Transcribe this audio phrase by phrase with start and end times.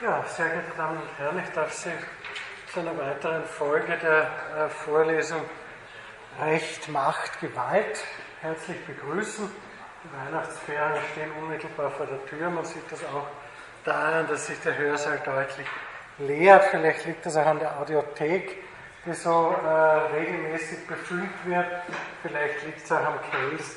[0.00, 1.90] Ja, sehr geehrte Damen und Herren, ich darf Sie
[2.72, 5.40] zu einer weiteren Folge der äh, Vorlesung
[6.40, 8.04] Recht, Macht, Gewalt
[8.40, 9.50] herzlich begrüßen.
[10.04, 12.48] Die Weihnachtsferien stehen unmittelbar vor der Tür.
[12.48, 13.26] Man sieht das auch
[13.84, 15.66] daran, dass sich der Hörsaal deutlich
[16.18, 16.66] leert.
[16.66, 18.62] Vielleicht liegt das auch an der Audiothek,
[19.04, 21.66] die so äh, regelmäßig befüllt wird.
[22.22, 23.72] Vielleicht liegt es auch am Käse,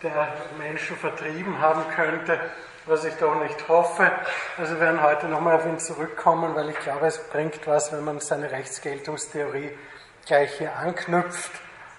[0.00, 0.28] der
[0.60, 2.38] Menschen vertrieben haben könnte
[2.86, 4.10] was ich doch nicht hoffe.
[4.56, 8.04] Also wir werden heute nochmal auf ihn zurückkommen, weil ich glaube, es bringt was, wenn
[8.04, 9.76] man seine Rechtsgeltungstheorie
[10.24, 11.50] gleich hier anknüpft,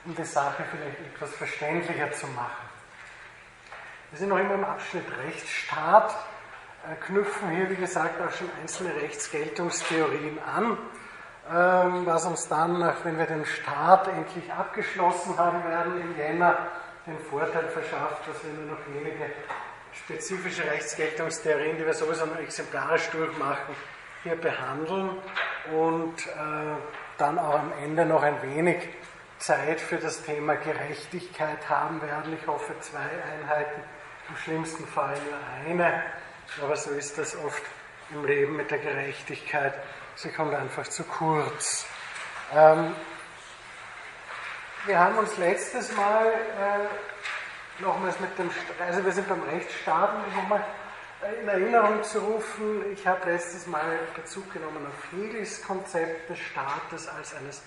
[0.06, 2.68] um die Sache vielleicht etwas verständlicher zu machen.
[4.12, 6.16] Wir sind noch immer im Abschnitt Rechtsstaat,
[6.90, 10.78] äh, knüpfen hier, wie gesagt, auch schon einzelne Rechtsgeltungstheorien an,
[11.54, 16.58] ähm, was uns dann, wenn wir den Staat endlich abgeschlossen haben werden im Jänner,
[17.06, 19.26] den Vorteil verschafft, dass wir nur noch wenige
[20.04, 23.76] spezifische Rechtsgeltungstheorien, die wir sowieso noch exemplarisch durchmachen,
[24.24, 25.10] hier behandeln
[25.72, 26.76] und äh,
[27.18, 28.90] dann auch am Ende noch ein wenig
[29.40, 32.38] Zeit für das Thema Gerechtigkeit haben werden.
[32.40, 33.82] Ich hoffe zwei Einheiten,
[34.30, 36.04] im schlimmsten Fall nur eine,
[36.62, 37.64] aber so ist das oft
[38.12, 39.74] im Leben mit der Gerechtigkeit.
[40.16, 41.86] Sie kommt einfach zu kurz.
[42.54, 42.96] Ähm,
[44.86, 46.88] wir haben uns letztes Mal äh,
[47.80, 50.64] nochmals mit dem, also wir sind beim Rechtsstaat, nochmal
[51.42, 57.08] in Erinnerung zu rufen, ich habe letztes Mal Bezug genommen auf Hegels Konzept des Staates
[57.08, 57.64] als eines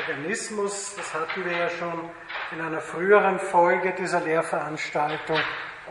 [0.00, 0.94] Organismus.
[0.96, 2.10] Das hatten wir ja schon
[2.52, 5.38] in einer früheren Folge dieser Lehrveranstaltung.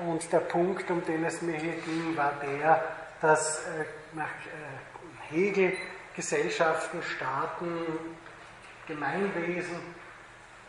[0.06, 2.84] Und der Punkt, um den es mir hier ging, war der,
[3.22, 5.74] dass äh, nach äh, Hegel
[6.16, 7.84] Gesellschaften, Staaten,
[8.88, 9.76] Gemeinwesen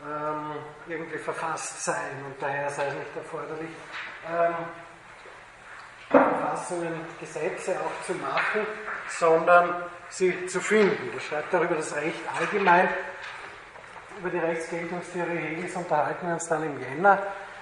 [0.05, 0.55] ähm,
[0.87, 3.69] irgendwie verfasst sein und daher sei es nicht erforderlich,
[4.31, 4.55] ähm,
[6.09, 8.65] Verfassungen, Gesetze auch zu machen,
[9.07, 11.11] sondern sie zu finden.
[11.13, 12.89] Das schreibt darüber das Recht allgemein.
[14.19, 17.21] Über die Rechtsgeltungstheorie Hegels unterhalten wir uns dann im Jänner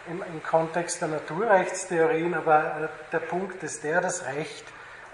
[0.10, 4.66] im, im Kontext der Naturrechtstheorien, aber äh, der Punkt ist der, dass Recht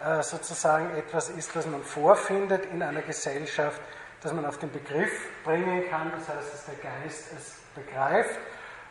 [0.03, 3.81] äh, sozusagen etwas ist, das man vorfindet in einer Gesellschaft,
[4.23, 5.11] das man auf den Begriff
[5.43, 8.39] bringen kann, das heißt, dass der Geist es begreift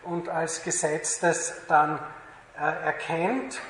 [0.03, 1.99] und als Gesetz das dann
[2.59, 3.61] äh, erkennt.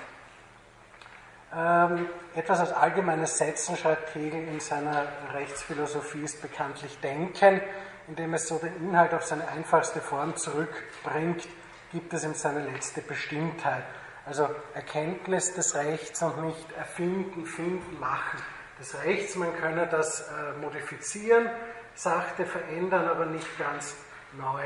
[1.55, 7.61] Ähm, etwas als allgemeines Setzen, schreibt Hegel in seiner Rechtsphilosophie, ist bekanntlich Denken,
[8.09, 11.47] indem es so den Inhalt auf seine einfachste Form zurückbringt,
[11.93, 13.85] gibt es ihm seine letzte Bestimmtheit.
[14.25, 18.43] Also Erkenntnis des Rechts und nicht erfinden, finden, machen
[18.79, 19.37] des Rechts.
[19.37, 21.49] Man könne das äh, modifizieren,
[21.95, 23.97] sachte verändern, aber nicht ganz
[24.33, 24.65] neu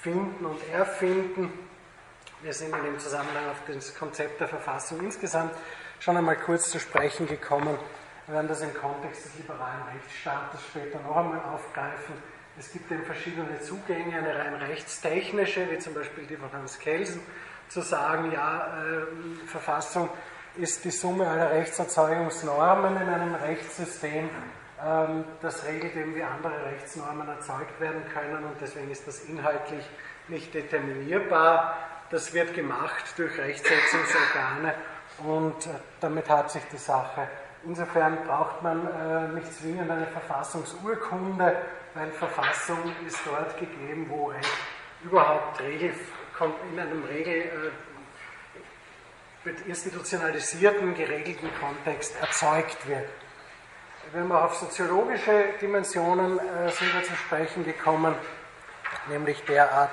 [0.00, 1.52] finden und erfinden.
[2.42, 5.52] Wir sind in dem Zusammenhang auf das Konzept der Verfassung insgesamt
[6.00, 7.78] schon einmal kurz zu sprechen gekommen.
[8.26, 12.14] Wir werden das im Kontext des liberalen Rechtsstaates später noch einmal aufgreifen.
[12.58, 17.20] Es gibt eben verschiedene Zugänge, eine rein rechtstechnische, wie zum Beispiel die von Hans Kelsen,
[17.68, 20.08] zu sagen, ja, äh, Verfassung
[20.58, 24.28] ist die Summe aller Rechtserzeugungsnormen in einem Rechtssystem.
[24.84, 29.84] Ähm, das regelt eben, wie andere Rechtsnormen erzeugt werden können und deswegen ist das inhaltlich
[30.28, 31.76] nicht determinierbar.
[32.10, 34.74] Das wird gemacht durch Rechtsetzungsorgane
[35.24, 37.28] und äh, damit hat sich die Sache.
[37.64, 41.56] Insofern braucht man äh, nicht zwingend eine Verfassungsurkunde,
[41.94, 44.48] weil Verfassung ist dort gegeben, wo Recht
[45.02, 45.92] überhaupt Regel,
[46.72, 47.70] in einem Regel äh,
[49.66, 53.08] institutionalisierten, geregelten Kontext erzeugt wird.
[54.12, 58.14] Wenn wir auf soziologische Dimensionen äh, sind wir zu sprechen gekommen,
[59.08, 59.90] nämlich derart,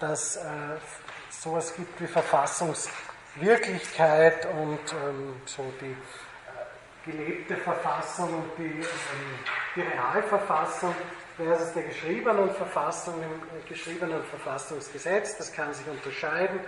[0.00, 0.40] dass äh,
[1.28, 5.96] sowas gibt wie Verfassungswirklichkeit und ähm, so die äh,
[7.04, 8.86] gelebte Verfassung und die, ähm,
[9.74, 10.94] die Realverfassung
[11.36, 15.36] versus der geschriebenen Verfassung, im äh, geschriebenen Verfassungsgesetz.
[15.36, 16.60] Das kann sich unterscheiden.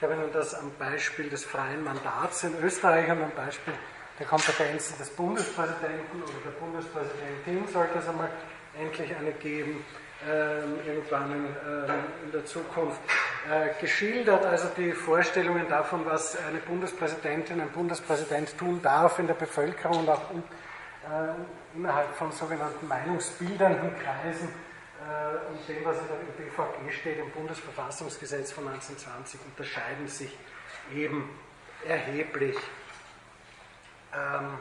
[0.00, 3.74] Ich habe Ihnen das am Beispiel des freien Mandats in Österreich und am Beispiel
[4.18, 8.30] der Kompetenzen des Bundespräsidenten oder der Bundespräsidentin sollte es einmal
[8.80, 9.84] endlich eine geben,
[10.26, 12.98] äh, irgendwann in, äh, in, der Zukunft,
[13.50, 14.46] äh, geschildert.
[14.46, 20.08] Also die Vorstellungen davon, was eine Bundespräsidentin, ein Bundespräsident tun darf in der Bevölkerung und
[20.08, 24.48] auch äh, innerhalb von sogenannten meinungsbildenden Kreisen
[25.10, 30.36] äh, und dem, was in der BVG steht, im Bundesverfassungsgesetz von 1920, unterscheiden sich
[30.94, 31.28] eben
[31.86, 32.56] erheblich.
[34.14, 34.58] Ähm,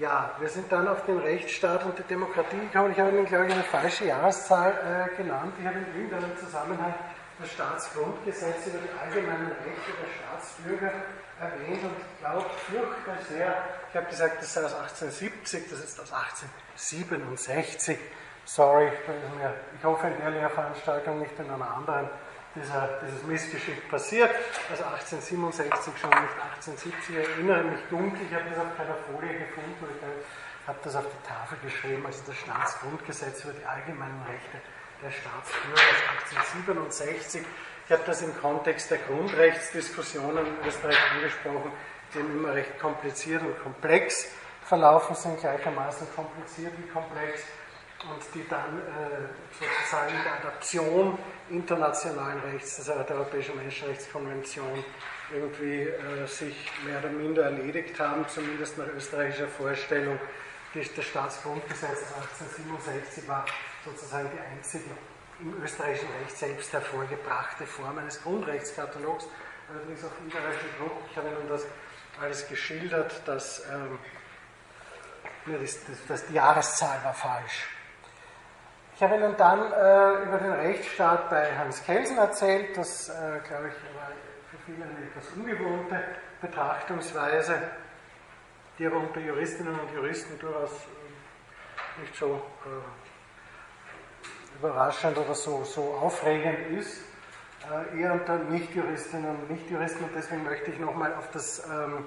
[0.00, 2.92] ja, wir sind dann auf den Rechtsstaat und die Demokratie gekommen.
[2.92, 5.52] Ich habe Ihnen, glaube ich, eine falsche Jahreszahl äh, genannt.
[5.60, 6.94] Ich habe in irgendeinem Zusammenhang
[7.38, 10.92] das Staatsgrundgesetz über die allgemeinen Rechte der Staatsbürger
[11.40, 16.12] erwähnt und glaubt, fürchte sehr, ich habe gesagt, das sei aus 1870, das ist aus
[16.12, 17.98] 1867.
[18.44, 18.90] Sorry,
[19.78, 22.10] ich hoffe in der Lehrveranstaltung nicht in einer anderen
[22.54, 24.30] dieser, dieses Missgeschick passiert.
[24.70, 27.16] Also 1867 schon, nicht 1870.
[27.16, 31.04] Ich erinnere mich dunkel, ich habe das auf keiner Folie gefunden, ich habe das auf
[31.06, 34.58] die Tafel geschrieben, also das Staatsgrundgesetz über die allgemeinen Rechte
[35.02, 37.42] der Staatsbürger aus 1867.
[37.86, 41.72] Ich habe das im Kontext der Grundrechtsdiskussionen in Österreich angesprochen,
[42.14, 44.28] die immer recht kompliziert und komplex
[44.62, 47.42] verlaufen sind, gleichermaßen kompliziert wie komplex
[48.10, 51.18] und die dann äh, sozusagen der Adaption
[51.50, 54.84] internationalen Rechts, also der Europäischen Menschenrechtskonvention,
[55.32, 60.18] irgendwie äh, sich mehr oder minder erledigt haben, zumindest nach österreichischer Vorstellung.
[60.74, 63.44] Das Staatsgrundgesetz 1867 war
[63.84, 64.84] sozusagen die einzige
[65.40, 69.26] im österreichischen Recht selbst hervorgebrachte Form eines Grundrechtskatalogs,
[69.68, 70.92] allerdings auf ungarischen Druck.
[71.10, 71.66] Ich habe Ihnen das
[72.20, 73.98] alles geschildert, dass ähm,
[75.46, 77.66] das, das, das, die Jahreszahl war falsch.
[79.02, 82.76] Ich habe Ihnen dann äh, über den Rechtsstaat bei Hans Kelsen erzählt.
[82.76, 84.12] Das, äh, glaube ich, war
[84.48, 86.00] für viele eine etwas ungewohnte
[86.40, 87.62] Betrachtungsweise,
[88.78, 95.82] die aber unter Juristinnen und Juristen durchaus äh, nicht so äh, überraschend oder so, so
[96.00, 97.00] aufregend ist.
[97.68, 100.04] Äh, eher unter Nichtjuristinnen und Nichtjuristen.
[100.04, 102.06] Und deswegen möchte ich nochmal auf das ähm,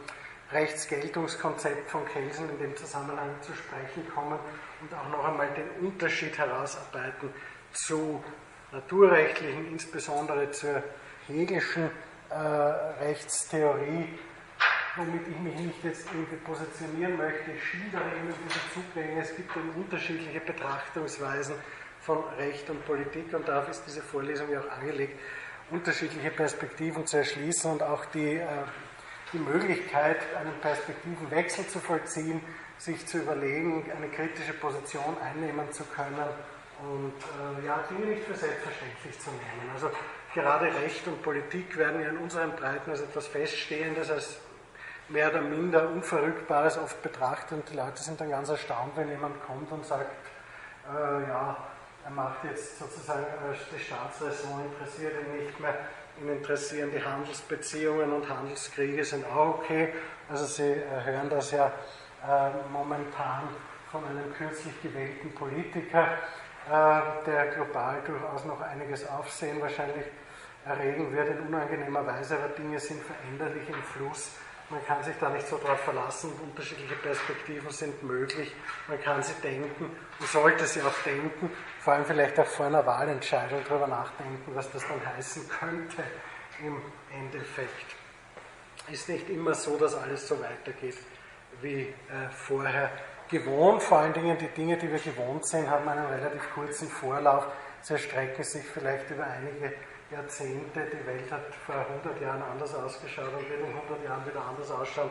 [0.54, 4.40] Rechtsgeltungskonzept von Kelsen in dem Zusammenhang zu sprechen kommen
[4.82, 7.30] und auch noch einmal den Unterschied herausarbeiten
[7.72, 8.24] zu
[8.72, 10.84] naturrechtlichen, insbesondere zur
[11.28, 11.90] Hegelschen
[12.30, 14.10] äh, Rechtstheorie,
[14.96, 17.52] womit ich mich nicht jetzt irgendwie positionieren möchte.
[17.52, 19.22] Ich schildere Ihnen diese Zugänge.
[19.22, 21.56] Es gibt eben unterschiedliche Betrachtungsweisen
[22.02, 25.20] von Recht und Politik und darauf ist diese Vorlesung ja auch angelegt,
[25.72, 28.48] unterschiedliche Perspektiven zu erschließen und auch die, äh,
[29.34, 32.42] die Möglichkeit, einen Perspektivenwechsel zu vollziehen,
[32.78, 36.16] sich zu überlegen, eine kritische Position einnehmen zu können
[36.82, 37.14] und
[37.64, 39.72] äh, ja, Dinge nicht für selbstverständlich zu nehmen.
[39.74, 39.90] Also
[40.34, 44.40] gerade Recht und Politik werden ja in unseren Breiten als etwas Feststehendes, als
[45.08, 49.42] mehr oder minder Unverrückbares oft betrachtet und die Leute sind dann ganz erstaunt, wenn jemand
[49.46, 50.10] kommt und sagt,
[50.90, 51.56] äh, ja,
[52.04, 55.76] er macht jetzt sozusagen äh, die Staatsräson, interessiert ihn nicht mehr,
[56.22, 59.94] ihn interessieren die Handelsbeziehungen und Handelskriege sind auch okay.
[60.30, 61.72] Also Sie äh, hören das ja
[62.28, 63.50] äh, momentan
[63.92, 66.18] von einem kürzlich gewählten Politiker,
[66.68, 70.06] äh, der global durchaus noch einiges Aufsehen wahrscheinlich
[70.66, 74.32] erregen wird in unangenehmer Weise, aber Dinge sind veränderlich im Fluss.
[74.72, 78.56] Man kann sich da nicht so darauf verlassen, unterschiedliche Perspektiven sind möglich,
[78.88, 82.84] man kann sie denken, man sollte sie auch denken, vor allem vielleicht auch vor einer
[82.84, 86.04] Wahlentscheidung darüber nachdenken, was das dann heißen könnte
[86.64, 86.82] im
[87.14, 87.96] Endeffekt.
[88.92, 90.98] Ist nicht immer so, dass alles so weitergeht
[91.66, 92.92] wie äh, vorher
[93.30, 93.82] gewohnt.
[93.82, 97.48] Vor allen Dingen die Dinge, die wir gewohnt sind, haben einen relativ kurzen Vorlauf.
[97.82, 99.74] Sie erstrecken sich vielleicht über einige
[100.12, 100.86] Jahrzehnte.
[100.86, 104.72] Die Welt hat vor 100 Jahren anders ausgeschaut und wird in 100 Jahren wieder anders
[104.72, 105.10] ausschauen.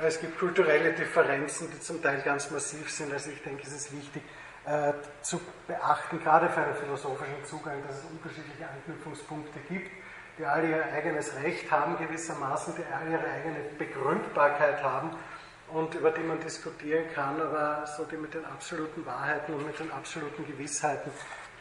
[0.00, 3.12] Äh, es gibt kulturelle Differenzen, die zum Teil ganz massiv sind.
[3.12, 4.22] Also ich denke, es ist wichtig
[4.66, 4.92] äh,
[5.22, 9.90] zu beachten, gerade für einen philosophischen Zugang, dass es unterschiedliche Anknüpfungspunkte gibt,
[10.38, 15.10] die alle ihr eigenes Recht haben gewissermaßen, die alle ihre eigene Begründbarkeit haben
[15.72, 19.78] und über die man diskutieren kann, aber so die mit den absoluten Wahrheiten und mit
[19.78, 21.10] den absoluten Gewissheiten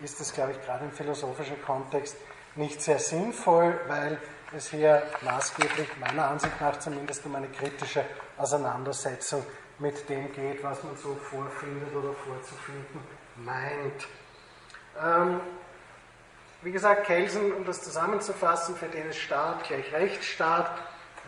[0.02, 2.16] ist das, glaube ich, gerade im philosophischen Kontext
[2.56, 4.18] nicht sehr sinnvoll, weil
[4.56, 8.04] es hier maßgeblich, meiner Ansicht nach zumindest, um eine kritische
[8.38, 9.46] Auseinandersetzung
[9.80, 13.02] mit dem geht, was man so vorfindet oder vorzufinden
[13.36, 14.08] meint.
[15.04, 15.40] Ähm,
[16.64, 20.72] wie gesagt, Kelsen, um das zusammenzufassen, für den ist Staat gleich Rechtsstaat,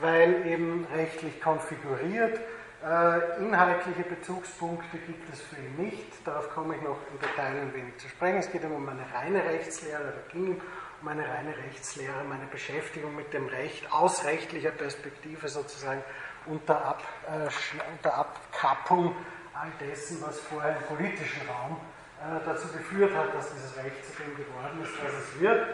[0.02, 2.40] weil eben rechtlich konfiguriert
[2.82, 6.26] inhaltliche Bezugspunkte gibt es für ihn nicht.
[6.26, 8.38] Darauf komme ich noch im Detail ein wenig zu sprechen.
[8.38, 10.62] Es geht um eine reine Rechtslehre, oder ging
[11.02, 16.04] um eine reine Rechtslehre, um eine Beschäftigung mit dem Recht aus rechtlicher Perspektive sozusagen
[16.46, 17.50] unter, Ab, äh,
[17.92, 19.16] unter Abkappung
[19.54, 21.78] all dessen, was vorher im politischen Raum
[22.22, 25.68] äh, dazu geführt hat, dass dieses Recht zu dem geworden ist, was es wird.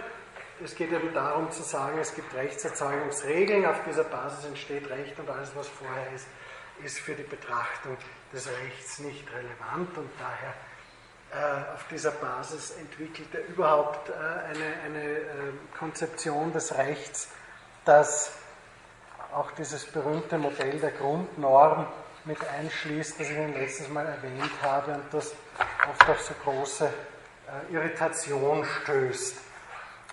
[0.64, 5.30] Es geht eben darum zu sagen, es gibt Rechtserzeugungsregeln, auf dieser Basis entsteht Recht und
[5.30, 6.28] alles, was vorher ist,
[6.84, 7.98] ist für die Betrachtung
[8.34, 10.54] des Rechts nicht relevant und daher
[11.32, 15.26] äh, auf dieser Basis entwickelt er überhaupt äh, eine, eine äh,
[15.78, 17.30] Konzeption des Rechts,
[17.84, 18.32] das
[19.34, 21.88] auch dieses berühmte Modell der Grundnorm
[22.26, 25.34] mit einschließt, das ich Ihnen letztes Mal erwähnt habe und das
[25.90, 29.38] oft auf so große äh, Irritation stößt.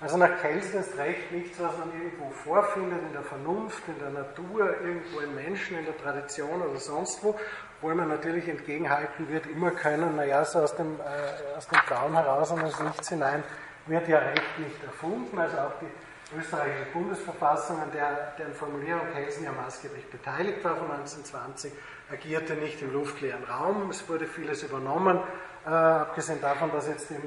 [0.03, 4.11] Also nach Kelsen ist Recht nichts, was man irgendwo vorfindet, in der Vernunft, in der
[4.11, 7.39] Natur, irgendwo im Menschen, in der Tradition oder sonst wo,
[7.81, 12.15] wo man natürlich entgegenhalten wird, immer können, naja, so aus dem, äh, aus dem Blauen
[12.15, 13.45] heraus und ins Nichts hinein
[13.87, 19.45] wird ja Recht nicht erfunden, also auch die österreichische Bundesverfassung, an der, deren Formulierung Kelsen
[19.45, 21.73] ja maßgeblich beteiligt war von 1920,
[22.11, 25.21] agierte nicht im luftleeren Raum, es wurde vieles übernommen,
[25.65, 27.21] äh, abgesehen davon, dass jetzt eine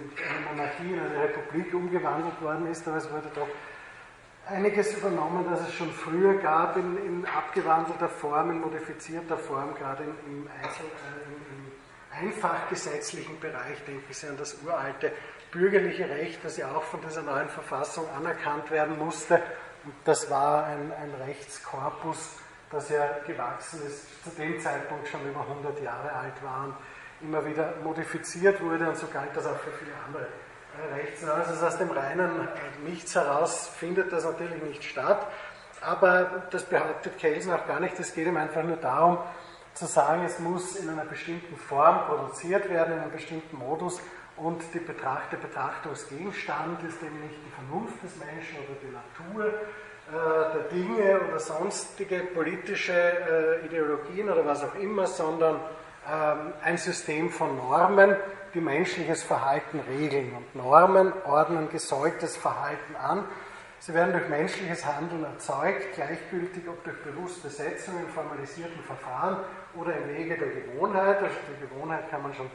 [0.51, 3.47] Monarchie in eine Republik umgewandelt worden ist, aber es wurde doch
[4.47, 10.03] einiges übernommen, das es schon früher gab, in, in abgewandelter Form, in modifizierter Form, gerade
[10.03, 13.83] im, im, Einzel, äh, im, einfach gesetzlichen Bereich.
[13.85, 15.11] Denken Sie an das uralte
[15.51, 19.35] bürgerliche Recht, das ja auch von dieser neuen Verfassung anerkannt werden musste.
[19.85, 22.37] Und das war ein, ein Rechtskorpus,
[22.71, 26.77] das ja gewachsen ist, zu dem Zeitpunkt schon über 100 Jahre alt war
[27.25, 30.27] immer wieder modifiziert wurde und so galt das auch für viele andere
[30.93, 35.25] rechts heraus, also aus dem reinen äh, Nichts heraus findet das natürlich nicht statt.
[35.81, 37.99] Aber das behauptet Kelsen auch gar nicht.
[37.99, 39.19] Es geht ihm einfach nur darum,
[39.73, 44.01] zu sagen, es muss in einer bestimmten Form produziert werden, in einem bestimmten Modus
[44.37, 49.45] und die Betracht, der Betrachtungsgegenstand ist eben nicht die Vernunft des Menschen oder die Natur
[49.47, 55.59] äh, der Dinge oder sonstige politische äh, Ideologien oder was auch immer, sondern
[56.63, 58.15] ein System von Normen,
[58.53, 60.33] die menschliches Verhalten regeln.
[60.35, 63.25] Und Normen ordnen gesäugtes Verhalten an.
[63.79, 69.37] Sie werden durch menschliches Handeln erzeugt, gleichgültig ob durch bewusste Setzung in formalisierten Verfahren
[69.75, 71.17] oder im Wege der Gewohnheit.
[71.21, 72.49] Also die Gewohnheit kann man schon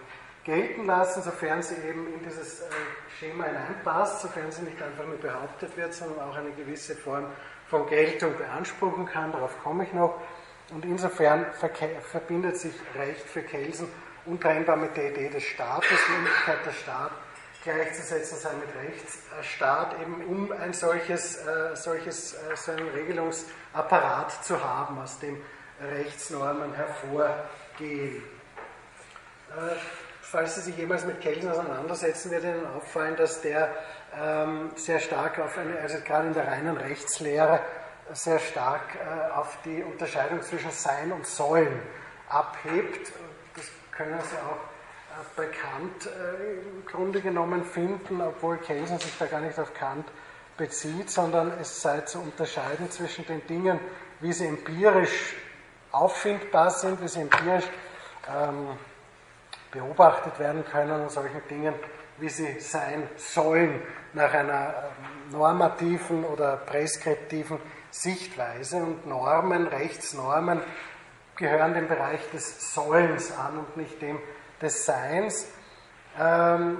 [0.44, 2.64] gelten lassen, sofern sie eben in dieses äh,
[3.18, 7.26] Schema hineinpasst, sofern sie nicht einfach nur behauptet wird, sondern auch eine gewisse Form
[7.68, 9.30] von Geltung beanspruchen kann.
[9.32, 10.14] Darauf komme ich noch.
[10.70, 11.46] Und insofern
[12.10, 13.88] verbindet sich Recht für Kelsen
[14.26, 17.12] untrennbar mit der Idee des Staates, die Möglichkeit der Staat
[17.62, 24.62] gleichzusetzen sei mit Rechtsstaat, eben um ein solches, äh, solches äh, so einen Regelungsapparat zu
[24.62, 25.40] haben, aus dem
[25.80, 28.22] Rechtsnormen hervorgehen.
[29.50, 29.76] Äh,
[30.22, 33.74] falls Sie sich jemals mit Kelsen auseinandersetzen, wird Ihnen auffallen, dass der
[34.18, 37.60] ähm, sehr stark auf eine, also gerade in der reinen Rechtslehre,
[38.12, 41.80] sehr stark äh, auf die Unterscheidung zwischen Sein und Sollen
[42.28, 43.12] abhebt.
[43.92, 49.26] Können Sie auch äh, bei Kant äh, im Grunde genommen finden, obwohl Kelsen sich da
[49.26, 50.06] gar nicht auf Kant
[50.56, 53.78] bezieht, sondern es sei zu unterscheiden zwischen den Dingen,
[54.20, 55.34] wie sie empirisch
[55.92, 57.64] auffindbar sind, wie sie empirisch
[58.28, 58.76] ähm,
[59.70, 61.74] beobachtet werden können und solchen Dingen,
[62.18, 63.80] wie sie sein sollen
[64.12, 67.58] nach einer ähm, normativen oder preskriptiven
[67.90, 68.76] Sichtweise.
[68.76, 70.60] Und Normen, Rechtsnormen
[71.36, 74.18] gehören dem Bereich des Sollens an und nicht dem
[74.60, 75.46] des Seins.
[76.18, 76.78] Ähm,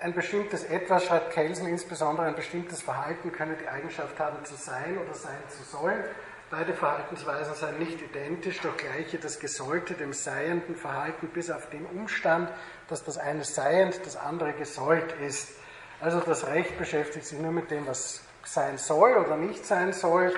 [0.00, 4.98] ein bestimmtes Etwas, schreibt Kelsen, insbesondere ein bestimmtes Verhalten könne die Eigenschaft haben zu sein
[4.98, 6.02] oder sein zu sollen.
[6.50, 11.86] Beide Verhaltensweisen seien nicht identisch, doch gleiche das Gesollte dem seienden Verhalten bis auf den
[11.86, 12.50] Umstand,
[12.88, 15.52] dass das eine seiend, das andere gesollt ist.
[16.00, 20.34] Also das Recht beschäftigt sich nur mit dem, was sein soll oder nicht sein soll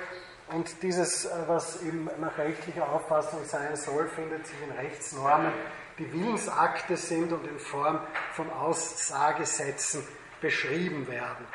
[0.49, 5.53] und dieses, äh, was eben nach rechtlicher Auffassung sein soll, findet sich in Rechtsnormen,
[5.99, 8.01] die Willensakte sind und in Form
[8.33, 10.03] von Aussagesätzen
[10.41, 11.47] beschrieben werden.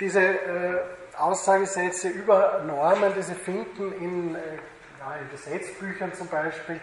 [0.00, 0.80] Diese äh,
[1.16, 4.38] Aussagesätze über Normen, die Sie finden in, äh,
[5.20, 6.80] in Gesetzbüchern zum Beispiel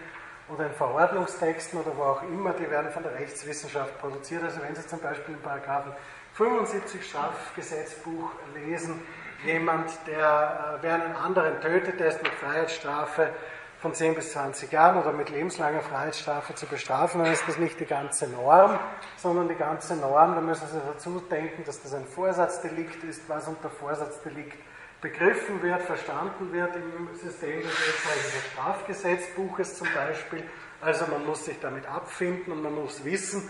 [0.48, 4.44] oder in Verordnungstexten oder wo auch immer, die werden von der Rechtswissenschaft produziert.
[4.44, 5.92] Also wenn Sie zum Beispiel in Paragraphen
[6.42, 9.00] 75 Strafgesetzbuch lesen,
[9.46, 13.30] jemand, der, äh, wer einen anderen tötet, der ist mit Freiheitsstrafe
[13.80, 17.80] von 10 bis 20 Jahren oder mit lebenslanger Freiheitsstrafe zu bestrafen, dann ist das nicht
[17.80, 18.80] die ganze Norm,
[19.18, 23.48] sondern die ganze Norm, da müssen Sie dazu denken, dass das ein Vorsatzdelikt ist, was
[23.48, 24.58] unter Vorsatzdelikt
[25.00, 30.44] begriffen wird, verstanden wird im System des österreichischen Strafgesetzbuches zum Beispiel.
[30.80, 33.48] Also man muss sich damit abfinden und man muss wissen,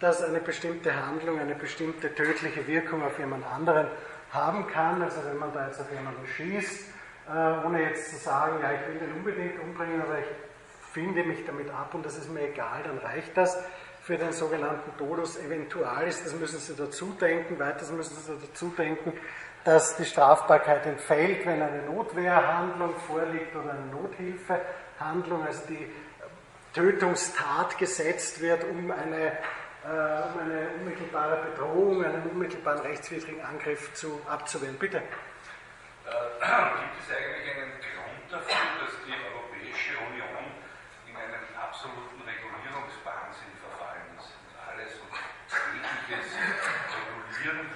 [0.00, 3.86] dass eine bestimmte Handlung eine bestimmte tödliche Wirkung auf jemand anderen
[4.32, 5.02] haben kann.
[5.02, 6.90] Also wenn man da jetzt auf jemanden schießt,
[7.28, 10.26] äh, ohne jetzt zu sagen, ja, ich will den unbedingt umbringen, aber ich
[10.92, 13.58] finde mich damit ab und das ist mir egal, dann reicht das
[14.02, 16.22] für den sogenannten Dolus eventualis.
[16.22, 17.58] Das müssen Sie dazu denken.
[17.58, 19.14] Weiters müssen Sie dazu denken,
[19.64, 25.90] dass die Strafbarkeit entfällt, wenn eine Notwehrhandlung vorliegt oder eine Nothilfehandlung, also die
[26.74, 29.32] Tötungstat gesetzt wird, um eine
[29.84, 34.78] äh, um eine unmittelbare Bedrohung, einen unmittelbaren rechtswidrigen Angriff zu, abzuwehren.
[34.78, 34.98] Bitte.
[34.98, 35.04] Äh,
[36.80, 40.56] gibt es eigentlich einen Grund dafür, dass die Europäische Union
[41.06, 45.12] in einen absoluten Regulierungswahnsinn verfallen ist und alles und
[45.76, 47.74] jegliches reguliert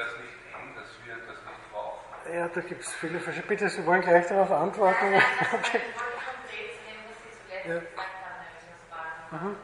[0.00, 2.19] das nicht eng, dass wir das nicht brauchen?
[2.34, 3.48] Ja, da gibt es viele verschiedene.
[3.48, 5.12] Bitte, Sie wollen gleich darauf antworten.
[5.12, 5.18] Ja,
[5.52, 5.80] okay.
[7.66, 7.80] Ja.
[9.38, 9.56] Mhm.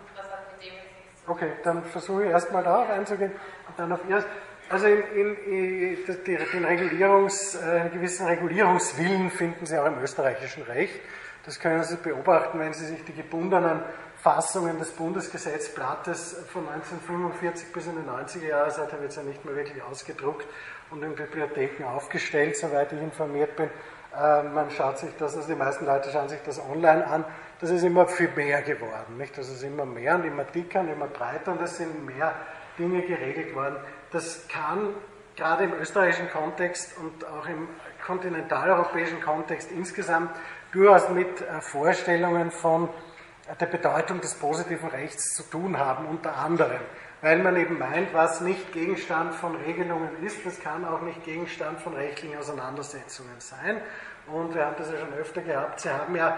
[1.29, 3.33] Okay, dann versuche ich erstmal darauf einzugehen
[3.69, 4.27] und dann auf erst.
[4.69, 10.65] Also in, in, in den Regulierungs, äh, einen gewissen Regulierungswillen finden Sie auch im österreichischen
[10.65, 11.01] Recht.
[11.45, 13.83] Das können Sie beobachten, wenn Sie sich die gebundenen
[14.17, 19.45] Fassungen des Bundesgesetzblattes von 1945 bis in die 90er Jahre, seither wird es ja nicht
[19.45, 20.47] mehr wirklich ausgedruckt
[20.91, 23.69] und in Bibliotheken aufgestellt, soweit ich informiert bin.
[24.17, 27.25] Äh, man schaut sich das, also die meisten Leute schauen sich das online an.
[27.61, 29.17] Das ist immer viel mehr geworden.
[29.19, 29.37] Nicht?
[29.37, 32.35] Das ist immer mehr und immer dicker und immer breiter und es sind mehr
[32.79, 33.77] Dinge geregelt worden.
[34.13, 34.95] Das kann
[35.37, 37.69] gerade im österreichischen Kontext und auch im
[38.05, 40.31] kontinentaleuropäischen Kontext insgesamt
[40.73, 42.89] durchaus mit äh, Vorstellungen von
[43.61, 46.81] der Bedeutung des positiven Rechts zu tun haben, unter anderem.
[47.23, 51.81] Weil man eben meint, was nicht Gegenstand von Regelungen ist, das kann auch nicht Gegenstand
[51.81, 53.81] von rechtlichen Auseinandersetzungen sein.
[54.27, 56.37] Und wir haben das ja schon öfter gehabt, Sie haben ja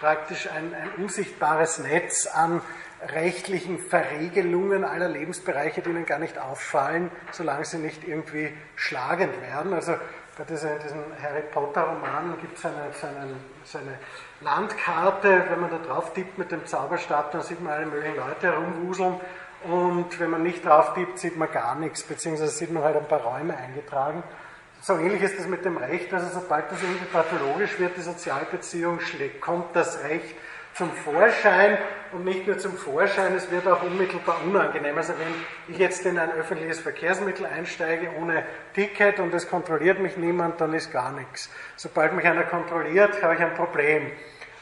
[0.00, 2.62] praktisch ein, ein unsichtbares Netz an
[3.06, 9.72] rechtlichen Verregelungen aller Lebensbereiche, die Ihnen gar nicht auffallen, solange sie nicht irgendwie schlagend werden.
[9.72, 9.94] Also
[10.36, 10.70] bei diesem,
[11.22, 13.36] Harry Potter-Roman gibt es eine, eine,
[13.74, 13.98] eine
[14.40, 18.48] Landkarte, wenn man da drauf tippt mit dem Zauberstab, dann sieht man alle möglichen Leute
[18.48, 19.20] herumwuseln
[19.64, 23.08] und wenn man nicht drauf tippt, sieht man gar nichts, beziehungsweise sieht man halt ein
[23.08, 24.22] paar Räume eingetragen.
[24.80, 29.00] So ähnlich ist es mit dem Recht, also sobald das irgendwie pathologisch wird, die Sozialbeziehung
[29.00, 30.36] schlägt, kommt das Recht
[30.74, 31.76] zum Vorschein
[32.12, 34.96] und nicht nur zum Vorschein, es wird auch unmittelbar unangenehm.
[34.96, 40.16] Also wenn ich jetzt in ein öffentliches Verkehrsmittel einsteige ohne Ticket und es kontrolliert mich
[40.16, 41.50] niemand, dann ist gar nichts.
[41.74, 44.12] Sobald mich einer kontrolliert, habe ich ein Problem.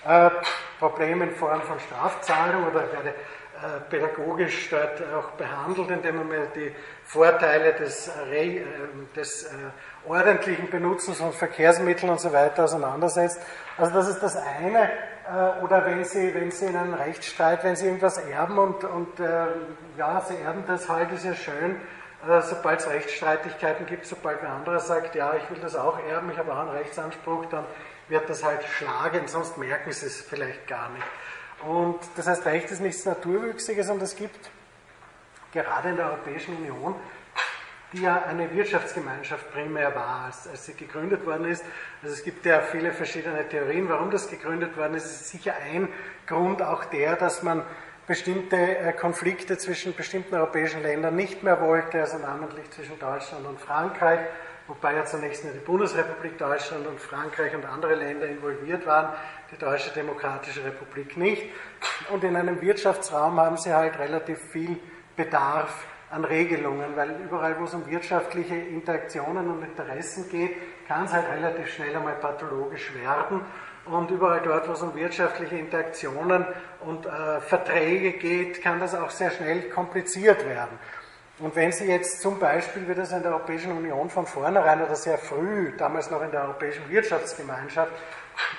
[0.06, 0.30] Äh,
[0.78, 3.14] Problem in Form von Strafzahlung oder werde
[3.88, 8.62] pädagogisch dort auch behandelt, indem man die Vorteile des, äh,
[9.14, 9.48] des äh,
[10.08, 13.40] ordentlichen Benutzens von Verkehrsmitteln und so weiter auseinandersetzt.
[13.78, 14.90] Also das ist das eine.
[15.28, 19.20] Äh, oder wenn Sie, wenn Sie in einem Rechtsstreit, wenn Sie irgendwas erben und, und
[19.20, 19.46] äh,
[19.96, 21.80] ja, Sie erben das halt, ist ja schön,
[22.28, 26.30] äh, sobald es Rechtsstreitigkeiten gibt, sobald ein anderer sagt, ja, ich will das auch erben,
[26.30, 27.64] ich habe auch einen Rechtsanspruch, dann
[28.08, 31.06] wird das halt schlagen, sonst merken Sie es vielleicht gar nicht.
[31.66, 34.50] Und das heißt, Recht ist nichts Naturwüchsiges und es gibt
[35.52, 36.94] gerade in der Europäischen Union
[37.92, 41.64] die ja eine Wirtschaftsgemeinschaft primär war, als, als sie gegründet worden ist.
[42.02, 45.04] Also es gibt ja viele verschiedene Theorien, warum das gegründet worden ist.
[45.04, 45.88] Es ist sicher ein
[46.26, 47.62] Grund auch der, dass man
[48.06, 53.60] bestimmte äh, Konflikte zwischen bestimmten europäischen Ländern nicht mehr wollte, also namentlich zwischen Deutschland und
[53.60, 54.20] Frankreich,
[54.68, 59.14] wobei ja zunächst nur die Bundesrepublik Deutschland und Frankreich und andere Länder involviert waren,
[59.50, 61.42] die Deutsche Demokratische Republik nicht.
[62.10, 64.78] Und in einem Wirtschaftsraum haben sie halt relativ viel
[65.16, 71.12] Bedarf an Regelungen, weil überall, wo es um wirtschaftliche Interaktionen und Interessen geht, kann es
[71.12, 73.40] halt relativ schnell einmal pathologisch werden.
[73.86, 76.44] Und überall dort, wo es um wirtschaftliche Interaktionen
[76.80, 80.78] und äh, Verträge geht, kann das auch sehr schnell kompliziert werden.
[81.38, 84.96] Und wenn Sie jetzt zum Beispiel, wie das in der Europäischen Union von vornherein oder
[84.96, 87.92] sehr früh, damals noch in der Europäischen Wirtschaftsgemeinschaft,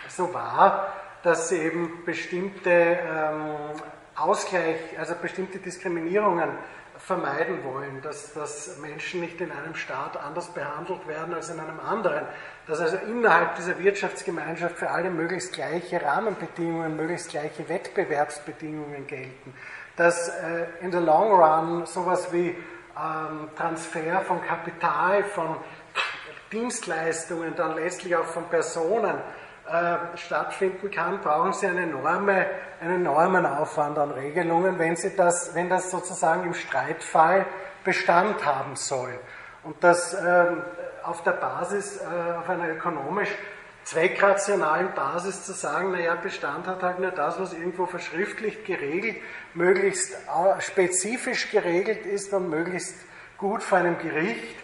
[0.07, 3.55] so war, dass sie eben bestimmte ähm,
[4.15, 6.49] Ausgleich, also bestimmte Diskriminierungen
[6.97, 11.79] vermeiden wollen, dass, dass Menschen nicht in einem Staat anders behandelt werden als in einem
[11.79, 12.25] anderen,
[12.65, 19.53] dass also innerhalb dieser Wirtschaftsgemeinschaft für alle möglichst gleiche Rahmenbedingungen, möglichst gleiche Wettbewerbsbedingungen gelten,
[19.97, 25.57] dass äh, in the long run sowas wie ähm, Transfer von Kapital, von
[26.51, 29.15] Dienstleistungen, dann letztlich auch von Personen
[29.69, 32.45] äh, stattfinden kann, brauchen Sie eine enorme,
[32.79, 37.45] einen enormen Aufwand an Regelungen, wenn, Sie das, wenn das sozusagen im Streitfall
[37.83, 39.19] Bestand haben soll.
[39.63, 40.61] Und das ähm,
[41.03, 43.29] auf der Basis, äh, auf einer ökonomisch
[43.87, 49.15] zweckrationalen Basis zu sagen, naja, Bestand hat halt nur das, was irgendwo verschriftlicht geregelt,
[49.53, 52.95] möglichst äh, spezifisch geregelt ist und möglichst
[53.37, 54.57] gut vor einem Gericht.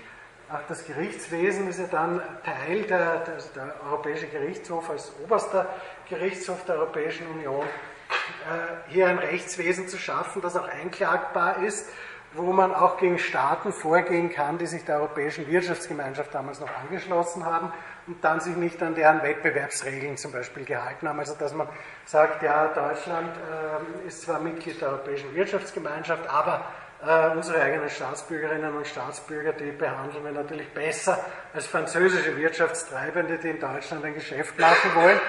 [0.52, 5.68] Auch das Gerichtswesen ist ja dann Teil der, der, der Europäische Gerichtshof als oberster
[6.10, 11.88] Gerichtshof der Europäischen Union, äh, hier ein Rechtswesen zu schaffen, das auch einklagbar ist,
[12.36, 17.46] wo man auch gegen Staaten vorgehen kann, die sich der Europäischen Wirtschaftsgemeinschaft damals noch angeschlossen
[17.46, 17.72] haben
[18.08, 21.20] und dann sich nicht an deren Wettbewerbsregeln zum Beispiel gehalten haben.
[21.20, 21.68] Also dass man
[22.06, 26.66] sagt, ja, Deutschland äh, ist zwar Mitglied der Europäischen Wirtschaftsgemeinschaft, aber
[27.06, 31.20] äh, unsere eigenen Staatsbürgerinnen und Staatsbürger, die behandeln wir natürlich besser
[31.54, 35.20] als französische Wirtschaftstreibende, die in Deutschland ein Geschäft machen wollen.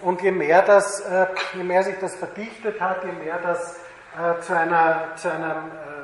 [0.00, 3.76] Und je mehr, das, äh, je mehr sich das verdichtet hat, je mehr das
[4.16, 5.97] äh, zu, einer, zu einem, äh,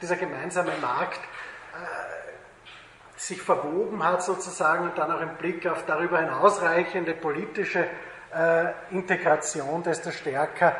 [0.00, 6.20] dieser gemeinsame Markt äh, sich verwoben hat sozusagen und dann auch im Blick auf darüber
[6.20, 7.86] hinausreichende politische
[8.34, 10.74] äh, Integration, desto stärker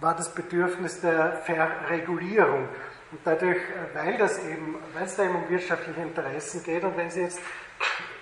[0.00, 2.68] war das Bedürfnis der Verregulierung.
[3.10, 6.96] Und dadurch, äh, weil das eben, weil es da eben um wirtschaftliche Interessen geht und
[6.96, 7.40] wenn Sie jetzt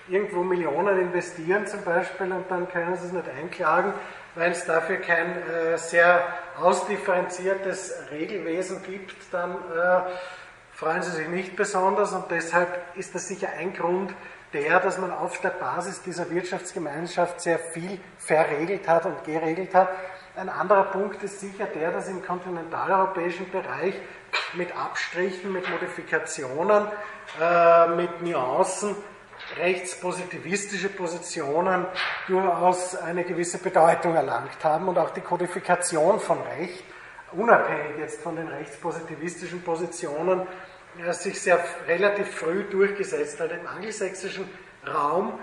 [0.09, 3.92] irgendwo Millionen investieren zum Beispiel und dann können Sie es nicht einklagen,
[4.34, 6.22] weil es dafür kein äh, sehr
[6.60, 10.00] ausdifferenziertes Regelwesen gibt, dann äh,
[10.72, 14.14] freuen Sie sich nicht besonders und deshalb ist das sicher ein Grund,
[14.52, 19.88] der, dass man auf der Basis dieser Wirtschaftsgemeinschaft sehr viel verregelt hat und geregelt hat.
[20.36, 23.94] Ein anderer Punkt ist sicher der, dass im kontinentaleuropäischen Bereich
[24.54, 26.86] mit Abstrichen, mit Modifikationen,
[27.40, 28.96] äh, mit Nuancen
[29.56, 31.86] rechtspositivistische Positionen
[32.26, 36.84] durchaus eine gewisse Bedeutung erlangt haben und auch die Kodifikation von Recht,
[37.32, 40.46] unabhängig jetzt von den rechtspositivistischen Positionen,
[40.98, 43.52] äh, sich sehr relativ früh durchgesetzt hat.
[43.52, 44.48] Im angelsächsischen
[44.86, 45.38] Raum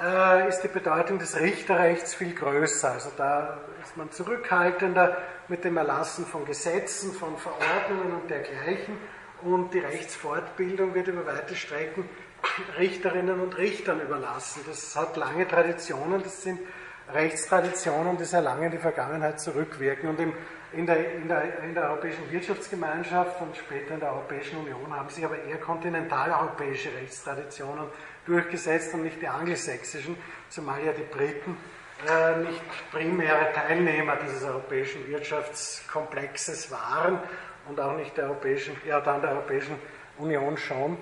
[0.00, 2.92] äh, ist die Bedeutung des Richterrechts viel größer.
[2.92, 5.16] Also da ist man zurückhaltender
[5.48, 8.96] mit dem Erlassen von Gesetzen, von Verordnungen und dergleichen.
[9.42, 12.08] Und die Rechtsfortbildung wird über weite Strecken
[12.78, 14.62] Richterinnen und Richtern überlassen.
[14.66, 16.60] Das hat lange Traditionen, das sind
[17.12, 20.10] Rechtstraditionen, die sehr lange in die Vergangenheit zurückwirken.
[20.10, 20.32] Und im,
[20.72, 25.08] in, der, in, der, in der Europäischen Wirtschaftsgemeinschaft und später in der Europäischen Union haben
[25.08, 27.86] sich aber eher kontinentaleuropäische Rechtstraditionen
[28.26, 30.16] durchgesetzt und nicht die angelsächsischen,
[30.50, 31.56] zumal ja die Briten
[32.06, 37.18] äh, nicht primäre Teilnehmer dieses europäischen Wirtschaftskomplexes waren
[37.68, 39.76] und auch nicht der Europäischen, ja dann der Europäischen
[40.18, 40.98] Union schon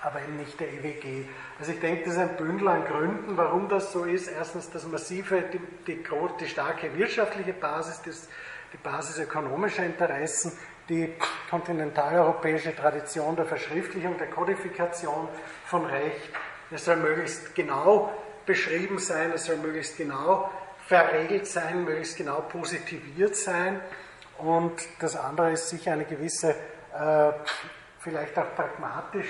[0.00, 1.24] aber eben nicht der EWG.
[1.58, 4.28] Also ich denke, das ist ein Bündel an Gründen, warum das so ist.
[4.28, 6.04] Erstens das massive, die, die,
[6.40, 8.28] die starke wirtschaftliche Basis, das,
[8.72, 10.52] die Basis ökonomischer Interessen,
[10.88, 11.14] die
[11.50, 15.28] kontinentaleuropäische Tradition der Verschriftlichung, der Kodifikation
[15.66, 16.30] von Recht.
[16.70, 18.12] Es soll möglichst genau
[18.46, 20.50] beschrieben sein, es soll möglichst genau
[20.86, 23.80] verregelt sein, möglichst genau positiviert sein.
[24.38, 26.54] Und das andere ist sicher eine gewisse,
[26.94, 27.32] äh,
[27.98, 29.26] vielleicht auch pragmatisch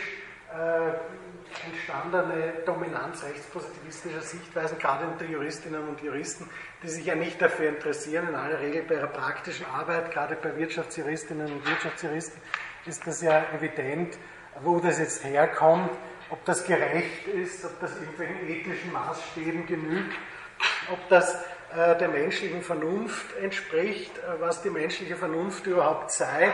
[0.53, 6.49] äh, entstandene Dominanz rechtspositivistischer Sichtweisen, gerade unter Juristinnen und Juristen,
[6.83, 10.57] die sich ja nicht dafür interessieren, in aller Regel bei ihrer praktischen Arbeit, gerade bei
[10.57, 12.41] Wirtschaftsjuristinnen und Wirtschaftsjuristen,
[12.87, 14.17] ist das ja evident,
[14.63, 15.91] wo das jetzt herkommt,
[16.31, 20.15] ob das gerecht ist, ob das irgendwelchen ethischen Maßstäben genügt,
[20.93, 26.53] ob das äh, der menschlichen Vernunft entspricht, äh, was die menschliche Vernunft überhaupt sei,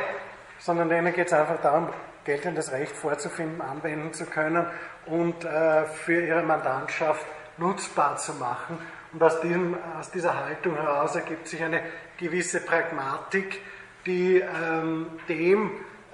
[0.58, 1.88] sondern denen geht es einfach darum,
[2.24, 4.66] geltendes Recht vorzufinden, anwenden zu können
[5.06, 7.26] und äh, für ihre Mandantschaft
[7.58, 8.78] nutzbar zu machen.
[9.12, 11.82] Und aus, diesem, aus dieser Haltung heraus ergibt sich eine
[12.18, 13.60] gewisse Pragmatik,
[14.06, 15.70] die ähm, dem,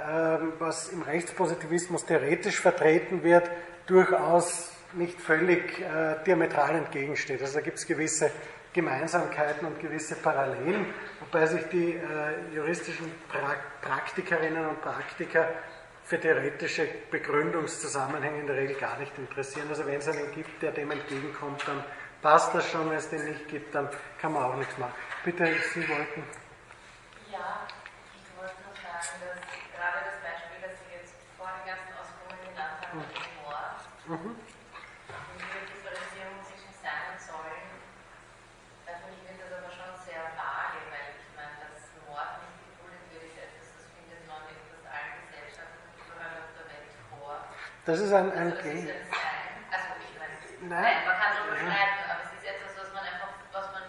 [0.07, 3.51] ähm, was im Rechtspositivismus theoretisch vertreten wird,
[3.87, 7.41] durchaus nicht völlig äh, diametral entgegensteht.
[7.41, 8.31] Also da gibt es gewisse
[8.73, 10.87] Gemeinsamkeiten und gewisse Parallelen,
[11.21, 15.49] wobei sich die äh, juristischen pra Praktikerinnen und Praktiker
[16.11, 19.69] für theoretische Begründungszusammenhänge in der Regel gar nicht interessieren.
[19.69, 21.85] Also wenn es einen gibt, der dem entgegenkommt, dann
[22.21, 22.91] passt das schon.
[22.91, 23.89] Wenn es den nicht gibt, dann
[24.21, 24.93] kann man auch nichts machen.
[25.25, 26.25] Bitte, Sie wollten.
[27.31, 27.65] Ja,
[28.19, 29.15] ich wollte nur sagen, dass
[29.71, 34.40] gerade das Beispiel, das Sie jetzt vor den ganzen Ausführungen genannt haben, mit dem mhm.
[47.87, 48.89] Das ist ein, ein also Game.
[49.71, 51.73] Also ich meine, nein, man kann darüber ja.
[51.73, 53.83] streiten, aber es ist etwas, was man einfach, was man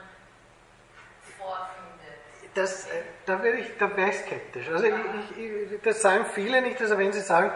[1.38, 2.54] vorfindet.
[2.54, 4.70] Das, äh, da wäre ich, da wäre ich skeptisch.
[4.70, 7.52] Also ich, ich, das sagen viele nicht, also wenn sie sagen,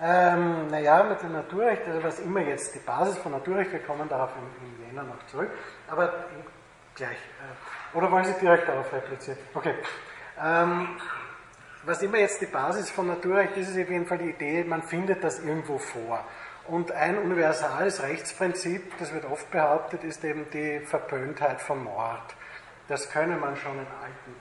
[0.00, 4.08] ähm, naja, mit dem Naturrecht, also was immer jetzt die Basis von Naturrecht, wir kommen
[4.08, 5.50] darauf in, in Jena noch zurück,
[5.88, 6.26] aber
[6.94, 7.10] gleich.
[7.10, 9.38] Äh, oder wollen Sie direkt darauf replizieren?
[9.54, 9.74] Okay.
[10.40, 11.00] Ähm,
[11.88, 14.82] was immer jetzt die Basis von Naturrecht ist, ist auf jeden Fall die Idee, man
[14.82, 16.22] findet das irgendwo vor.
[16.66, 22.36] Und ein universales Rechtsprinzip, das wird oft behauptet, ist eben die Verpöntheit von Mord.
[22.88, 24.36] Das könne man schon in alten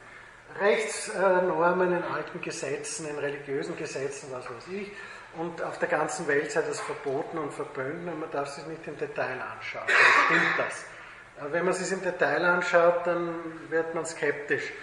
[0.59, 4.91] Rechtsnormen, in alten Gesetzen, in religiösen Gesetzen, was weiß ich.
[5.37, 8.85] Und auf der ganzen Welt sei das verboten und verbönt und man darf sich nicht
[8.87, 9.87] im Detail anschauen.
[10.25, 11.51] Stimmt das.
[11.51, 13.35] Wenn man sich im Detail anschaut, dann
[13.69, 14.73] wird man skeptisch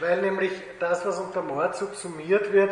[0.00, 2.70] weil nämlich das, was unter Mord subsumiert wird,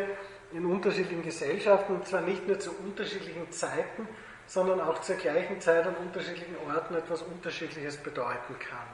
[0.53, 4.09] in unterschiedlichen Gesellschaften, und zwar nicht nur zu unterschiedlichen Zeiten,
[4.47, 8.87] sondern auch zur gleichen Zeit an unterschiedlichen Orten etwas Unterschiedliches bedeuten kann.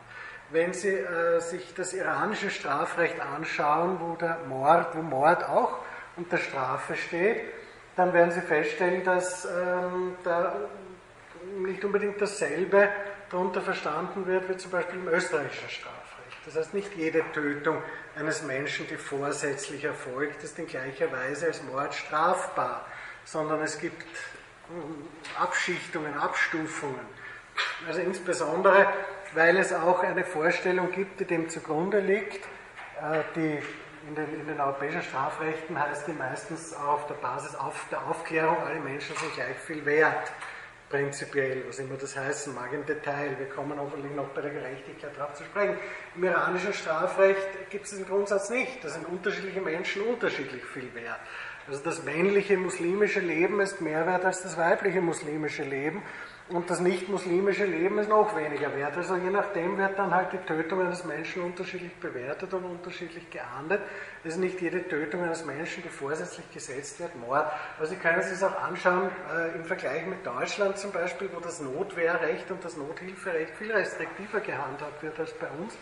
[0.51, 5.79] Wenn Sie äh, sich das iranische Strafrecht anschauen, wo der Mord, wo Mord auch
[6.17, 7.41] unter Strafe steht,
[7.97, 10.57] dann werden Sie feststellen, dass ähm, da
[11.59, 12.89] nicht unbedingt dasselbe
[13.31, 16.02] darunter verstanden wird wie zum Beispiel im österreichischen Strafrecht.
[16.45, 17.81] Das heißt, nicht jede Tötung
[18.17, 22.85] eines Menschen, die vorsätzlich erfolgt, ist in gleicher Weise als Mord strafbar,
[23.25, 24.03] sondern es gibt
[24.69, 27.07] hm, Abschichtungen, Abstufungen.
[27.87, 28.93] Also insbesondere,
[29.35, 32.45] weil es auch eine Vorstellung gibt, die dem zugrunde liegt,
[33.01, 33.59] äh, die
[34.09, 38.57] in den, in den, europäischen Strafrechten heißt die meistens auf der Basis auf der Aufklärung,
[38.59, 40.33] alle Menschen sind gleich viel wert,
[40.93, 43.35] prinzipiell, was immer das heißen mag im Detail.
[43.39, 45.79] Wir kommen hoffentlich noch bei der Gerechtigkeit darauf zu sprechen.
[46.15, 48.85] Im iranischen Strafrecht gibt es diesen Grundsatz nicht.
[48.85, 51.19] Da sind unterschiedliche Menschen unterschiedlich viel wert.
[51.67, 56.03] Also das männliche muslimische Leben ist mehr wert als das weibliche muslimische Leben
[56.53, 58.97] und das nicht-muslimische Leben ist noch weniger wert.
[58.97, 63.81] Also je nachdem wird dann halt die Tötung eines Menschen unterschiedlich bewertet und unterschiedlich geahndet.
[64.23, 67.47] Es ist nicht jede Tötung eines Menschen, die vorsätzlich gesetzt wird, Mord.
[67.79, 71.41] Also Sie können sich das auch anschauen äh, im Vergleich mit Deutschland zum Beispiel, wo
[71.41, 75.77] das Notwehrrecht und das Nothilferecht viel restriktiver gehandhabt wird als bei uns.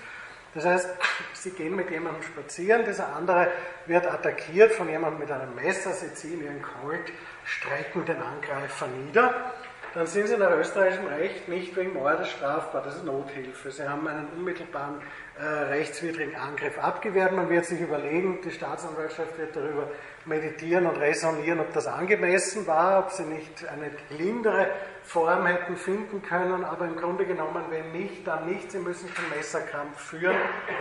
[0.54, 0.88] Das heißt,
[1.33, 3.52] Sie gehen mit jemandem spazieren, dieser andere
[3.87, 7.12] wird attackiert von jemandem mit einem Messer, Sie ziehen Ihren Colt,
[7.44, 9.52] strecken den Angreifer nieder
[9.94, 12.83] dann sind sie nach österreichischem Recht nicht wegen Mordes strafbar.
[12.83, 13.70] Das ist Nothilfe.
[13.70, 15.00] Sie haben einen unmittelbaren
[15.38, 17.33] äh, rechtswidrigen Angriff abgewehrt.
[17.33, 19.88] Man wird sich überlegen, die Staatsanwaltschaft wird darüber
[20.26, 24.70] meditieren und resonieren, ob das angemessen war, ob sie nicht eine lindere
[25.11, 28.70] Form hätten finden können, aber im Grunde genommen, wenn nicht, dann nicht.
[28.70, 30.37] Sie müssen keinen Messerkampf führen.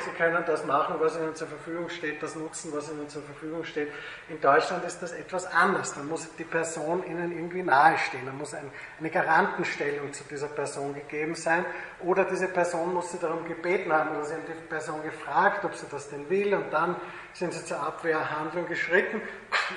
[0.06, 3.64] Sie können das machen, was Ihnen zur Verfügung steht, das nutzen, was Ihnen zur Verfügung
[3.64, 3.92] steht.
[4.30, 5.96] In Deutschland ist das etwas anders.
[5.96, 8.24] Da muss die Person Ihnen irgendwie nahestehen.
[8.28, 11.66] Da muss eine Garantenstellung zu dieser Person gegeben sein.
[12.02, 15.76] Oder diese Person muss Sie darum gebeten haben, oder Sie haben die Person gefragt, ob
[15.76, 16.96] sie das denn will, und dann
[17.34, 19.22] sind Sie zur Abwehrhandlung geschritten.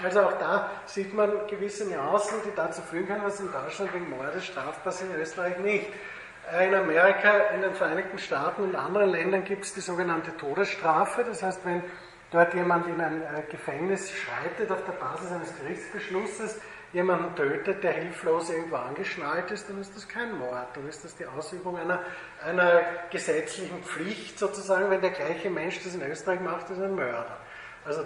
[0.04, 4.10] Also auch da sieht man gewisse Nuancen, die dazu führen können, was in Deutschland wegen
[4.10, 5.86] Mordes strafbar sind, in Österreich nicht.
[6.60, 11.24] In Amerika, in den Vereinigten Staaten und anderen Ländern gibt es die sogenannte Todesstrafe.
[11.24, 11.82] Das heißt, wenn
[12.32, 16.60] dort jemand in ein äh, Gefängnis schreitet auf der Basis eines Gerichtsbeschlusses,
[16.92, 20.68] jemanden tötet, der hilflos irgendwo angeschnallt ist, dann ist das kein Mord.
[20.74, 22.00] Dann ist das die Ausübung einer,
[22.44, 24.90] einer gesetzlichen Pflicht sozusagen.
[24.90, 27.38] Wenn der gleiche Mensch das in Österreich macht, ist ein Mörder.
[27.84, 28.04] Also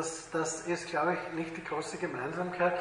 [0.00, 2.72] das, das ist, glaube ich, nicht die große Gemeinsamkeit,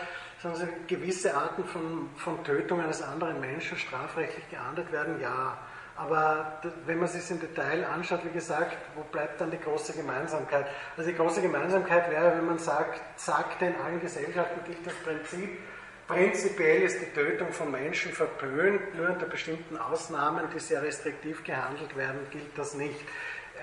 [0.41, 5.57] sondern gewisse Arten von, von Tötung eines anderen Menschen strafrechtlich geahndet werden, ja.
[5.97, 10.65] Aber wenn man sich im Detail anschaut, wie gesagt, wo bleibt dann die große Gemeinsamkeit?
[10.95, 15.59] Also die große Gemeinsamkeit wäre, wenn man sagt, sagt in allen Gesellschaften gilt das Prinzip,
[16.07, 21.93] prinzipiell ist die Tötung von Menschen verpönt, nur unter bestimmten Ausnahmen, die sehr restriktiv gehandelt
[21.97, 23.01] werden, gilt das nicht.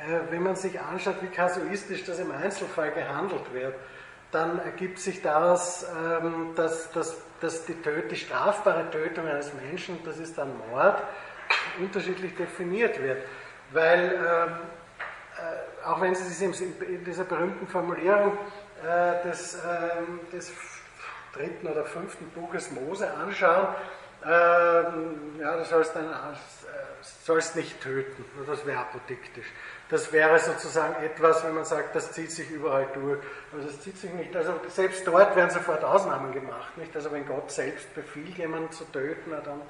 [0.05, 3.75] Äh, wenn man sich anschaut, wie kasuistisch das im Einzelfall gehandelt wird,
[4.31, 9.99] dann ergibt sich daraus, ähm, dass, dass, dass die, Töt die strafbare Tötung eines Menschen,
[10.05, 11.03] das ist dann Mord,
[11.79, 13.23] unterschiedlich definiert wird.
[13.73, 14.53] Weil, ähm,
[15.39, 18.37] äh, auch wenn Sie sich in dieser berühmten Formulierung
[18.85, 20.53] äh, des, ähm, des
[21.33, 23.69] dritten oder fünften Buches Mose anschauen,
[24.25, 26.09] ja, du sollst, dann,
[27.23, 29.47] sollst nicht töten, das wäre apodiktisch.
[29.89, 33.21] Das wäre sozusagen etwas, wenn man sagt, das zieht sich überall durch.
[33.53, 34.35] Aber das zieht sich nicht.
[34.35, 36.77] Also selbst dort werden sofort Ausnahmen gemacht.
[36.77, 36.95] Nicht?
[36.97, 39.63] Also wenn Gott selbst befiehlt, jemanden zu töten, dann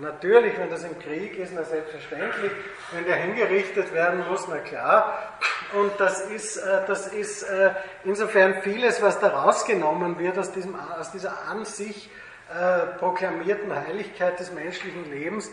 [0.00, 2.50] natürlich, wenn das im Krieg ist, na selbstverständlich.
[2.90, 5.38] Wenn der hingerichtet werden muss, na klar.
[5.74, 7.70] Und das ist, äh, das ist äh,
[8.04, 12.10] insofern vieles, was da rausgenommen wird aus, diesem, aus dieser an sich
[12.52, 15.50] äh, proklamierten Heiligkeit des menschlichen Lebens,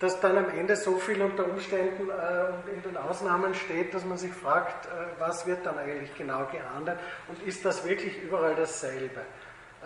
[0.00, 4.18] dass dann am Ende so viel unter Umständen äh, in den Ausnahmen steht, dass man
[4.18, 9.20] sich fragt, äh, was wird dann eigentlich genau geahndet und ist das wirklich überall dasselbe?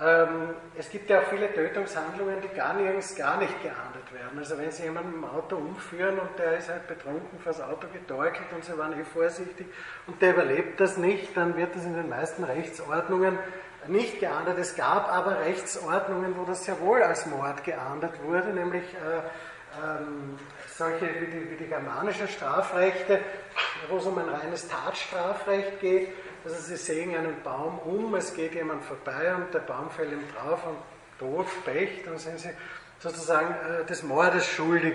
[0.01, 4.38] Ähm, es gibt ja auch viele Tötungshandlungen, die gar nirgends gar nicht geahndet werden.
[4.38, 8.47] Also wenn Sie jemanden im Auto umführen und der ist halt betrunken vors Auto getorkelt
[8.55, 9.66] und Sie waren eh vorsichtig
[10.07, 13.38] und der überlebt das nicht, dann wird das in den meisten Rechtsordnungen
[13.88, 14.59] nicht geahndet.
[14.59, 19.23] Es gab aber Rechtsordnungen, wo das sehr wohl als Mord geahndet wurde, nämlich äh,
[19.83, 20.38] ähm,
[20.76, 23.20] solche wie die, wie die germanischen Strafrechte,
[23.88, 26.09] wo es um ein reines Tatstrafrecht geht,
[26.44, 30.22] Also sie sägen einen Baum um, es geht jemand vorbei und der Baum fällt ihm
[30.35, 30.78] drauf und
[31.18, 32.50] tot, Pech, dann sind sie
[33.00, 34.94] sozusagen äh, des Mordes schuldig.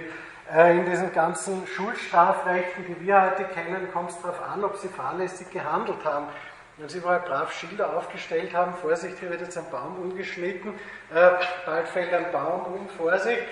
[0.52, 4.88] Äh, in diesen ganzen Schuldstrafrechten, die wir heute kennen, kommt es darauf an, ob sie
[4.88, 6.28] fahrlässig gehandelt haben.
[6.78, 10.74] Wenn Sie vorher brav Schilder aufgestellt haben, Vorsicht, hier wird jetzt ein Baum umgeschnitten,
[11.14, 11.30] äh,
[11.68, 13.44] bald fällt ein Baum um, Vorsicht,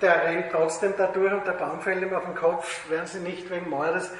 [0.00, 3.20] der rennt trotzdem da durch und der Baum fällt ihm auf den Kopf, werden Sie
[3.20, 4.10] nicht wegen Mordes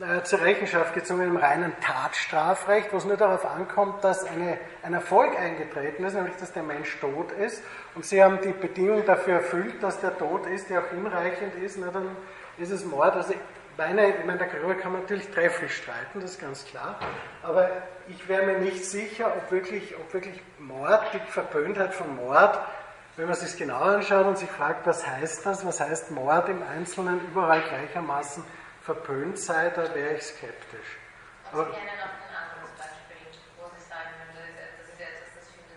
[0.00, 4.94] äh, zur Rechenschaft gezogen im reinen Tatstrafrecht, wo es nur darauf ankommt, dass eine, ein
[4.94, 7.62] Erfolg eingetreten ist, nämlich dass der Mensch tot ist.
[7.94, 11.78] Und Sie haben die Bedingung dafür erfüllt, dass der tot ist, die auch hinreichend ist,
[11.78, 12.16] na, dann
[12.58, 13.14] ist es Mord.
[13.14, 13.34] Also
[13.76, 16.98] meine, ich meine, darüber kann man natürlich trefflich streiten, das ist ganz klar.
[17.42, 17.70] Aber
[18.08, 22.58] ich wäre mir nicht sicher, ob wirklich, ob wirklich Mord, die Verböhntheit von Mord,
[23.16, 26.62] wenn man sich genau anschaut und sich fragt, was heißt das, was heißt Mord im
[26.62, 28.42] Einzelnen überall gleichermaßen
[28.80, 30.98] verpönt sei, da wäre ich skeptisch.
[31.52, 31.64] Aber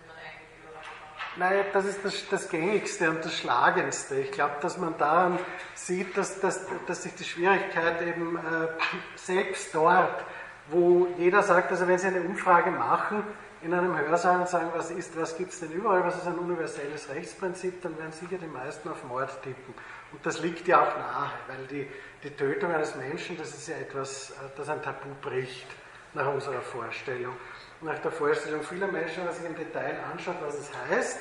[0.06, 1.50] man eigentlich überall.
[1.50, 4.16] Naja, das ist das, das Gängigste und das Schlagendste.
[4.16, 5.38] Ich glaube, dass man daran
[5.74, 8.68] sieht, dass, dass, dass sich die Schwierigkeit eben äh,
[9.16, 10.24] selbst dort,
[10.68, 13.22] wo jeder sagt, also wenn Sie eine Umfrage machen,
[13.62, 16.38] in einem Hörsaal und sagen, was ist, was gibt es denn überall, was ist ein
[16.38, 19.74] universelles Rechtsprinzip, dann werden sicher die meisten auf Mord tippen.
[20.12, 21.88] Und das liegt ja auch nahe, weil die,
[22.22, 25.66] die Tötung eines Menschen, das ist ja etwas, äh, das ein Tabu bricht,
[26.14, 27.34] nach unserer Vorstellung.
[27.82, 31.18] Nach der Vorstellung vieler Menschen, wenn man sich im Detail anschaut, was es heißt,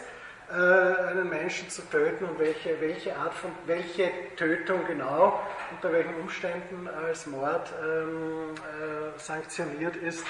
[0.49, 5.39] äh, einen Menschen zu töten und welche, welche Art von, welche Tötung genau,
[5.71, 10.25] unter welchen Umständen als Mord ähm, äh, sanktioniert ist,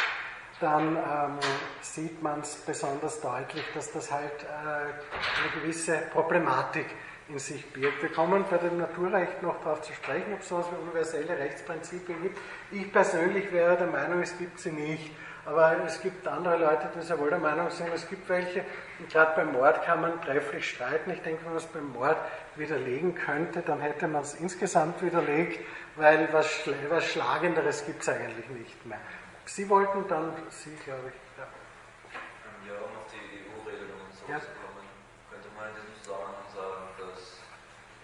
[0.60, 1.40] dann ähm,
[1.82, 6.86] sieht man es besonders deutlich, dass das halt äh, eine gewisse Problematik
[7.28, 8.02] in sich birgt.
[8.02, 11.38] Wir kommen bei dem Naturrecht noch darauf zu sprechen, ob es so etwas wie universelle
[11.38, 12.38] Rechtsprinzipien gibt.
[12.72, 15.12] Ich persönlich wäre der Meinung, es gibt sie nicht.
[15.46, 18.66] Aber es gibt andere Leute, die sehr wohl der Meinung sind, es gibt welche.
[18.98, 21.12] Und gerade beim Mord kann man trefflich streiten.
[21.12, 22.18] Ich denke, wenn man es beim Mord
[22.56, 25.60] widerlegen könnte, dann hätte man es insgesamt widerlegt,
[25.98, 29.00] weil was Schlagenderes gibt es eigentlich nicht mehr.
[29.46, 31.20] Sie wollten dann, Sie glaube ich.
[31.38, 31.48] Ja,
[32.68, 34.42] ja auf die EU-Regelungen Ja.
[34.42, 34.84] zurückzukommen,
[35.30, 37.46] könnte man in diesem Zusammenhang sagen, dass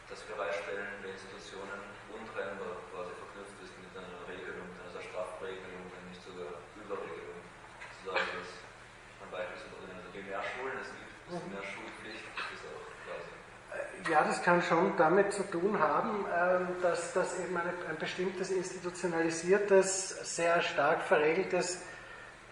[0.07, 1.81] das freistellende Institutionen
[2.13, 7.41] untrennbar quasi verknüpft ist mit einer Regelung, also einer Strafregelung, wenn nicht sogar Überregelung.
[7.99, 8.51] Zu sagen, dass
[9.19, 13.33] man beispielsweise, je mehr Schulen es gibt, desto mehr Schulpflicht gibt es auch quasi.
[14.11, 20.35] Ja, das kann schon damit zu tun haben, ähm, dass das eben ein bestimmtes institutionalisiertes,
[20.35, 21.81] sehr stark verregeltes,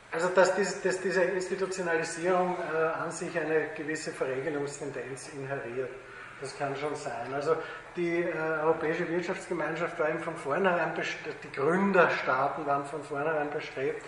[0.09, 5.89] also dass, dies, dass diese Institutionalisierung äh, an sich eine gewisse Verregelungstendenz inheriert.
[6.39, 7.33] Das kann schon sein.
[7.33, 7.57] Also
[7.97, 8.31] die äh,
[8.63, 10.93] Europäische Wirtschaftsgemeinschaft war eben von vornherein,
[11.43, 14.01] die Gründerstaaten waren von vornherein bestrebt,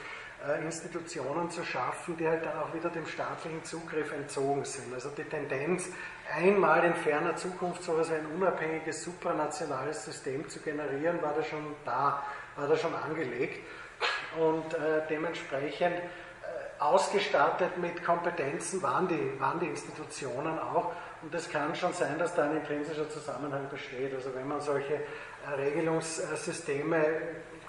[0.63, 4.91] Institutionen zu schaffen, die halt dann auch wieder dem staatlichen Zugriff entzogen sind.
[4.93, 5.89] Also die Tendenz,
[6.35, 11.43] einmal in ferner Zukunft so etwas wie ein unabhängiges supranationales System zu generieren, war da
[11.43, 12.23] schon da,
[12.55, 13.59] war da schon angelegt
[14.39, 16.01] und äh, dementsprechend äh,
[16.79, 20.91] ausgestattet mit Kompetenzen waren die, waren die Institutionen auch.
[21.21, 24.11] Und es kann schon sein, dass da ein intrinsischer Zusammenhang besteht.
[24.15, 25.01] Also wenn man solche äh,
[25.55, 27.05] Regelungssysteme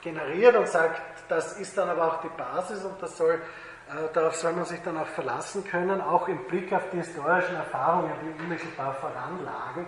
[0.02, 4.34] generiert und sagt, das ist dann aber auch die Basis und das soll, äh, darauf
[4.36, 8.42] soll man sich dann auch verlassen können, auch im Blick auf die historischen Erfahrungen, die
[8.42, 9.86] unmittelbar voranlagen,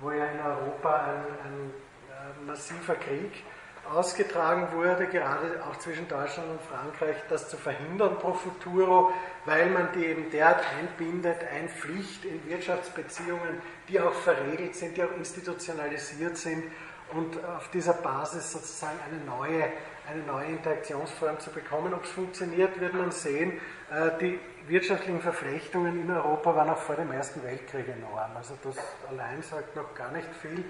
[0.00, 1.70] wo ja in Europa ein, ein
[2.10, 3.44] äh, massiver Krieg
[3.92, 9.12] ausgetragen wurde, gerade auch zwischen Deutschland und Frankreich, das zu verhindern pro futuro,
[9.44, 15.16] weil man die eben derart einbindet, einpflicht in Wirtschaftsbeziehungen, die auch verregelt sind, die auch
[15.16, 16.64] institutionalisiert sind
[17.14, 19.64] und auf dieser Basis sozusagen eine neue,
[20.08, 21.94] eine neue Interaktionsform zu bekommen.
[21.94, 23.60] Ob es funktioniert, wird man sehen.
[23.90, 28.36] Äh, Die wirtschaftlichen Verflechtungen in Europa waren auch vor dem Ersten Weltkrieg enorm.
[28.36, 28.76] Also das
[29.10, 30.60] allein sagt noch gar nicht viel.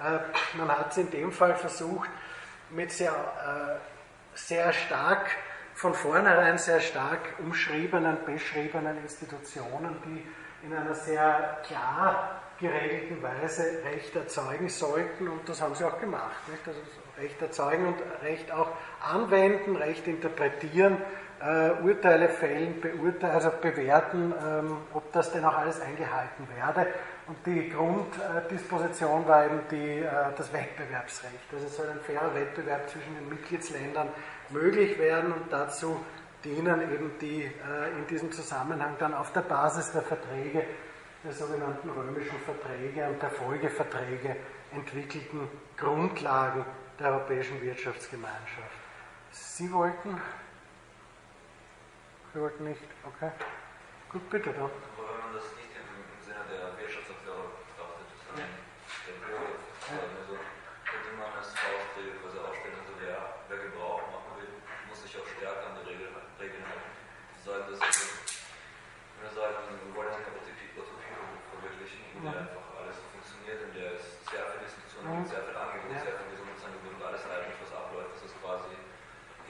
[0.00, 0.18] Äh,
[0.56, 2.10] Man hat es in dem Fall versucht,
[2.70, 5.26] mit sehr, äh, sehr stark,
[5.74, 10.26] von vornherein sehr stark umschriebenen, beschriebenen Institutionen, die
[10.66, 16.48] in einer sehr klar geregelten Weise Recht erzeugen sollten und das haben sie auch gemacht.
[16.48, 16.66] Nicht?
[16.66, 16.80] Also
[17.18, 18.68] Recht erzeugen und Recht auch
[19.00, 20.96] anwenden, Recht interpretieren,
[21.40, 26.86] äh, Urteile fällen, beurteilen, also bewerten, ähm, ob das denn auch alles eingehalten werde.
[27.26, 31.52] Und die Grunddisposition war eben die, äh, das Wettbewerbsrecht.
[31.52, 34.08] Also es soll ein fairer Wettbewerb zwischen den Mitgliedsländern
[34.50, 36.00] möglich werden und dazu
[36.44, 40.64] dienen eben die äh, in diesem Zusammenhang dann auf der Basis der Verträge,
[41.24, 44.36] der sogenannten römischen Verträge und der Folgeverträge
[44.72, 46.64] entwickelten Grundlagen
[46.98, 48.76] der Europäischen Wirtschaftsgemeinschaft.
[49.30, 50.20] Sie wollten
[52.32, 52.80] Wir wollten nicht.
[53.04, 53.30] Okay.
[54.08, 54.64] Gut, bitte dann.
[54.64, 58.48] Aber wenn man das nicht im, im Sinne der Wirtschaftserklärung betrachtet, sondern
[59.04, 59.52] der Bürger,
[59.92, 60.40] also
[60.88, 63.20] könnte man als Faustregel quasi aufstellen, also wer,
[63.52, 64.48] wer Gebrauch machen will,
[64.88, 66.92] muss sich auch stärker an die Regeln, Regeln halten.
[67.36, 68.00] Die sagen, dass also,
[69.12, 74.00] wenn wir sagen, wir wollen eine Utopie verwirklichen, in der einfach alles funktioniert, in der
[74.00, 77.72] es sehr viel Diskussion gibt, sehr viel Angebot, sehr viel Gesundheitsangebot und alles eigentlich was
[77.76, 78.72] abläuft, dass es quasi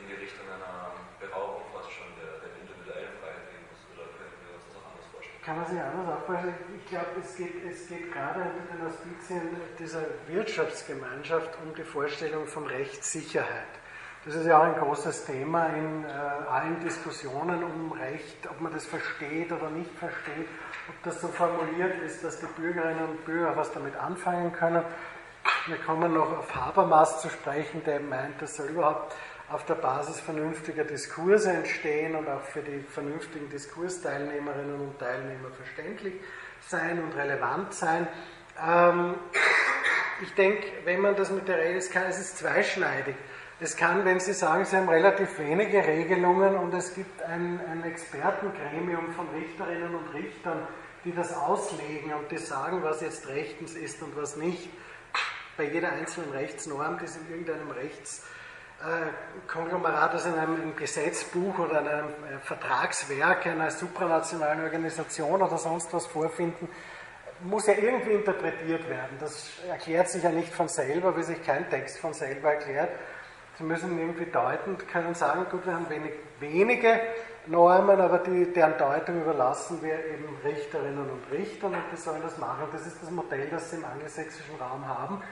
[0.02, 3.80] in die Richtung einer Beraubung fast schon der, der individuellen Freiheit gehen muss.
[3.92, 5.44] Oder können wir uns das auch anders vorstellen?
[5.44, 6.54] Kann man sich anders aufbauen?
[6.72, 9.42] Ich glaube, es geht, es geht gerade unter den Auspizien
[9.78, 13.74] dieser Wirtschaftsgemeinschaft um die Vorstellung von Rechtssicherheit.
[14.24, 18.72] Das ist ja auch ein großes Thema in äh, allen Diskussionen um Recht, ob man
[18.72, 20.46] das versteht oder nicht versteht,
[20.88, 24.84] ob das so formuliert ist, dass die Bürgerinnen und Bürger was damit anfangen können.
[25.66, 29.14] Wir kommen noch auf Habermas zu sprechen, der meint, das soll überhaupt
[29.52, 36.14] auf der Basis vernünftiger Diskurse entstehen und auch für die vernünftigen Diskursteilnehmerinnen und Teilnehmer verständlich
[36.60, 38.08] sein und relevant sein.
[38.66, 39.14] Ähm,
[40.22, 41.58] ich denke, wenn man das mit der
[41.90, 43.14] kann, es ist zweischneidig.
[43.60, 47.84] Es kann, wenn Sie sagen, Sie haben relativ wenige Regelungen und es gibt ein, ein
[47.84, 50.66] Expertengremium von Richterinnen und Richtern,
[51.04, 54.70] die das auslegen und die sagen, was jetzt rechtens ist und was nicht.
[55.56, 57.70] Bei jeder einzelnen Rechtsnorm, die es in irgendeinem
[59.52, 66.06] Rechtskonglomerat, also in einem Gesetzbuch oder einem äh, Vertragswerk einer supranationalen Organisation oder sonst was
[66.06, 66.68] vorfinden,
[67.44, 69.16] muss ja irgendwie interpretiert werden.
[69.20, 72.90] Das erklärt sich ja nicht von selber, wie sich kein Text von selber erklärt.
[73.58, 77.00] Sie müssen irgendwie deuten, können sagen, gut, wir haben wenig, wenige
[77.46, 82.38] Normen, aber die, deren Deutung überlassen wir eben Richterinnen und Richtern und die sollen das
[82.38, 82.68] machen.
[82.72, 85.22] Das ist das Modell, das sie im angelsächsischen Raum haben.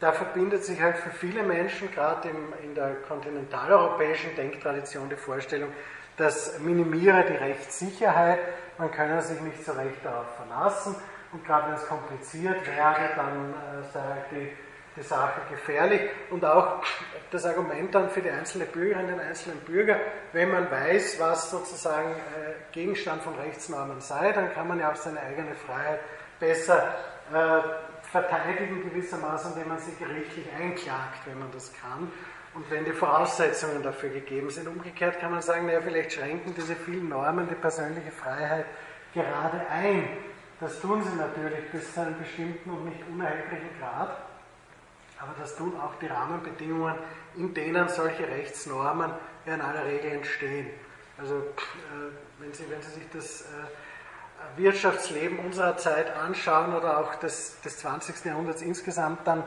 [0.00, 2.28] Da verbindet sich halt für viele Menschen, gerade
[2.62, 5.70] in der kontinentaleuropäischen Denktradition, die Vorstellung,
[6.16, 8.40] dass minimiere die Rechtssicherheit,
[8.78, 10.94] man könne sich nicht so recht darauf verlassen.
[11.32, 14.50] Und gerade wenn es kompliziert wäre, dann äh, sei halt die
[14.96, 16.00] die Sache gefährlich.
[16.30, 16.82] Und auch
[17.30, 20.00] das Argument dann für die einzelne Bürgerin, den einzelnen Bürger,
[20.32, 24.96] wenn man weiß, was sozusagen äh, Gegenstand von Rechtsnormen sei, dann kann man ja auch
[24.96, 26.00] seine eigene Freiheit
[26.40, 26.94] besser
[27.32, 27.60] äh,
[28.22, 32.10] verteidigen gewissermaßen, indem man sie gerichtlich einklagt, wenn man das kann
[32.54, 34.66] und wenn die Voraussetzungen dafür gegeben sind.
[34.68, 38.64] Umgekehrt kann man sagen, naja, vielleicht schränken diese vielen Normen die persönliche Freiheit
[39.12, 40.08] gerade ein.
[40.60, 44.16] Das tun sie natürlich bis zu einem bestimmten und nicht unerheblichen Grad.
[45.18, 46.94] Aber das tun auch die Rahmenbedingungen,
[47.36, 49.10] in denen solche Rechtsnormen
[49.44, 50.70] in aller Regel entstehen.
[51.18, 51.42] Also äh,
[52.38, 53.44] wenn, Sie, wenn Sie sich das äh,
[54.56, 58.24] Wirtschaftsleben unserer Zeit anschauen oder auch des, des 20.
[58.24, 59.42] Jahrhunderts insgesamt, dann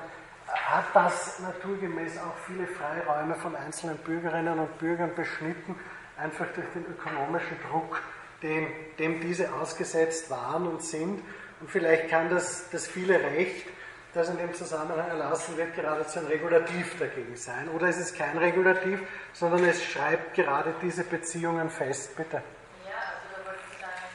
[0.47, 5.76] hat das naturgemäß auch viele Freiräume von einzelnen Bürgerinnen und Bürgern beschnitten,
[6.18, 8.02] einfach durch den ökonomischen Druck,
[8.41, 11.22] den, dem diese ausgesetzt waren und sind.
[11.62, 13.68] Und vielleicht kann das, das viele Recht
[14.14, 17.70] das in dem Zusammenhang erlassen wird, geradezu ein Regulativ dagegen sein.
[17.70, 19.02] Oder ist es kein Regulativ,
[19.34, 22.16] sondern es schreibt gerade diese Beziehungen fest.
[22.16, 22.41] Bitte.
[22.88, 24.10] Ja, also da wollte ich sagen,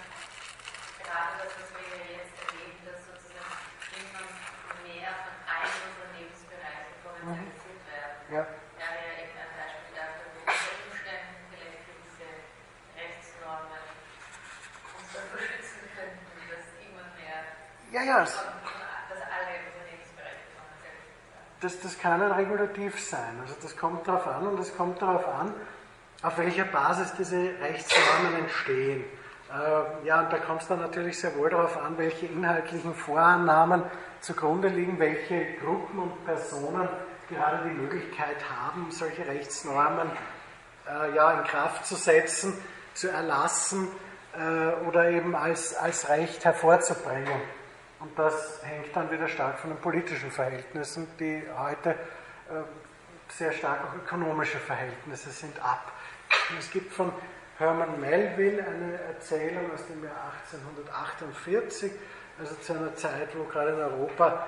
[0.98, 3.54] gerade das, was wir jetzt erleben, dass sozusagen
[3.94, 4.26] immer
[4.82, 7.94] mehr von allen unseren Lebensbereichen kommerzialisiert mhm.
[7.94, 8.14] werden.
[8.34, 8.42] Ja.
[8.82, 12.26] Ja, ja eben ein Beispiel dafür, wo unter Umständen vielleicht gewisse
[12.98, 16.18] Rechtsnormen uns dann beschützen könnten,
[16.50, 17.46] dass immer mehr.
[17.94, 18.26] Ja, ja.
[21.64, 21.98] das, das
[22.64, 23.38] Regulativ sein.
[23.42, 25.52] Also das kommt darauf an und es kommt darauf an,
[26.22, 29.04] auf welcher Basis diese Rechtsnormen entstehen.
[29.50, 33.82] Äh, ja, und da kommt es dann natürlich sehr wohl darauf an, welche inhaltlichen Vorannahmen
[34.20, 36.88] zugrunde liegen, welche Gruppen und Personen
[37.28, 40.10] gerade die Möglichkeit haben, solche Rechtsnormen
[40.88, 42.54] äh, ja, in Kraft zu setzen,
[42.94, 43.88] zu erlassen
[44.34, 47.40] äh, oder eben als, als Recht hervorzubringen.
[48.00, 51.96] Und das hängt dann wieder stark von den politischen Verhältnissen, die heute
[53.28, 55.92] sehr stark auch ökonomische Verhältnisse sind, ab.
[56.58, 57.12] Es gibt von
[57.58, 61.92] Herman Melville eine Erzählung aus dem Jahr 1848,
[62.38, 64.46] also zu einer Zeit, wo gerade in Europa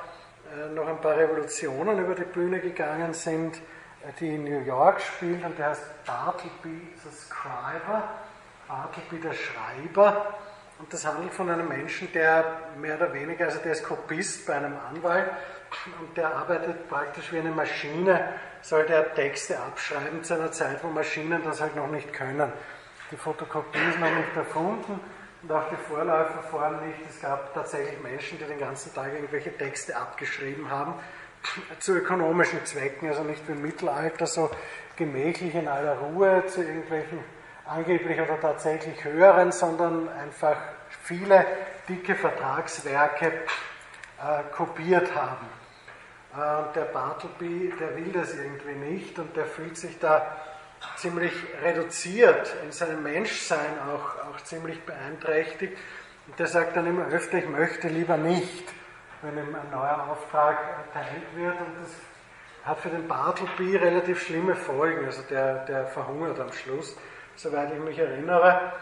[0.55, 5.01] äh, noch ein paar Revolutionen über die Bühne gegangen sind, äh, die in New York
[5.01, 8.09] spielt und der heißt Bartleby the Scriber,
[8.69, 10.35] Bartleby der Schreiber.
[10.79, 12.45] Und das handelt von einem Menschen, der
[12.79, 15.31] mehr oder weniger, also der ist Kopist bei einem Anwalt
[16.01, 20.89] und der arbeitet praktisch wie eine Maschine, sollte er Texte abschreiben zu einer Zeit, wo
[20.89, 22.53] Maschinen das halt noch nicht können.
[23.11, 25.01] Die Fotokopie ist noch nicht erfunden
[25.43, 26.99] und auch die Vorläuferform nicht.
[27.09, 30.95] Es gab tatsächlich Menschen, die den ganzen Tag irgendwelche Texte abgeschrieben haben,
[31.79, 34.51] zu ökonomischen Zwecken, also nicht wie im Mittelalter so
[34.97, 37.19] gemächlich in aller Ruhe zu irgendwelchen
[37.67, 40.57] angeblich oder tatsächlich höheren, sondern einfach
[41.03, 41.45] viele
[41.89, 43.33] dicke Vertragswerke
[44.19, 45.47] äh, kopiert haben.
[46.35, 50.37] Äh, der Bartleby, der will das irgendwie nicht und der fühlt sich da
[50.97, 55.77] ziemlich reduziert in seinem Menschsein, auch, auch ziemlich beeinträchtigt.
[56.27, 58.65] Und der sagt dann immer öfter, ich möchte lieber nicht,
[59.23, 61.59] wenn ihm ein neuer Auftrag erteilt wird.
[61.61, 61.91] Und das
[62.65, 65.07] hat für den Bartleby relativ schlimme Folgen.
[65.07, 66.97] Also der, der verhungert am Schluss,
[67.37, 68.73] soweit ich mich erinnere.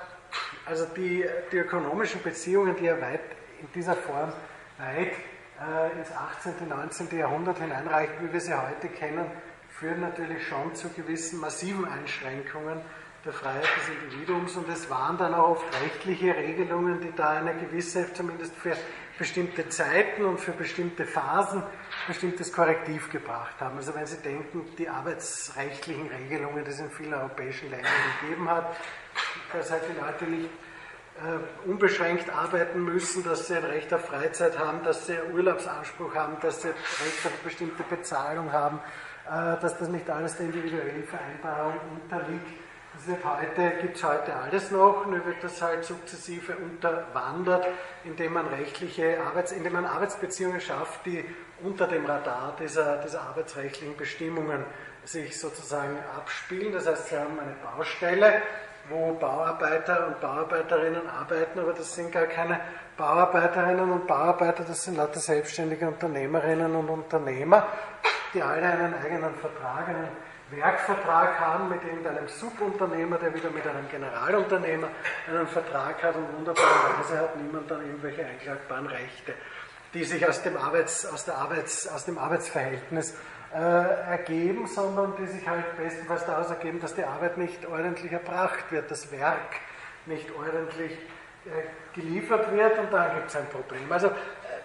[0.66, 3.20] Also die, die ökonomischen Beziehungen, die er weit
[3.61, 4.32] in dieser Form
[4.78, 5.12] weit
[5.60, 6.54] äh, ins 18.
[6.60, 7.18] und 19.
[7.18, 9.26] Jahrhundert hineinreichen, wie wir sie heute kennen,
[9.70, 12.80] führen natürlich schon zu gewissen massiven Einschränkungen
[13.24, 17.54] der Freiheit des Individuums und es waren dann auch oft rechtliche Regelungen, die da eine
[17.54, 18.76] gewisse, zumindest für
[19.18, 21.62] bestimmte Zeiten und für bestimmte Phasen,
[22.06, 23.76] bestimmtes Korrektiv gebracht haben.
[23.76, 28.76] Also wenn Sie denken, die arbeitsrechtlichen Regelungen, die es in vielen europäischen Ländern gegeben hat,
[29.52, 30.50] dass halt die Leute nicht
[31.16, 36.36] äh, unbeschränkt arbeiten müssen, dass sie ein Recht auf Freizeit haben, dass sie Urlaubsanspruch haben,
[36.40, 38.80] dass sie Recht auf bestimmte Bezahlung haben,
[39.26, 42.64] äh, dass das nicht alles der individuellen Vereinbarung unterliegt.
[42.96, 47.66] Das wird heute, gibt es heute alles noch, nur wird das halt sukzessive unterwandert,
[48.04, 51.24] indem man rechtliche Arbeits-, indem man Arbeitsbeziehungen schafft, die
[51.62, 54.64] unter dem Radar dieser, dieser arbeitsrechtlichen Bestimmungen
[55.04, 56.72] sich sozusagen abspielen.
[56.72, 58.42] Das heißt, Sie haben eine Baustelle,
[58.89, 62.61] wo Bauarbeiter und Bauarbeiterinnen arbeiten, aber das sind gar keine
[62.97, 67.66] Bauarbeiterinnen und Bauarbeiter, das sind lauter selbstständige Unternehmerinnen und Unternehmer,
[68.32, 70.09] die alle einen eigenen Vertrag, einen
[70.51, 74.89] Werkvertrag haben mit irgendeinem Subunternehmer, der wieder mit einem Generalunternehmer
[75.28, 79.35] einen Vertrag hat und wunderbarerweise hat niemand dann irgendwelche einklagbaren Rechte,
[79.95, 83.14] die sich aus dem, Arbeits, aus der Arbeits, aus dem Arbeitsverhältnis
[83.55, 83.59] äh,
[84.11, 88.90] ergeben, sondern die sich halt bestenfalls daraus ergeben, dass die Arbeit nicht ordentlich erbracht wird,
[88.90, 89.61] das Werk
[90.07, 90.92] nicht ordentlich
[91.46, 93.90] äh, geliefert wird und dann gibt es ein Problem.
[93.90, 94.11] Also äh,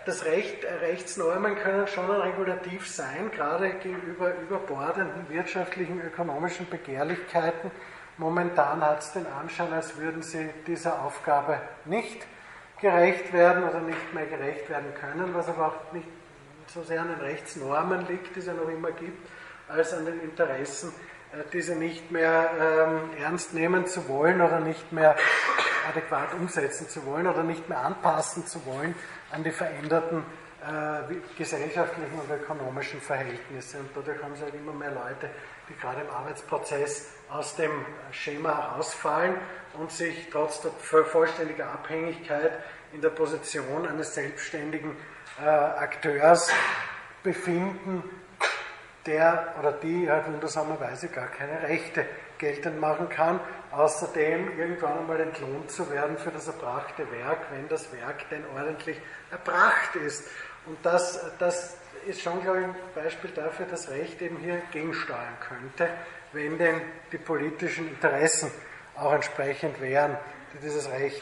[0.05, 7.69] das Recht, Rechtsnormen können schon Regulativ sein, gerade gegenüber überbordenden wirtschaftlichen, ökonomischen Begehrlichkeiten.
[8.17, 12.25] Momentan hat es den Anschein, als würden sie dieser Aufgabe nicht
[12.81, 16.07] gerecht werden oder nicht mehr gerecht werden können, was aber auch nicht
[16.73, 19.27] so sehr an den Rechtsnormen liegt, die es ja noch immer gibt,
[19.67, 20.93] als an den Interessen,
[21.31, 25.15] äh, diese nicht mehr ähm, ernst nehmen zu wollen oder nicht mehr
[25.89, 28.93] adäquat umsetzen zu wollen oder nicht mehr anpassen zu wollen
[29.31, 30.23] an die veränderten
[30.61, 33.79] äh, gesellschaftlichen und ökonomischen Verhältnisse.
[33.79, 35.29] Und dadurch haben sie halt immer mehr Leute,
[35.69, 37.71] die gerade im Arbeitsprozess aus dem
[38.11, 39.35] Schema herausfallen
[39.79, 42.51] und sich trotz der vollständiger Abhängigkeit
[42.91, 44.95] in der Position eines selbstständigen
[45.41, 46.51] äh, Akteurs
[47.23, 48.03] befinden,
[49.05, 52.05] der oder die halt wundersamerweise gar keine Rechte
[52.37, 53.39] geltend machen kann,
[53.71, 58.97] außerdem irgendwann einmal entlohnt zu werden für das erbrachte Werk, wenn das Werk denn ordentlich
[59.31, 60.27] erbracht ist.
[60.65, 61.77] Und das, das
[62.07, 65.89] ist schon, glaube ich, ein Beispiel dafür, dass Recht eben hier gegensteuern könnte,
[66.31, 66.81] wenn denn
[67.11, 68.51] die politischen Interessen
[68.95, 70.17] auch entsprechend wären,
[70.53, 71.21] die dieses Recht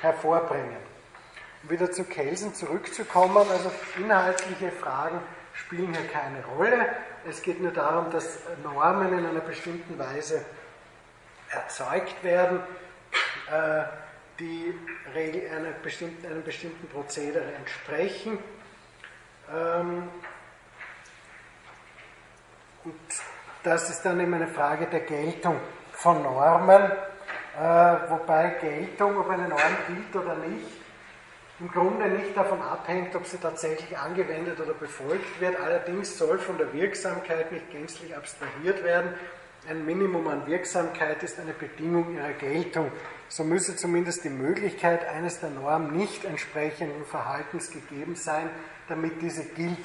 [0.00, 0.85] hervorbringen
[1.68, 5.20] wieder zu Kelsen zurückzukommen, also inhaltliche Fragen
[5.52, 6.86] spielen hier keine Rolle.
[7.28, 10.44] Es geht nur darum, dass Normen in einer bestimmten Weise
[11.50, 12.60] erzeugt werden,
[13.50, 13.84] äh,
[14.38, 14.74] die
[15.54, 15.74] einem
[16.44, 18.38] bestimmten Prozedere entsprechen.
[19.52, 20.08] Ähm,
[22.84, 22.94] und
[23.62, 25.58] das ist dann eben eine Frage der Geltung
[25.92, 26.92] von Normen,
[27.58, 30.85] äh, wobei Geltung, ob eine Norm gilt oder nicht,
[31.58, 35.58] im Grunde nicht davon abhängt, ob sie tatsächlich angewendet oder befolgt wird.
[35.58, 39.14] Allerdings soll von der Wirksamkeit nicht gänzlich abstrahiert werden.
[39.68, 42.92] Ein Minimum an Wirksamkeit ist eine Bedingung ihrer Geltung.
[43.28, 48.50] So müsse zumindest die Möglichkeit eines der Norm nicht entsprechenden Verhaltens gegeben sein,
[48.88, 49.78] damit diese gilt.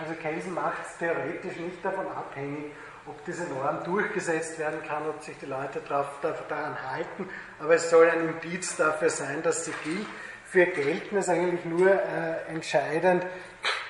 [0.00, 2.72] Also Kelsen macht es theoretisch nicht davon abhängig,
[3.06, 7.28] ob diese Norm durchgesetzt werden kann, ob sich die Leute daran halten,
[7.58, 10.06] aber es soll ein Indiz dafür sein, dass sie gilt
[10.52, 13.24] für gelten es eigentlich nur äh, entscheidend,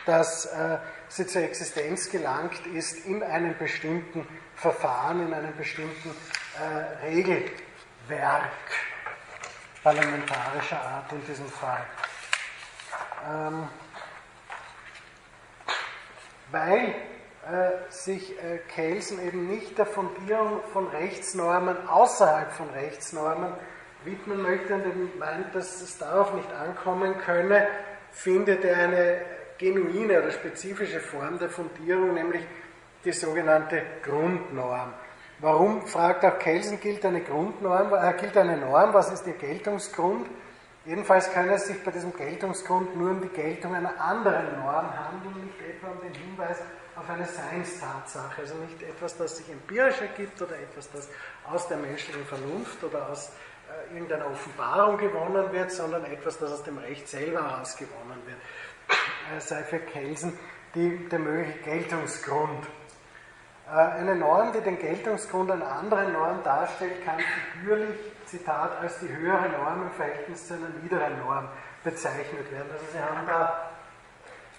[0.07, 6.15] dass äh, sie zur Existenz gelangt ist in einem bestimmten Verfahren, in einem bestimmten
[6.61, 8.45] äh, Regelwerk
[9.83, 11.85] parlamentarischer Art in diesem Fall.
[13.29, 13.69] Ähm,
[16.53, 16.95] weil
[17.51, 23.53] äh, sich äh, Kelsen eben nicht der Fundierung von Rechtsnormen außerhalb von Rechtsnormen
[24.05, 27.67] widmen möchte und eben meint, dass es darauf nicht ankommen könne,
[28.11, 29.21] findet er eine
[29.59, 32.43] genuine oder spezifische Form der Fundierung, nämlich
[33.05, 34.93] die sogenannte Grundnorm.
[35.39, 40.29] Warum, fragt auch Kelsen, gilt eine Grundnorm, äh, gilt eine Norm, was ist ihr Geltungsgrund?
[40.85, 45.47] Jedenfalls kann es sich bei diesem Geltungsgrund nur um die Geltung einer anderen Norm handeln,
[45.47, 46.59] nicht etwa um den Hinweis
[46.97, 51.09] auf eine Seinstatsache, also nicht etwas, das sich empirisch ergibt oder etwas, das
[51.51, 53.33] aus der menschlichen Vernunft oder aus
[53.91, 58.39] äh, irgendeiner Offenbarung gewonnen wird, sondern etwas, das aus dem Recht selber herausgewonnen wird.
[59.37, 60.37] Äh, sei für Kelsen
[60.75, 62.67] die, der mögliche Geltungsgrund.
[63.69, 67.19] Äh, eine Norm, die den Geltungsgrund einer anderen Norm darstellt, kann
[67.55, 71.49] figürlich, Zitat, als die höhere Norm im Verhältnis zu einer niederen Norm
[71.85, 72.71] bezeichnet werden.
[72.73, 73.71] Also Sie haben da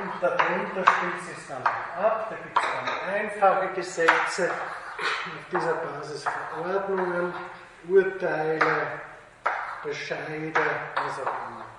[0.02, 1.64] Und darunter spielt sich dann
[2.02, 7.34] ab, da gibt es dann einfache Gesetze, auf dieser Basis Verordnungen,
[7.88, 9.00] Urteile,
[9.82, 10.60] Bescheide,
[10.96, 11.73] was auch immer.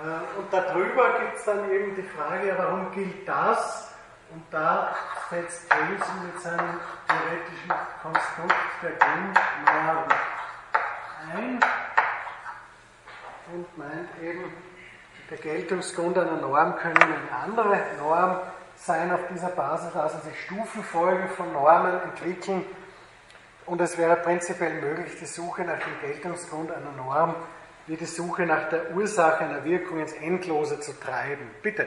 [0.00, 3.88] Also, äh, und darüber gibt es dann eben die Frage, warum gilt das?
[4.32, 4.94] Und da
[5.28, 6.78] setzt Kelsen mit seinem
[7.08, 10.04] theoretischen Konstrukt der Grundnorm
[11.34, 11.60] ein
[13.52, 14.52] und meint eben,
[15.28, 18.40] der Geltungsgrund einer Norm können eine andere Norm
[18.76, 19.12] sein.
[19.12, 22.64] Auf dieser Basis lassen sich Stufenfolgen von Normen entwickeln
[23.66, 27.34] und es wäre prinzipiell möglich, die Suche nach dem Geltungsgrund einer Norm
[27.86, 31.50] wie die Suche nach der Ursache einer Wirkung ins Endlose zu treiben.
[31.62, 31.86] Bitte.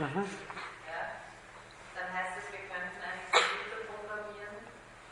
[0.00, 0.24] Mhm.
[0.88, 1.20] Ja,
[1.92, 4.56] dann heißt es, wir könnten einen Computer programmieren,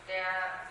[0.09, 0.65] der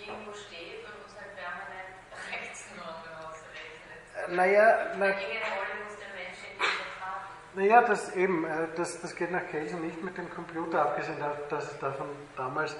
[0.00, 1.92] irgendwo steht und uns halt permanent
[2.32, 4.00] Rechtsnormen ausrechnet.
[4.32, 7.28] Naja, na, irgendeine Rolle muss der Mensch in dieser haben.
[7.58, 11.16] Naja, das eben, äh, das, das geht nach Kelsen nicht mit dem Computer, abgesehen
[11.50, 12.06] dass es davon
[12.36, 12.76] damals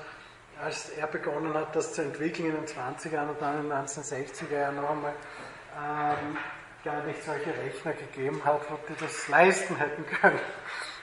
[0.62, 4.53] als er begonnen hat, das zu entwickeln in den 20er und dann in den 1960er
[4.53, 5.14] Jahren noch einmal,
[5.76, 6.37] ähm,
[6.85, 10.39] gar nicht solche Rechner gegeben hat, die das leisten hätten können.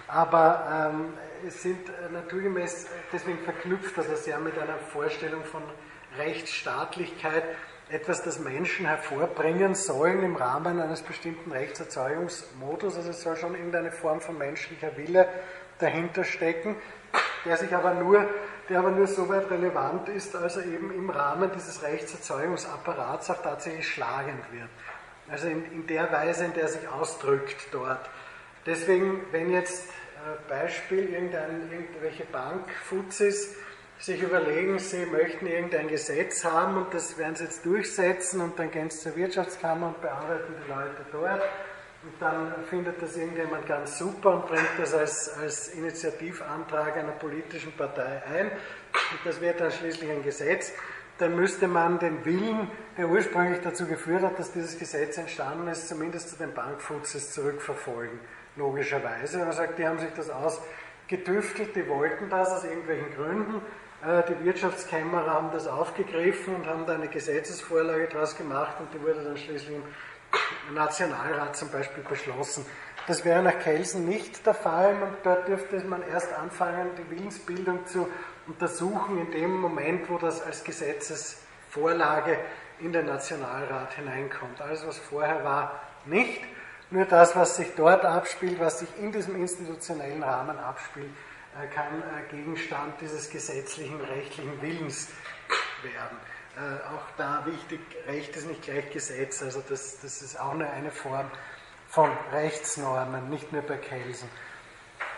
[0.08, 1.14] Aber ähm,
[1.46, 5.64] es sind äh, naturgemäß, deswegen verknüpft er das ja mit einer Vorstellung von
[6.18, 7.44] Rechtsstaatlichkeit,
[7.90, 12.96] etwas, das Menschen hervorbringen sollen im Rahmen eines bestimmten Rechtserzeugungsmodus.
[12.96, 15.28] Also es soll schon irgendeine Form von menschlicher Wille
[15.80, 16.76] dahinter stecken,
[17.46, 18.28] der sich aber nur,
[18.70, 23.42] der aber nur so weit relevant ist, als er eben im Rahmen dieses Rechtserzeugungsapparats auch
[23.42, 24.70] tatsächlich schlagend wird.
[25.30, 28.10] Also in, in der Weise, in der er sich ausdrückt dort.
[28.66, 33.56] Deswegen, wenn jetzt äh, Beispiel, irgendein, irgendwelche Bankfuzis
[34.00, 38.72] sich überlegen, sie möchten irgendein Gesetz haben und das werden sie jetzt durchsetzen und dann
[38.72, 41.42] gehen sie zur Wirtschaftskammer und bearbeiten die Leute dort
[42.04, 47.72] und dann findet das irgendjemand ganz super und bringt das als, als Initiativantrag einer politischen
[47.72, 50.74] Partei ein und das wird dann schließlich ein Gesetz
[51.18, 55.88] dann müsste man den Willen, der ursprünglich dazu geführt hat, dass dieses Gesetz entstanden ist,
[55.88, 58.20] zumindest zu den Bankfuzis zurückverfolgen,
[58.58, 59.40] logischerweise.
[59.40, 63.62] Man sagt, die haben sich das ausgetüftelt, die wollten das aus irgendwelchen Gründen.
[64.06, 69.02] Äh, die Wirtschaftskämmerer haben das aufgegriffen und haben da eine Gesetzesvorlage daraus gemacht und die
[69.02, 69.78] wurde dann schließlich
[70.70, 72.66] im Nationalrat zum Beispiel beschlossen.
[73.08, 77.86] Das wäre nach Kelsen nicht der Fall und dort dürfte man erst anfangen, die Willensbildung
[77.88, 78.08] zu
[78.48, 82.38] untersuchen in dem Moment, wo das als Gesetzesvorlage
[82.80, 84.62] in den Nationalrat hineinkommt.
[84.62, 86.42] Alles, was vorher war, nicht.
[86.92, 91.10] Nur das, was sich dort abspielt, was sich in diesem institutionellen Rahmen abspielt,
[91.74, 95.10] kann äh, Gegenstand dieses gesetzlichen, rechtlichen Willens
[95.82, 96.18] werden.
[96.58, 100.70] Äh, auch da wichtig, Recht ist nicht gleich Gesetz, also das, das ist auch nur
[100.70, 101.30] eine Form
[101.88, 104.30] von Rechtsnormen, nicht nur bei Kelsen.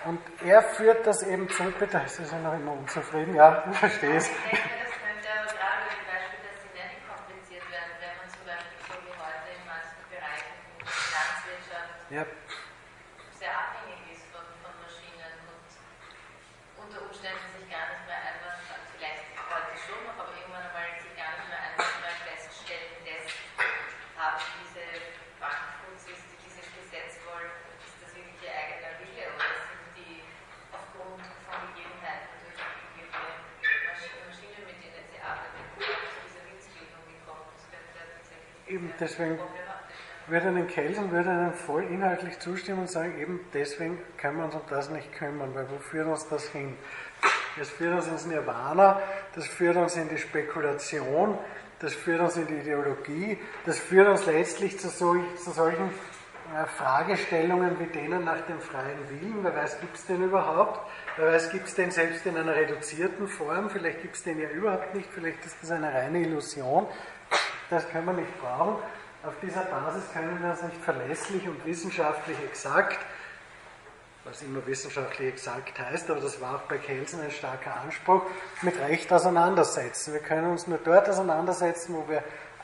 [0.05, 4.15] Und er führt das eben zu, bitte, ist ja noch immer unzufrieden, ja, ich verstehe
[4.15, 4.29] es.
[4.29, 8.15] Ich denke, das könnte aber gerade mit dem Beispiel, dass sie nicht kompliziert werden, wenn
[8.15, 12.23] man zum Beispiel so wie heute in manchen Bereichen in der Finanzwirtschaft ja.
[13.35, 15.67] sehr abhängig ist von, von Maschinen und
[16.87, 18.55] unter Umständen sich gar nicht mehr einfach,
[18.95, 23.35] vielleicht heute schon noch, aber irgendwann einmal sich gar nicht mehr einfach mehr feststellen lässt,
[24.15, 24.87] haben diese
[25.35, 27.51] Bankfuzis, die dieses Gesetz wollen,
[27.83, 29.57] ist das wirklich ihr eigener Wille oder
[38.77, 39.39] Eben deswegen,
[40.27, 44.53] würde den Kelsen würde Ihnen voll inhaltlich zustimmen und sagen, eben deswegen können wir uns
[44.53, 46.77] um das nicht kümmern, weil wo führt uns das hin?
[47.57, 49.01] Das führt uns ins Nirvana,
[49.33, 51.39] das führt uns in die Spekulation,
[51.79, 55.89] das führt uns in die Ideologie, das führt uns letztlich zu, solch, zu solchen
[56.55, 59.39] äh, Fragestellungen wie denen nach dem freien Willen.
[59.41, 60.87] Wer weiß, gibt es den überhaupt?
[61.15, 63.71] Wer weiß, gibt es den selbst in einer reduzierten Form?
[63.71, 66.85] Vielleicht gibt es den ja überhaupt nicht, vielleicht ist das eine reine Illusion.
[67.69, 68.77] Das können wir nicht brauchen.
[69.23, 72.99] Auf dieser Basis können wir uns nicht verlässlich und wissenschaftlich exakt,
[74.23, 78.23] was immer wissenschaftlich exakt heißt, aber das war auch bei Kelsen ein starker Anspruch,
[78.61, 80.13] mit Recht auseinandersetzen.
[80.13, 82.23] Wir können uns nur dort auseinandersetzen, wo wir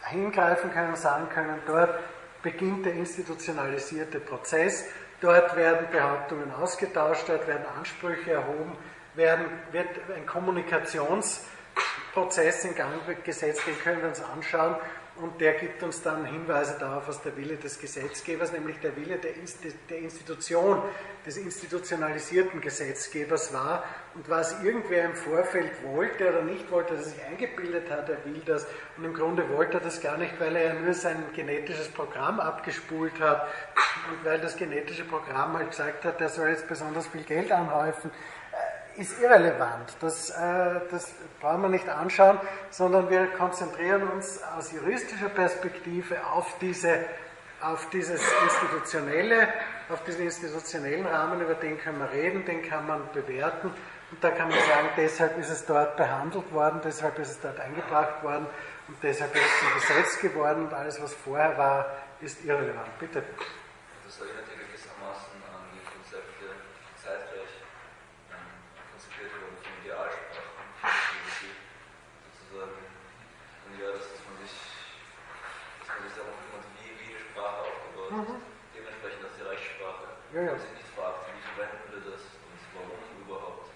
[0.09, 1.99] eingreifen können, sagen können, dort
[2.41, 4.85] beginnt der institutionalisierte Prozess,
[5.19, 8.77] dort werden Behauptungen ausgetauscht, dort werden Ansprüche erhoben,
[9.15, 10.25] werden, wird ein
[12.13, 14.75] Kommunikationsprozess in Gang gesetzt, den können wir uns anschauen.
[15.15, 19.19] Und der gibt uns dann Hinweise darauf, was der Wille des Gesetzgebers, nämlich der Wille
[19.19, 20.81] der, Institution,
[21.23, 23.83] des institutionalisierten Gesetzgebers war.
[24.15, 28.25] Und was irgendwer im Vorfeld wollte oder nicht wollte, dass er sich eingebildet hat, er
[28.25, 28.65] will das.
[28.97, 32.39] Und im Grunde wollte er das gar nicht, weil er ja nur sein genetisches Programm
[32.39, 33.47] abgespult hat
[34.09, 38.09] und weil das genetische Programm halt gesagt hat, er soll jetzt besonders viel Geld anhäufen
[38.97, 39.95] ist irrelevant.
[39.99, 42.39] Das, äh, das brauchen wir nicht anschauen,
[42.69, 47.05] sondern wir konzentrieren uns aus juristischer Perspektive auf, diese,
[47.61, 49.47] auf dieses institutionelle,
[49.89, 53.67] auf diesen institutionellen Rahmen, über den können wir reden, den kann man bewerten.
[54.11, 57.59] Und da kann man sagen, deshalb ist es dort behandelt worden, deshalb ist es dort
[57.59, 58.45] eingebracht worden
[58.87, 61.87] und deshalb ist es zum Gesetz geworden und alles, was vorher war,
[62.21, 62.99] ist irrelevant.
[62.99, 63.23] Bitte.
[64.05, 66.45] Das erinnert gewissermaßen an die Konzepte
[67.01, 67.49] zeitgleich
[78.13, 78.37] mhm.
[78.75, 79.45] dementsprechend ist die
[80.33, 80.57] Ja, ja.
[80.57, 83.69] sich nicht fragt, wie verwenden wir das und warum überhaupt,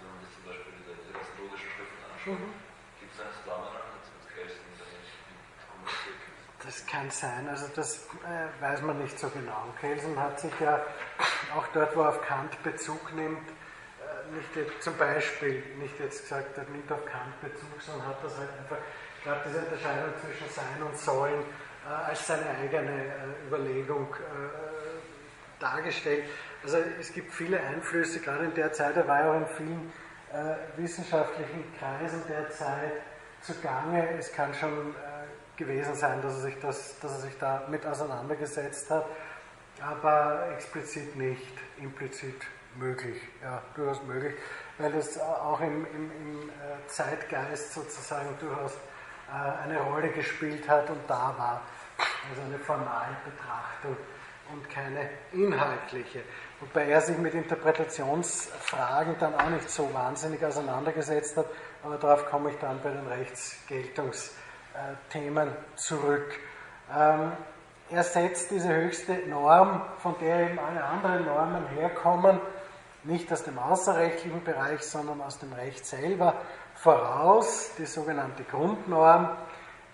[0.00, 2.40] sondern sich zum Beispiel diese, diese ganzen logischen Schriften anschaut.
[2.40, 2.56] Mhm.
[2.96, 5.20] Gibt es einen Zusammenhang mit, Kelsen, der nicht
[5.68, 6.64] kommuniziert wird?
[6.64, 9.68] Das kann sein, also das äh, weiß man nicht so genau.
[9.84, 10.80] Kelsen hat sich ja
[11.52, 13.44] auch dort, wo er auf Kant Bezug nimmt,
[14.00, 18.24] äh, nicht jetzt, zum Beispiel nicht jetzt gesagt hat, nimmt auf Kant Bezug, sondern hat
[18.24, 21.44] das halt einfach, ich glaube, diese Unterscheidung zwischen Sein und Sollen
[21.84, 24.61] äh, als seine eigene äh, Überlegung äh,
[25.62, 26.24] dargestellt.
[26.62, 29.92] Also es gibt viele Einflüsse, gerade in der Zeit, er war ja auch in vielen
[30.76, 32.92] wissenschaftlichen Kreisen der Zeit
[33.42, 34.16] zugange.
[34.18, 34.94] Es kann schon
[35.56, 39.06] gewesen sein, dass er sich, das, dass er sich da mit auseinandergesetzt hat,
[39.80, 42.46] aber explizit nicht, implizit
[42.76, 44.34] möglich, ja, durchaus möglich,
[44.78, 46.50] weil es auch im, im, im
[46.86, 48.72] Zeitgeist sozusagen durchaus
[49.28, 51.62] äh, eine Rolle gespielt hat und da war.
[52.30, 53.96] Also eine formale Betrachtung
[54.52, 56.22] und keine inhaltliche.
[56.60, 61.46] Wobei er sich mit Interpretationsfragen dann auch nicht so wahnsinnig auseinandergesetzt hat,
[61.82, 66.38] aber darauf komme ich dann bei den Rechtsgeltungsthemen zurück.
[66.94, 67.32] Ähm,
[67.90, 72.40] er setzt diese höchste Norm, von der eben alle anderen Normen herkommen,
[73.04, 76.34] nicht aus dem außerrechtlichen Bereich, sondern aus dem Recht selber,
[76.74, 79.36] voraus, die sogenannte Grundnorm,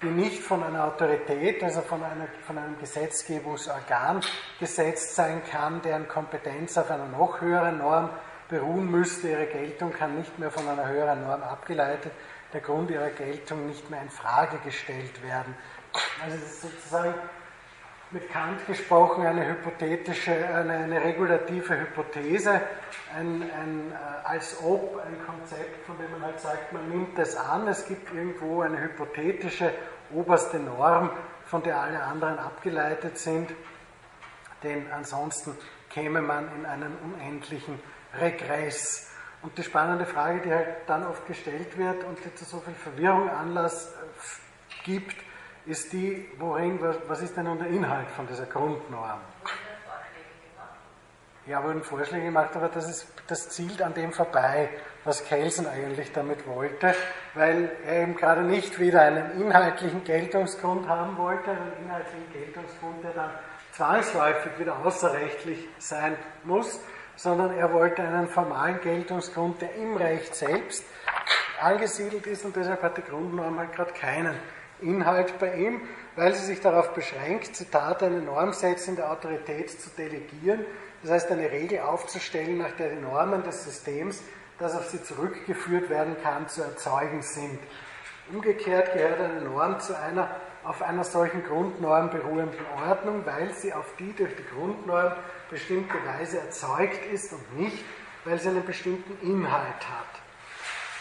[0.02, 4.20] die nicht von einer Autorität, also von, einer, von einem Gesetzgebungsorgan
[4.60, 8.10] gesetzt sein kann, deren Kompetenz auf einer noch höheren Norm
[8.48, 9.30] beruhen müsste.
[9.30, 12.12] Ihre Geltung kann nicht mehr von einer höheren Norm abgeleitet,
[12.52, 15.54] der Grund ihrer Geltung nicht mehr in Frage gestellt werden.
[16.22, 17.14] Also es ist sozusagen
[18.10, 22.60] mit Kant gesprochen eine hypothetische, eine, eine regulative Hypothese,
[23.14, 27.36] ein, ein, äh, als ob ein Konzept, von dem man halt sagt, man nimmt das
[27.36, 29.72] an, es gibt irgendwo eine hypothetische
[30.12, 31.10] oberste Norm,
[31.44, 33.50] von der alle anderen abgeleitet sind,
[34.62, 35.54] denn ansonsten
[35.90, 37.78] käme man in einen unendlichen
[38.18, 39.10] Regress.
[39.42, 42.74] Und die spannende Frage, die halt dann oft gestellt wird und die zu so viel
[42.74, 45.16] Verwirrung Anlass äh, gibt,
[45.68, 49.20] ist die, worin, was ist denn nun der Inhalt von dieser Grundnorm?
[51.46, 54.70] Ja, wurden Vorschläge gemacht, aber das, ist, das zielt an dem vorbei,
[55.04, 56.94] was Kelsen eigentlich damit wollte,
[57.34, 63.12] weil er eben gerade nicht wieder einen inhaltlichen Geltungsgrund haben wollte, einen inhaltlichen Geltungsgrund, der
[63.12, 63.30] dann
[63.72, 66.80] zwangsläufig wieder außerrechtlich sein muss,
[67.16, 70.84] sondern er wollte einen formalen Geltungsgrund, der im Recht selbst
[71.60, 74.34] angesiedelt ist und deshalb hat die Grundnorm halt gerade keinen
[74.80, 75.80] Inhalt bei ihm,
[76.16, 80.64] weil sie sich darauf beschränkt, Zitat, eine normsetzende Autorität zu delegieren,
[81.02, 84.22] das heißt eine Regel aufzustellen, nach der die Normen des Systems,
[84.58, 87.58] das auf sie zurückgeführt werden kann, zu erzeugen sind.
[88.32, 90.28] Umgekehrt gehört eine Norm zu einer
[90.64, 95.12] auf einer solchen Grundnorm beruhenden Ordnung, weil sie auf die durch die Grundnorm
[95.50, 97.84] bestimmte Weise erzeugt ist und nicht,
[98.24, 100.27] weil sie einen bestimmten Inhalt hat.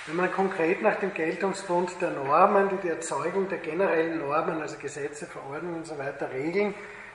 [0.08, 4.78] Wenn man konkret nach dem Geltungsgrund der Normen, die die Erzeugung der generellen Normen, also
[4.78, 6.02] Gesetze, Verordnungen usw.
[6.18, 6.74] So regeln,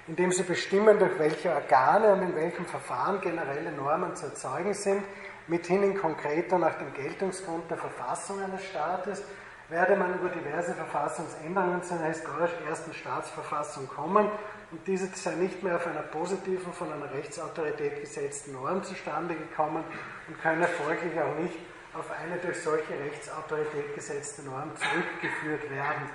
[0.08, 5.02] indem sie bestimmen, durch welche Organe und in welchem Verfahren generelle Normen zu erzeugen sind,
[5.46, 9.22] mithin in konkreter nach dem Geltungsgrund der Verfassung eines Staates,
[9.70, 14.28] werde man über diverse Verfassungsänderungen zu einer historisch ersten Staatsverfassung kommen
[14.70, 19.82] und diese sei nicht mehr auf einer positiven, von einer Rechtsautorität gesetzten Norm zustande gekommen
[20.28, 21.56] und könne folglich auch nicht
[21.94, 26.08] auf eine durch solche Rechtsautorität gesetzte Norm zurückgeführt werden.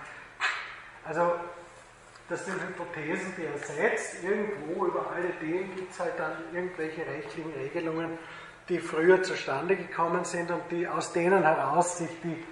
[1.06, 1.34] Also
[2.30, 4.24] das sind Hypothesen, die er setzt.
[4.24, 8.18] Irgendwo über alle Dinge gibt es halt dann irgendwelche rechtlichen Regelungen,
[8.68, 12.44] die früher zustande gekommen sind und die aus denen heraus sich die,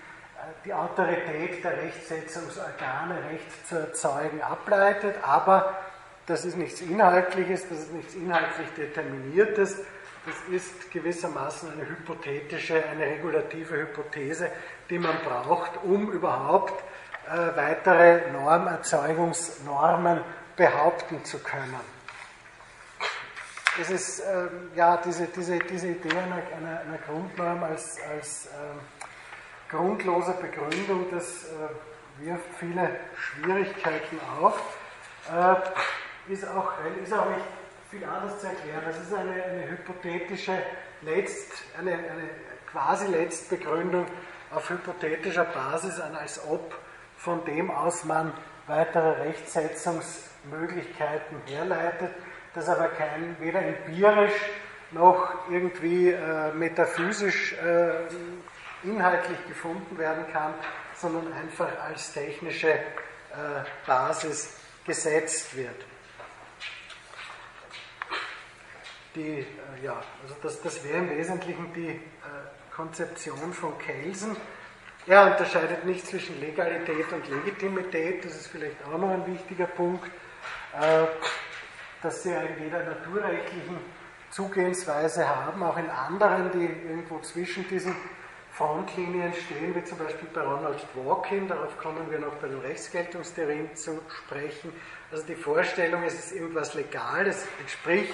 [0.63, 5.15] die Autorität der Rechtsetzungsorgane, Recht zu erzeugen, ableitet.
[5.23, 5.75] Aber
[6.27, 9.81] das ist nichts Inhaltliches, das ist nichts inhaltlich Determiniertes
[10.25, 14.49] das ist gewissermaßen eine hypothetische, eine regulative Hypothese,
[14.89, 16.73] die man braucht, um überhaupt
[17.27, 20.21] äh, weitere Normerzeugungsnormen
[20.55, 21.95] behaupten zu können.
[23.79, 28.79] Es ist ähm, ja diese, diese, diese Idee einer, einer, einer Grundnorm als, als ähm,
[29.69, 34.77] grundloser Begründung, das äh, wirft viele Schwierigkeiten auf,
[35.29, 36.71] äh, ist, auch,
[37.03, 37.45] ist auch nicht
[37.89, 38.81] viel anders zu erklären.
[38.85, 40.57] Das ist eine, eine hypothetische
[41.01, 42.29] Letzt, eine, eine
[42.71, 44.05] quasi Letztbegründung
[44.51, 46.75] auf hypothetischer Basis, als ob
[47.17, 48.31] von dem aus man
[48.67, 52.11] weitere Rechtsetzungsmöglichkeiten herleitet,
[52.53, 54.33] das aber kein, weder empirisch
[54.91, 57.93] noch irgendwie äh, metaphysisch äh,
[58.83, 60.53] inhaltlich gefunden werden kann,
[60.95, 62.77] sondern einfach als technische äh,
[63.85, 65.83] Basis gesetzt wird.
[69.15, 69.45] Die, äh,
[69.83, 71.99] ja, also das, das wäre im Wesentlichen die äh,
[72.75, 74.35] Konzeption von Kelsen.
[75.07, 80.05] Er unterscheidet nicht zwischen Legalität und Legitimität, das ist vielleicht auch noch ein wichtiger Punkt,
[80.79, 81.05] äh,
[82.01, 83.77] dass sie in jeder naturrechtlichen
[84.31, 87.95] Zugehensweise haben, auch in anderen, die irgendwo zwischen diesen
[88.51, 93.75] Frontlinien stehen, wie zum Beispiel bei Ronald Dworkin, darauf kommen wir noch bei den Rechtsgeltungstheorien
[93.75, 94.73] zu sprechen.
[95.11, 98.13] Also die Vorstellung, es ist irgendwas legal, es entspricht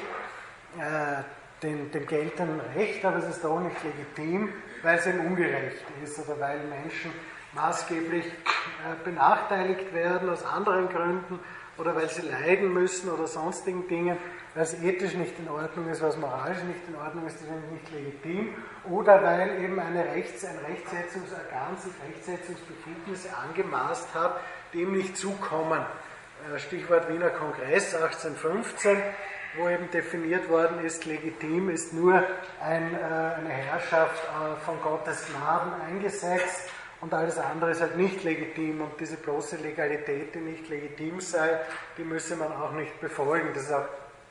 [0.80, 1.24] äh,
[1.63, 4.49] dem, dem geltenden Recht, aber es ist auch nicht legitim,
[4.82, 7.11] weil es eben ungerecht ist oder weil Menschen
[7.53, 11.39] maßgeblich äh, benachteiligt werden aus anderen Gründen
[11.78, 14.17] oder weil sie leiden müssen oder sonstigen Dingen,
[14.53, 17.72] weil es ethisch nicht in Ordnung ist, was moralisch nicht in Ordnung ist, das ist
[17.72, 18.53] nicht legitim,
[18.89, 24.39] oder weil eben eine Rechts-, ein Rechtsetzungsorgan sich Rechtsetzungsbefugnisse angemaßt hat,
[24.74, 25.82] die ihm nicht zukommen.
[26.53, 28.97] Äh, Stichwort Wiener Kongress 1815
[29.57, 32.23] wo eben definiert worden ist, legitim ist nur
[32.61, 36.69] ein, äh, eine Herrschaft äh, von Gottes Gnaden eingesetzt
[37.01, 41.59] und alles andere ist halt nicht legitim und diese bloße Legalität, die nicht legitim sei,
[41.97, 43.49] die müsse man auch nicht befolgen.
[43.53, 43.85] Das ist auch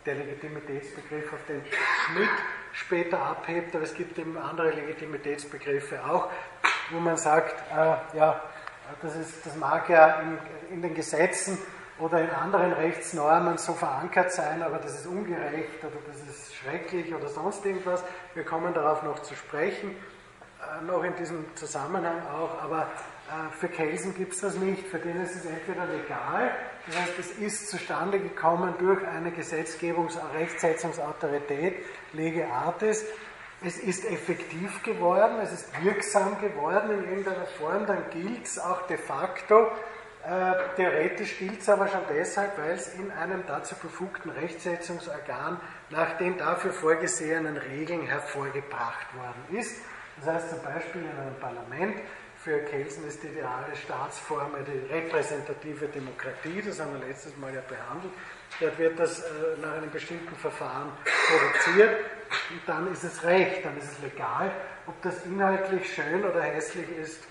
[0.06, 1.62] der Legitimitätsbegriff, auf den
[2.06, 2.30] Schmidt
[2.72, 6.30] später abhebt, aber es gibt eben andere Legitimitätsbegriffe auch,
[6.90, 8.40] wo man sagt, äh, ja,
[9.02, 10.38] das, ist, das mag ja in,
[10.74, 11.58] in den Gesetzen
[12.00, 17.14] oder in anderen Rechtsnormen so verankert sein, aber das ist ungerecht oder das ist schrecklich
[17.14, 18.02] oder sonst irgendwas.
[18.34, 22.82] Wir kommen darauf noch zu sprechen, äh, noch in diesem Zusammenhang auch, aber
[23.28, 26.50] äh, für Kelsen gibt es das nicht, für den ist es entweder legal,
[26.86, 33.04] das heißt, es ist zustande gekommen durch eine Gesetzgebungs- Rechtsetzungsautorität, Lege Artis,
[33.62, 38.86] es ist effektiv geworden, es ist wirksam geworden in irgendeiner Form, dann gilt es auch
[38.86, 39.70] de facto
[40.24, 45.58] äh, theoretisch gilt es aber schon deshalb, weil es in einem dazu befugten Rechtsetzungsorgan
[45.88, 49.80] nach den dafür vorgesehenen Regeln hervorgebracht worden ist.
[50.18, 51.96] Das heißt zum Beispiel in einem Parlament,
[52.42, 57.60] für Kelsen ist die ideale Staatsform die repräsentative Demokratie, das haben wir letztes Mal ja
[57.60, 58.12] behandelt.
[58.58, 59.26] Dort wird das äh,
[59.60, 60.90] nach einem bestimmten Verfahren
[61.28, 61.96] produziert
[62.50, 64.50] und dann ist es Recht, dann ist es legal.
[64.86, 67.22] Ob das inhaltlich schön oder hässlich ist,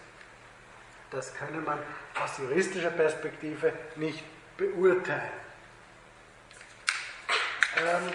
[1.12, 1.80] das könne man
[2.22, 4.24] aus juristischer Perspektive nicht
[4.58, 5.32] beurteilen.
[7.78, 8.14] Ähm,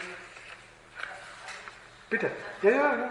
[2.11, 2.31] bitte.
[2.63, 3.11] Ja, ja, ja.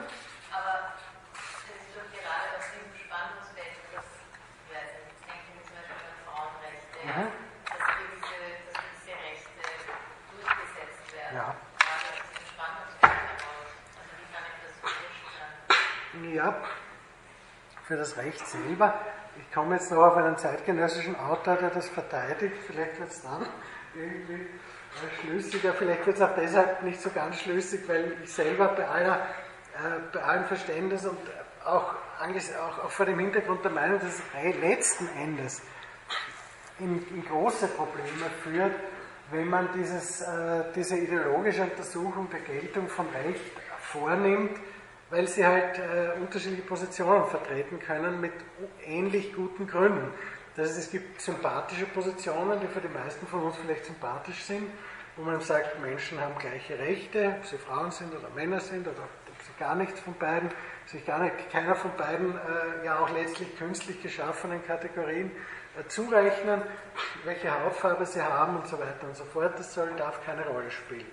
[0.52, 0.94] Aber
[1.34, 1.40] es
[1.72, 6.00] ist doch gerade aus diesem Spannungsfeld, das, ich weiß nicht, jetzt denke ich zum Beispiel
[6.00, 7.28] an Frauenrechte, mhm.
[7.68, 9.66] dass, gewisse, dass gewisse Rechte
[10.32, 11.36] durchgesetzt werden.
[11.36, 11.48] Ja.
[11.58, 13.70] Gerade aus diesem Spannungsfeld heraus.
[13.98, 15.58] Also wie kann ich das vorstellen?
[16.32, 16.48] Ja,
[17.88, 18.94] für das Recht selber.
[19.40, 23.46] Ich komme jetzt noch auf einen zeitgenössischen Autor, der das verteidigt, vielleicht wird es dann
[23.96, 24.48] irgendwie
[25.22, 29.16] schlüssiger, vielleicht wird es auch deshalb nicht so ganz schlüssig, weil ich selber bei, aller,
[29.16, 31.18] äh, bei allem Verständnis und
[31.66, 34.22] auch, auch, auch vor dem Hintergrund der Meinung, dass es
[34.62, 35.62] letzten Endes
[36.80, 38.74] in, in große Probleme führt,
[39.32, 43.42] wenn man dieses, äh, diese ideologische Untersuchung der Geltung von Recht
[43.80, 44.58] vornimmt,
[45.14, 48.34] weil sie halt äh, unterschiedliche Positionen vertreten können mit
[48.84, 50.12] ähnlich guten Gründen.
[50.56, 54.72] Das heißt, es gibt sympathische Positionen, die für die meisten von uns vielleicht sympathisch sind,
[55.16, 59.04] wo man sagt, Menschen haben gleiche Rechte, ob sie Frauen sind oder Männer sind oder
[59.04, 60.50] ob sie gar nichts von beiden,
[60.88, 65.30] sich gar nicht, keiner von beiden äh, ja auch letztlich künstlich geschaffenen Kategorien
[65.80, 66.64] äh, zurechnen,
[67.24, 69.60] welche Hautfarbe sie haben und so weiter und so fort.
[69.60, 71.06] Das soll, darf keine Rolle spielen.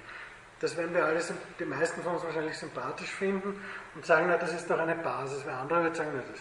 [0.61, 1.21] Das werden wir alle,
[1.59, 5.43] die meisten von uns wahrscheinlich sympathisch finden und sagen, na, das ist doch eine Basis.
[5.47, 6.41] Wer andere wird sagen, na, das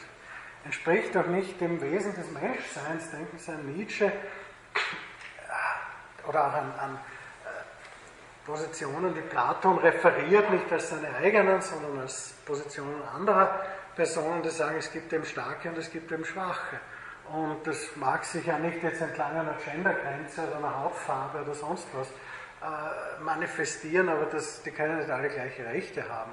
[0.65, 3.11] entspricht doch nicht dem Wesen des Menschseins.
[3.11, 4.11] Denken Sie an Nietzsche äh,
[6.27, 6.95] oder auch an, an
[7.45, 13.63] äh, Positionen, die Platon referiert, nicht als seine eigenen, sondern als Positionen anderer
[13.95, 16.77] Personen, die sagen, es gibt eben Starke und es gibt eben Schwache.
[17.31, 21.87] Und das mag sich ja nicht jetzt entlang einer Gendergrenze oder einer Hautfarbe oder sonst
[21.93, 22.09] was
[22.61, 26.31] äh, manifestieren, aber das, die können nicht alle gleiche Rechte haben.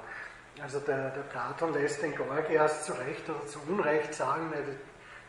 [0.61, 4.57] Also der, der Platon lässt den Gorgias zu Recht oder zu Unrecht sagen, ne,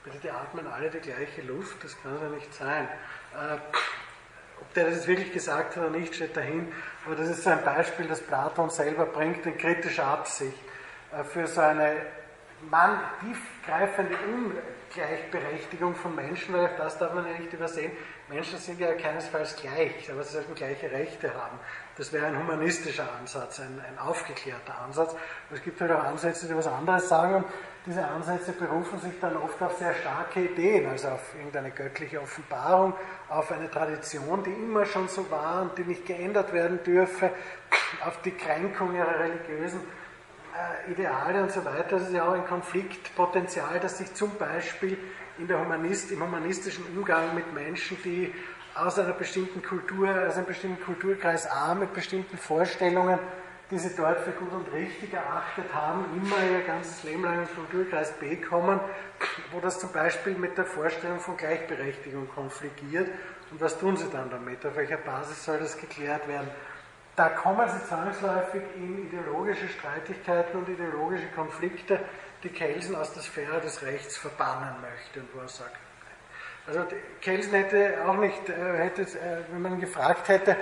[0.03, 2.89] bitte die atmen alle die gleiche Luft, das kann ja nicht sein.
[3.35, 3.59] Äh,
[4.61, 6.73] ob der das wirklich gesagt hat oder nicht, steht dahin.
[7.07, 10.59] Aber das ist so ein Beispiel, das Platon selber bringt in kritischer Absicht
[11.13, 11.97] äh, für so eine
[12.71, 17.93] man, tiefgreifende Ungleichberechtigung von Menschen, weil das darf man ja nicht übersehen.
[18.31, 21.59] Menschen sind ja keinesfalls gleich, aber sie sollten gleiche Rechte haben.
[21.97, 25.13] Das wäre ein humanistischer Ansatz, ein, ein aufgeklärter Ansatz.
[25.13, 27.45] Aber es gibt halt auch Ansätze, die was anderes sagen und
[27.87, 32.93] diese Ansätze berufen sich dann oft auf sehr starke Ideen, also auf irgendeine göttliche Offenbarung,
[33.31, 37.31] auf eine Tradition, die immer schon so war und die nicht geändert werden dürfe,
[38.05, 39.81] auf die Kränkung ihrer religiösen
[40.55, 41.97] äh, Ideale und so weiter.
[41.99, 44.99] Das ist ja auch ein Konfliktpotenzial, das sich zum Beispiel
[45.39, 48.33] in der Humanist, im humanistischen Umgang mit Menschen, die
[48.75, 53.19] aus einer bestimmten Kultur, aus einem bestimmten Kulturkreis A mit bestimmten Vorstellungen,
[53.71, 57.55] die sie dort für gut und richtig erachtet haben, immer ihr ganzes Leben lang in
[57.55, 58.81] Kulturkreis B kommen,
[59.53, 63.09] wo das zum Beispiel mit der Vorstellung von Gleichberechtigung konfligiert.
[63.51, 64.65] Und was tun sie dann damit?
[64.65, 66.49] Auf welcher Basis soll das geklärt werden?
[67.17, 71.99] Da kommen sie zwangsläufig in ideologische Streitigkeiten und ideologische Konflikte,
[72.43, 75.77] die Kelsen aus der Sphäre des Rechts verbannen möchte und wo er sagt,
[76.67, 76.85] also
[77.21, 80.57] Kelsen hätte auch nicht, äh, hätte, äh, wenn man gefragt hätte,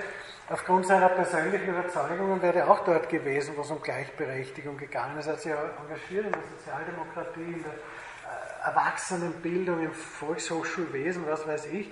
[0.49, 5.27] aufgrund seiner persönlichen Überzeugungen wäre er auch dort gewesen, wo es um Gleichberechtigung gegangen ist.
[5.27, 11.65] Er hat sich engagiert in der Sozialdemokratie, in der äh, Erwachsenenbildung, im Volkshochschulwesen, was weiß
[11.67, 11.91] ich.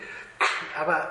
[0.79, 1.09] Aber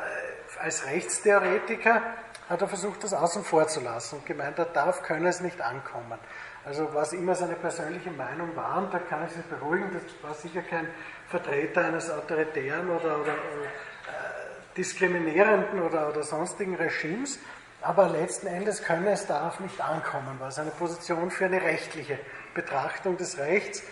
[0.61, 2.01] als Rechtstheoretiker
[2.49, 6.19] hat er versucht, das außen vor zu lassen und gemeint, darf, könne es nicht ankommen.
[6.65, 10.35] Also was immer seine persönliche Meinung war, und da kann ich Sie beruhigen, das war
[10.35, 10.89] sicher kein
[11.29, 17.39] Vertreter eines autoritären oder, oder äh, diskriminierenden oder, oder sonstigen Regimes,
[17.83, 22.19] aber letzten Endes könne es darauf nicht ankommen, war seine Position für eine rechtliche
[22.55, 23.83] Betrachtung des Rechts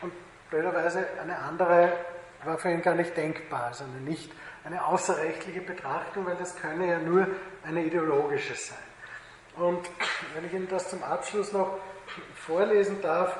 [0.00, 0.12] und
[0.48, 1.92] blöderweise eine andere
[2.44, 4.32] war für ihn gar nicht denkbar, also eine nicht
[4.64, 7.26] eine außerrechtliche Betrachtung, weil das könne ja nur
[7.64, 8.78] eine ideologische sein.
[9.56, 9.88] Und
[10.34, 11.78] wenn ich Ihnen das zum Abschluss noch
[12.46, 13.36] vorlesen darf,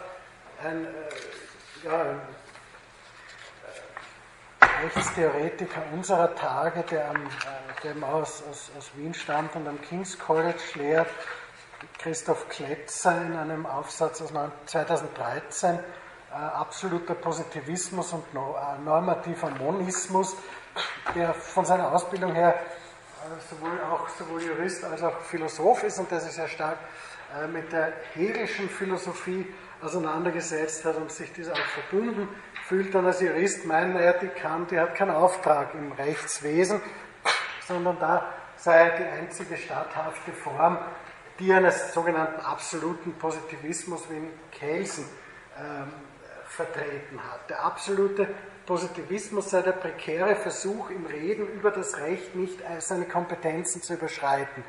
[0.63, 2.21] ein, äh, ja, ein
[4.83, 7.29] Rechtstheoretiker unserer Tage, der, am, äh,
[7.85, 11.09] der aus, aus, aus, Wien stammt und am King's College lehrt,
[11.99, 14.33] Christoph Kletzer in einem Aufsatz aus
[14.67, 20.37] 2013, äh, absoluter Positivismus und no, äh, normativer Monismus,
[21.15, 26.11] der von seiner Ausbildung her äh, sowohl, auch, sowohl Jurist als auch Philosoph ist und
[26.11, 27.16] der sich sehr stark äh,
[27.53, 29.47] mit der Hegelischen Philosophie
[29.83, 32.29] auseinandergesetzt hat und sich dieser auch verbunden
[32.67, 36.81] fühlt dann als Jurist meinen, naja, die, kann, die hat keinen Auftrag im Rechtswesen,
[37.67, 40.79] sondern da sei die einzige statthafte Form,
[41.39, 45.05] die eines sogenannten absoluten Positivismus wie in Kelsen
[45.59, 45.93] ähm,
[46.49, 47.49] vertreten hat.
[47.51, 48.27] Der absolute
[48.65, 54.65] Positivismus sei der prekäre Versuch, im Reden über das Recht nicht seine Kompetenzen zu überschreiten.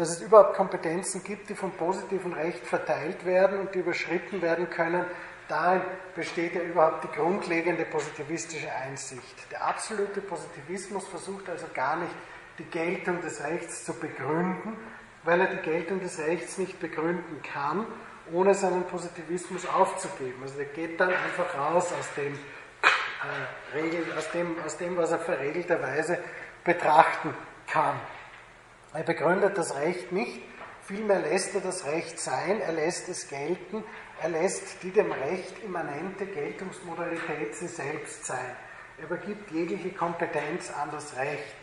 [0.00, 4.70] Dass es überhaupt Kompetenzen gibt, die vom positiven Recht verteilt werden und die überschritten werden
[4.70, 5.04] können,
[5.46, 5.82] Darin
[6.14, 9.50] besteht ja überhaupt die grundlegende positivistische Einsicht.
[9.50, 12.12] Der absolute Positivismus versucht also gar nicht
[12.60, 14.76] die Geltung des Rechts zu begründen,
[15.24, 17.84] weil er die Geltung des Rechts nicht begründen kann,
[18.32, 20.40] ohne seinen Positivismus aufzugeben.
[20.40, 25.10] Also er geht dann einfach raus aus dem äh, Regel, aus dem, aus dem, was
[25.10, 26.20] er verregelterweise
[26.62, 27.34] betrachten
[27.66, 27.96] kann.
[28.92, 30.42] Er begründet das Recht nicht,
[30.82, 33.84] vielmehr lässt er das Recht sein, er lässt es gelten,
[34.20, 38.56] er lässt die dem Recht immanente Geltungsmodalität sie selbst sein.
[38.98, 41.54] Er übergibt jegliche Kompetenz an das Recht.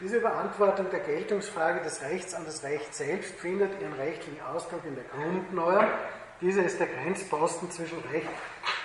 [0.00, 4.94] Diese Beantwortung der Geltungsfrage des Rechts an das Recht selbst findet ihren rechtlichen Ausdruck in
[4.94, 5.86] der Grundnorm.
[6.40, 8.28] Dieser ist der Grenzposten zwischen Recht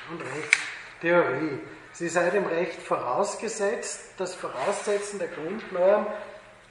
[0.10, 1.60] und Rechtstheorie.
[1.91, 4.14] Sie sei dem Recht vorausgesetzt.
[4.18, 6.08] Das Voraussetzen der Grundnorm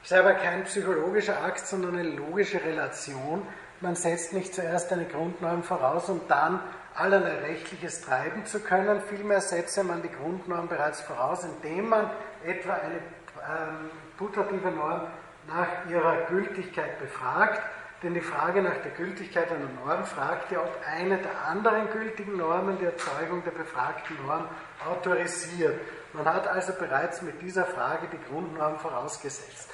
[0.03, 3.46] sei aber kein psychologischer Akt, sondern eine logische Relation.
[3.80, 6.61] Man setzt nicht zuerst eine Grundnorm voraus, um dann
[6.94, 9.01] allerlei Rechtliches treiben zu können.
[9.01, 12.11] Vielmehr setze man die Grundnorm bereits voraus, indem man
[12.44, 15.07] etwa eine ähm, putative Norm
[15.48, 17.61] nach ihrer Gültigkeit befragt.
[18.03, 22.36] Denn die Frage nach der Gültigkeit einer Norm fragt ja, ob eine der anderen gültigen
[22.38, 24.48] Normen die Erzeugung der befragten Norm
[24.88, 25.78] autorisiert.
[26.14, 29.70] Man hat also bereits mit dieser Frage die Grundnorm vorausgesetzt.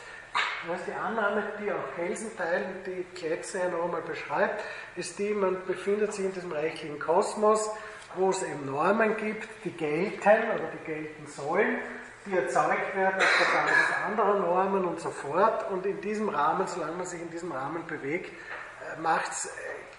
[0.74, 4.62] Ist die Annahme, die auch Kelsenteil, die Kletze ja noch einmal beschreibt,
[4.97, 7.70] ist die, man befindet sich in diesem rechtlichen Kosmos,
[8.16, 11.78] wo es eben Normen gibt, die gelten oder die gelten sollen
[12.26, 15.70] die erzeugt werden auf der Basis anderer Normen und so fort.
[15.70, 19.51] Und in diesem Rahmen, solange man sich in diesem Rahmen bewegt, äh, macht's, äh,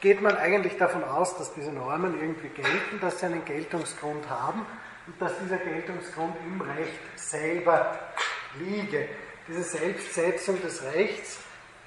[0.02, 4.66] geht man eigentlich davon aus, dass diese Normen irgendwie gelten, dass sie einen Geltungsgrund haben
[5.08, 7.98] und dass dieser Geltungsgrund im Recht selber
[8.60, 9.08] liege.
[9.48, 11.40] Diese Selbstsetzung des Rechts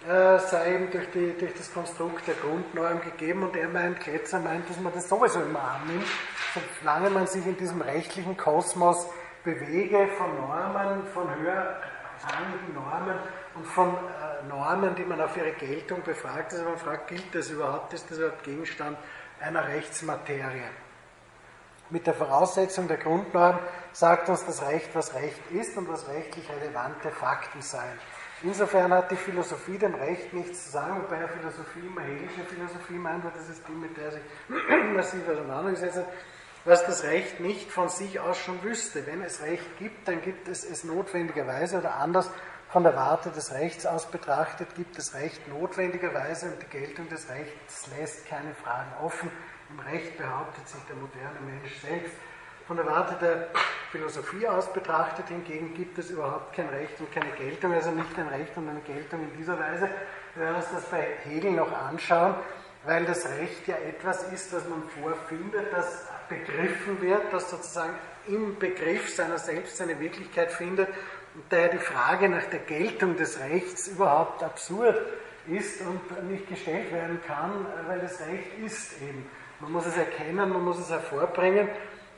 [0.09, 4.41] äh, sei eben durch, die, durch, das Konstrukt der Grundnorm gegeben und er meint, Kletzer
[4.41, 6.07] meint, dass man das sowieso immer annimmt,
[6.81, 9.07] solange man sich in diesem rechtlichen Kosmos
[9.45, 13.19] bewege von Normen, von höherrangigen Normen
[13.55, 16.55] und von äh, Normen, die man auf ihre Geltung befragt.
[16.55, 18.97] Also man fragt, gilt das überhaupt, ist das überhaupt Gegenstand
[19.39, 20.63] einer Rechtsmaterie?
[21.91, 23.59] Mit der Voraussetzung der Grundnorm
[23.93, 27.99] sagt uns das Recht, was Recht ist und was rechtlich relevante Fakten seien.
[28.43, 33.25] Insofern hat die Philosophie dem Recht nichts zu sagen, wobei Philosophie immer hegelische Philosophie meint,
[33.25, 34.23] das ist die, mit der er sich
[34.95, 36.07] massiv auseinandergesetzt hat
[36.65, 39.07] was das Recht nicht von sich aus schon wüsste.
[39.07, 42.31] Wenn es Recht gibt, dann gibt es es notwendigerweise oder anders
[42.69, 47.29] von der Warte des Rechts aus betrachtet, gibt es Recht notwendigerweise und die Geltung des
[47.29, 49.31] Rechts lässt keine Fragen offen.
[49.71, 52.15] Im Recht behauptet sich der moderne Mensch selbst.
[52.71, 53.49] Von der Warte der
[53.91, 58.29] Philosophie aus betrachtet hingegen gibt es überhaupt kein Recht und keine Geltung, also nicht ein
[58.29, 59.91] Recht und eine Geltung in dieser Weise.
[60.37, 62.37] Wir werden uns das bei Hegel noch anschauen,
[62.85, 67.95] weil das Recht ja etwas ist, das man vorfindet, das begriffen wird, das sozusagen
[68.29, 70.91] im Begriff seiner selbst seine Wirklichkeit findet
[71.35, 74.97] und daher die Frage nach der Geltung des Rechts überhaupt absurd
[75.49, 79.29] ist und nicht gestellt werden kann, weil das Recht ist eben.
[79.59, 81.69] Man muss es erkennen, man muss es hervorbringen.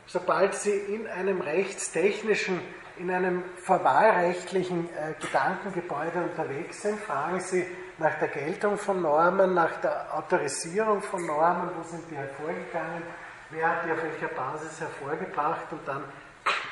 [0.06, 2.60] Sobald Sie in einem rechtstechnischen,
[2.98, 7.66] in einem verwahrrechtlichen äh, Gedankengebäude unterwegs sind, fragen Sie
[7.98, 13.02] nach der Geltung von Normen, nach der Autorisierung von Normen, wo sind die hervorgegangen,
[13.50, 16.04] wer hat die auf welcher Basis hervorgebracht und dann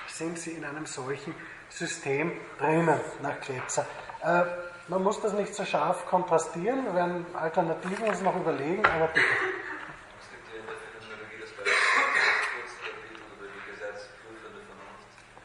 [0.09, 1.35] sind sie in einem solchen
[1.69, 3.87] System drinnen, nach Kletzer.
[4.23, 4.43] Äh,
[4.89, 9.27] man muss das nicht so scharf kontrastieren, wir werden Alternativen uns noch überlegen, aber bitte.
[10.21, 11.73] Es gibt ja in der Phänomenologie das Beispiel
[12.53, 14.61] kurz Kapitel über die gesetzprüfende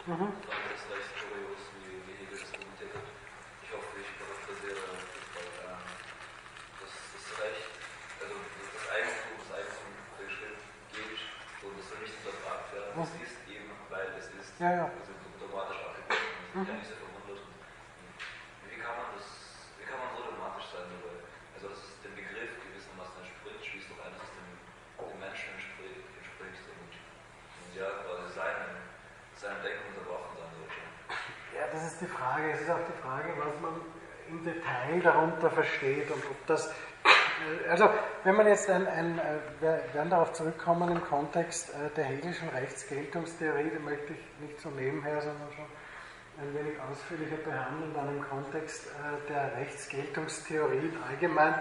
[0.06, 0.46] Vernunft.
[0.46, 0.54] Mhm.
[0.54, 3.08] Das ist recht kurios, wie, wie Hegel das kommentiert hat.
[3.66, 4.86] Ich hoffe, ich paraphrasiere
[6.80, 7.74] das, das Recht,
[8.22, 9.92] also das Eigentum, das Eigentum
[10.22, 10.66] der Schrift
[11.66, 12.94] und es soll nicht hinterfragt werden.
[13.02, 13.26] Es mhm.
[13.26, 14.54] ist eben, weil es ist.
[14.62, 14.86] Ja, ja.
[14.86, 15.12] Also
[15.42, 16.22] dogmatisch abgebunden.
[16.54, 16.66] Mhm.
[16.70, 17.42] Ja, nicht so verwundert.
[18.70, 19.28] Wie kann man das,
[19.82, 21.18] wie kann man so dogmatisch sein dabei?
[21.58, 25.50] Also dass es dem Begriff gewissermaßen entspricht, schließt doch ein, dass es dem, dem Menschen
[25.58, 28.86] entspricht, entspricht und, und ja, quasi seinem,
[29.34, 30.80] seinem Denken unterbrochen sein sollte.
[31.56, 32.52] Ja, das ist die Frage.
[32.52, 33.82] Es ist auch die Frage, was man
[34.30, 37.90] im Detail darunter versteht und ob das äh, also,
[38.24, 42.50] wenn man jetzt ein, ein, äh, wir werden darauf zurückkommen im Kontext äh, der hegelischen
[42.50, 45.66] Rechtsgeltungstheorie, die möchte ich nicht so nebenher, sondern schon
[46.42, 48.88] ein wenig ausführlicher behandeln, dann im Kontext
[49.30, 51.56] der Rechtsgeltungstheorie allgemein,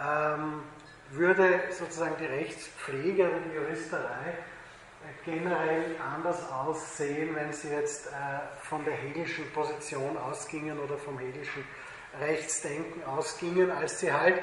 [0.00, 0.62] ähm,
[1.10, 4.34] würde sozusagen die Rechtspflege oder die Juristerei
[5.24, 8.08] generell anders aussehen, wenn sie jetzt
[8.62, 11.64] von der hegelischen Position ausgingen oder vom hegelischen
[12.20, 14.40] Rechtsdenken ausgingen, als sie halt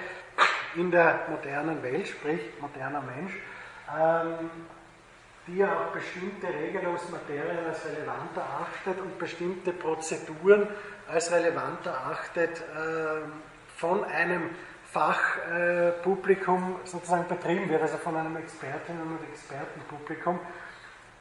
[0.75, 3.33] in der modernen Welt, sprich moderner Mensch,
[3.97, 4.49] ähm,
[5.47, 10.67] die ja auch bestimmte Regelungsmaterien als relevant erachtet und bestimmte Prozeduren
[11.07, 13.21] als relevant erachtet, äh,
[13.77, 14.49] von einem
[14.95, 20.39] Fachpublikum sozusagen betrieben wird, also von einem Expertinnen- und Expertenpublikum,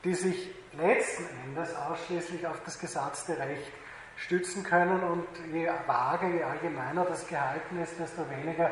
[0.05, 3.73] die sich letzten Endes ausschließlich auf das gesatzte Recht
[4.17, 8.71] stützen können und je vager, je allgemeiner das gehalten ist, desto weniger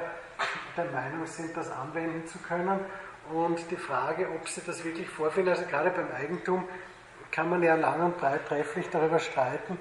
[0.77, 2.79] der Meinung sind, das anwenden zu können.
[3.33, 6.69] Und die Frage, ob sie das wirklich vorfinden, also gerade beim Eigentum
[7.33, 9.79] kann man ja lang und breit trefflich darüber streiten.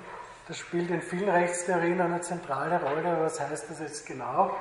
[0.47, 4.57] Das spielt in vielen Rechtstheorien eine zentrale Rolle, was heißt das jetzt genau?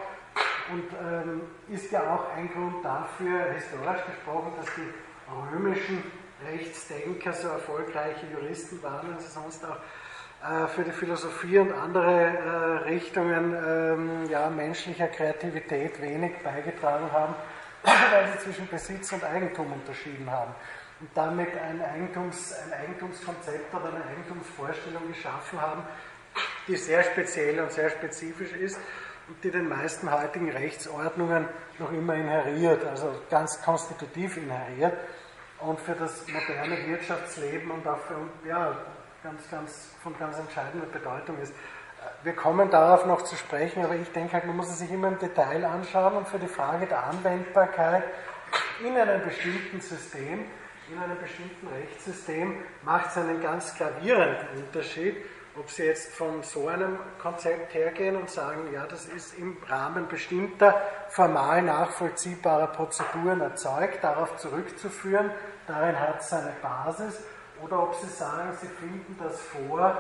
[0.73, 6.03] Und ähm, ist ja auch ein Grund dafür, historisch gesprochen, dass die römischen
[6.47, 9.77] Rechtsdenker so erfolgreiche Juristen waren sie sonst auch
[10.43, 17.35] äh, für die Philosophie und andere äh, Richtungen ähm, ja, menschlicher Kreativität wenig beigetragen haben,
[17.83, 20.55] weil sie zwischen Besitz und Eigentum unterschieden haben.
[21.01, 25.83] Und damit ein, Eigentums, ein Eigentumskonzept oder eine Eigentumsvorstellung geschaffen haben,
[26.69, 28.79] die sehr speziell und sehr spezifisch ist
[29.43, 31.49] die den meisten heutigen Rechtsordnungen
[31.79, 34.95] noch immer inheriert, also ganz konstitutiv inheriert
[35.61, 38.17] und für das moderne Wirtschaftsleben und auch für,
[38.49, 38.77] ja,
[39.23, 41.55] ganz, ganz, von ganz entscheidender Bedeutung ist.
[42.23, 45.09] Wir kommen darauf noch zu sprechen, aber ich denke halt, man muss es sich immer
[45.09, 48.05] im Detail anschauen und für die Frage der Anwendbarkeit
[48.85, 50.45] in einem bestimmten System,
[50.91, 55.17] in einem bestimmten Rechtssystem macht es einen ganz gravierenden Unterschied,
[55.61, 60.09] ob Sie jetzt von so einem Konzept hergehen und sagen, ja, das ist im Rahmen
[60.09, 65.31] bestimmter formal nachvollziehbarer Prozeduren erzeugt, darauf zurückzuführen,
[65.67, 67.23] darin hat es seine Basis,
[67.63, 69.97] oder ob Sie sagen, Sie finden das vor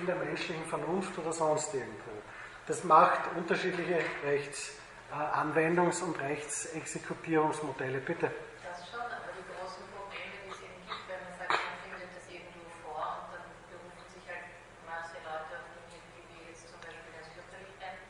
[0.00, 2.10] in der menschlichen Vernunft oder sonst irgendwo.
[2.66, 7.98] Das macht unterschiedliche Rechtsanwendungs- und Rechtsexekutierungsmodelle.
[7.98, 8.30] Bitte.
[8.66, 12.10] Das schon, aber die großen Probleme, die es eben gibt, wenn man sagt, man findet
[12.12, 14.44] das irgendwo vor und dann berufen sich halt
[14.84, 17.30] manche Leute auf Dinge, die wir jetzt zum Beispiel als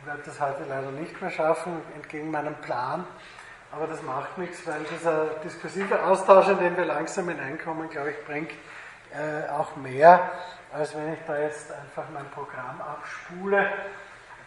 [0.00, 3.04] ich werde das heute leider nicht mehr schaffen, entgegen meinem Plan,
[3.72, 8.24] aber das macht nichts, weil dieser diskursive Austausch, in den wir langsam hineinkommen, glaube ich,
[8.24, 8.50] bringt
[9.12, 10.30] äh, auch mehr,
[10.72, 13.66] als wenn ich da jetzt einfach mein Programm abspule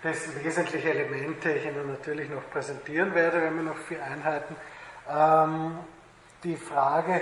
[0.04, 3.40] dessen wesentliche Elemente ich Ihnen natürlich noch präsentieren werde.
[3.40, 4.56] Wir haben noch vier Einheiten.
[5.10, 5.80] Ähm,
[6.44, 7.22] die Frage,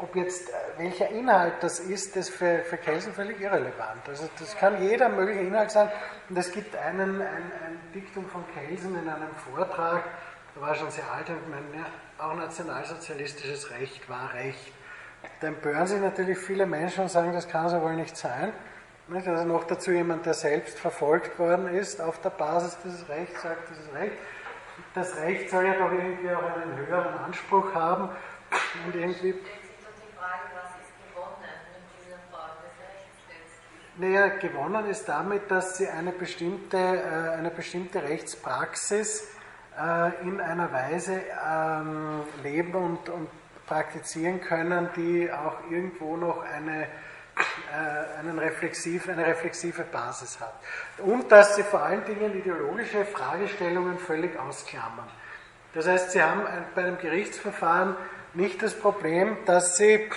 [0.00, 4.08] ob jetzt welcher Inhalt das ist, ist für, für Kelsen völlig irrelevant.
[4.08, 5.90] Also das kann jeder mögliche Inhalt sein.
[6.28, 10.02] Und es gibt einen, ein, ein Diktum von Kelsen in einem Vortrag,
[10.54, 11.64] der war schon sehr alt und mein,
[12.18, 14.72] auch nationalsozialistisches Recht war Recht.
[15.40, 18.52] Da empören sich natürlich viele Menschen und sagen, das kann so wohl nicht sein.
[19.12, 23.70] Also noch dazu jemand, der selbst verfolgt worden ist, auf der Basis dieses Rechts sagt,
[23.70, 24.16] das ist Recht.
[24.94, 28.08] Das Recht soll ja doch irgendwie auch einen höheren Anspruch haben
[28.86, 29.34] und irgendwie.
[33.96, 39.28] Naja, gewonnen ist damit, dass sie eine bestimmte, äh, eine bestimmte Rechtspraxis
[39.78, 43.28] äh, in einer Weise ähm, leben und, und
[43.66, 46.88] praktizieren können, die auch irgendwo noch eine
[47.36, 50.54] äh, einen reflexiv, eine reflexive Basis hat.
[50.98, 55.08] Und dass sie vor allen Dingen ideologische Fragestellungen völlig ausklammern.
[55.72, 56.42] Das heißt, sie haben
[56.76, 57.96] bei einem Gerichtsverfahren
[58.34, 60.08] nicht das Problem, dass sie,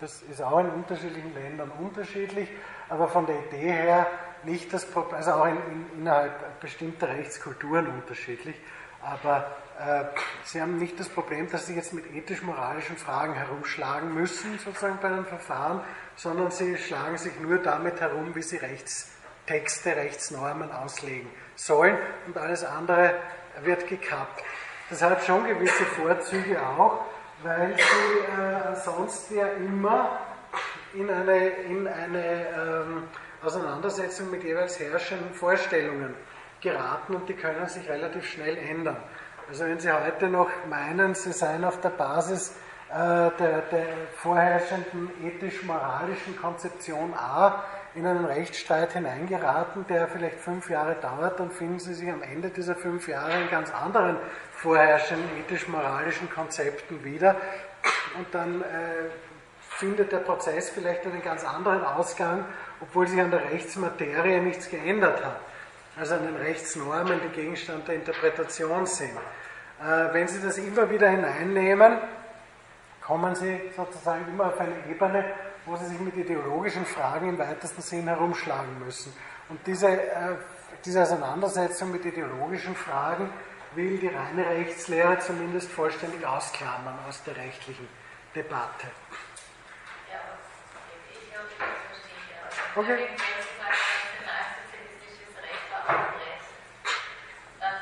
[0.00, 2.48] das ist auch in unterschiedlichen Ländern unterschiedlich,
[2.88, 4.06] aber von der Idee her
[4.44, 8.56] nicht das Problem, also auch in, in, innerhalb bestimmter Rechtskulturen unterschiedlich,
[9.02, 9.46] aber
[9.78, 10.04] äh,
[10.44, 15.08] Sie haben nicht das Problem, dass Sie jetzt mit ethisch-moralischen Fragen herumschlagen müssen, sozusagen bei
[15.08, 15.80] einem Verfahren,
[16.16, 22.64] sondern Sie schlagen sich nur damit herum, wie Sie Rechtstexte, Rechtsnormen auslegen sollen und alles
[22.64, 23.14] andere
[23.62, 24.42] wird gekappt.
[24.90, 27.04] Das hat schon gewisse Vorzüge auch,
[27.44, 30.18] weil Sie äh, sonst ja immer
[30.94, 33.02] in eine, in eine ähm,
[33.42, 36.14] Auseinandersetzung mit jeweils herrschenden Vorstellungen
[36.60, 38.96] geraten und die können sich relativ schnell ändern.
[39.48, 42.56] Also wenn Sie heute noch meinen, Sie seien auf der Basis
[42.90, 47.62] äh, der, der vorherrschenden ethisch-moralischen Konzeption A
[47.94, 52.50] in einen Rechtsstreit hineingeraten, der vielleicht fünf Jahre dauert, dann finden Sie sich am Ende
[52.50, 54.16] dieser fünf Jahre in ganz anderen
[54.52, 57.36] vorherrschenden ethisch-moralischen Konzepten wieder.
[58.18, 58.64] Und dann äh,
[59.60, 62.44] findet der Prozess vielleicht einen ganz anderen Ausgang,
[62.80, 65.40] obwohl sich an der Rechtsmaterie nichts geändert hat
[65.98, 69.16] also an den Rechtsnormen, die Gegenstand der Interpretation sind.
[69.80, 71.98] Äh, wenn Sie das immer wieder hineinnehmen,
[73.00, 75.24] kommen Sie sozusagen immer auf eine Ebene,
[75.66, 79.14] wo Sie sich mit ideologischen Fragen im weitesten Sinn herumschlagen müssen.
[79.48, 80.36] Und diese, äh,
[80.84, 83.30] diese Auseinandersetzung mit ideologischen Fragen
[83.74, 87.88] will die reine Rechtslehre zumindest vollständig ausklammern aus der rechtlichen
[88.34, 88.88] Debatte.
[92.76, 93.08] Okay.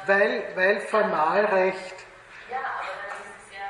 [0.05, 1.95] Weil, weil Formalrecht.
[2.51, 3.69] Ja, aber dann ist es ja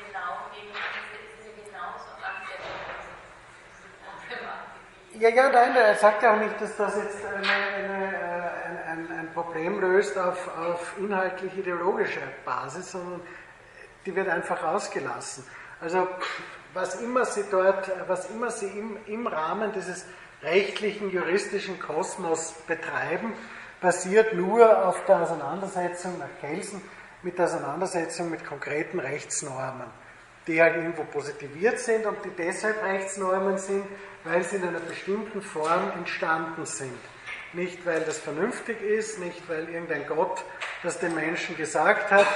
[0.00, 2.58] genau gegen diese, ist genauso Problematik.
[5.20, 9.18] Ja, ja, nein, er sagt ja auch nicht, dass das jetzt eine, eine, ein, ein,
[9.18, 13.20] ein, Problem löst auf, auf inhaltlich-ideologischer Basis, sondern
[14.04, 15.44] die wird einfach ausgelassen.
[15.80, 16.08] Also
[16.72, 20.04] was immer Sie dort, was immer Sie im, im Rahmen dieses
[20.42, 23.34] rechtlichen, juristischen Kosmos betreiben,
[23.80, 26.82] basiert nur auf der Auseinandersetzung nach Kelsen
[27.22, 29.86] mit der Auseinandersetzung mit konkreten Rechtsnormen,
[30.46, 33.84] die halt irgendwo positiviert sind und die deshalb Rechtsnormen sind,
[34.24, 36.98] weil sie in einer bestimmten Form entstanden sind.
[37.52, 40.44] Nicht, weil das vernünftig ist, nicht, weil irgendein Gott
[40.82, 42.26] das den Menschen gesagt hat,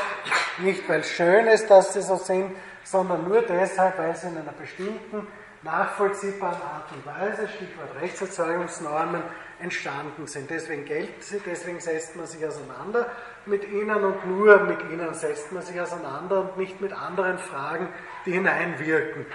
[0.59, 4.39] nicht, weil es schön ist, dass sie so sind, sondern nur deshalb, weil sie in
[4.39, 5.26] einer bestimmten,
[5.62, 9.22] nachvollziehbaren Art und Weise, Stichwort Rechtserzeugungsnormen,
[9.60, 10.48] entstanden sind.
[10.51, 13.10] Deswegen gelten sie, deswegen setzt man sich auseinander
[13.48, 17.88] mit ihnen und nur mit ihnen setzt man sich auseinander und nicht mit anderen Fragen,
[18.26, 19.26] die hineinwirken.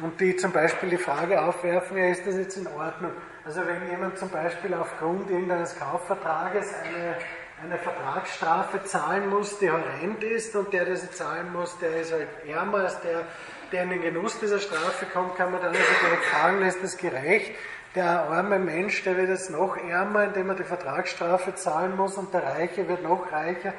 [0.00, 3.12] Und die zum Beispiel die Frage aufwerfen, ja, ist das jetzt in Ordnung?
[3.44, 7.16] Also wenn jemand zum Beispiel aufgrund irgendeines Kaufvertrages eine,
[7.62, 12.12] eine Vertragsstrafe zahlen muss, die horrend ist und der, der sie zahlen muss, der ist
[12.12, 13.24] halt ärmer als der,
[13.72, 16.96] der in den Genuss dieser Strafe kommt, kann man dann also direkt fragen, ist das
[16.96, 17.52] gerecht?
[17.94, 22.32] Der arme Mensch, der wird jetzt noch ärmer, indem er die Vertragsstrafe zahlen muss und
[22.32, 23.74] der Reiche wird noch reicher,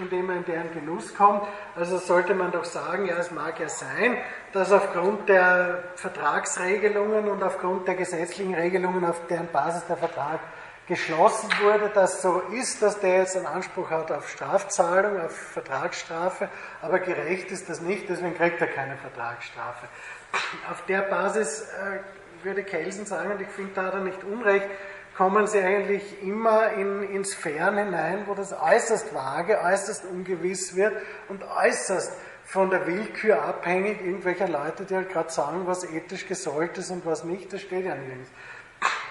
[0.00, 1.42] indem er in deren Genuss kommt.
[1.76, 4.16] Also sollte man doch sagen, ja, es mag ja sein,
[4.52, 10.40] dass aufgrund der Vertragsregelungen und aufgrund der gesetzlichen Regelungen, auf deren Basis der Vertrag
[10.88, 16.48] geschlossen wurde, dass so ist, dass der jetzt einen Anspruch hat auf Strafzahlung, auf Vertragsstrafe,
[16.82, 19.86] aber gerecht ist das nicht, deswegen kriegt er keine Vertragsstrafe.
[20.68, 22.00] Auf der Basis äh,
[22.44, 24.66] würde Kelsen sagen, und ich finde, da hat er nicht unrecht,
[25.16, 30.94] kommen sie eigentlich immer in, in Sphären hinein, wo das äußerst vage, äußerst ungewiss wird
[31.28, 32.12] und äußerst
[32.44, 37.06] von der Willkür abhängig irgendwelcher Leute, die halt gerade sagen, was ethisch gesollt ist und
[37.06, 38.30] was nicht, das steht ja nirgends.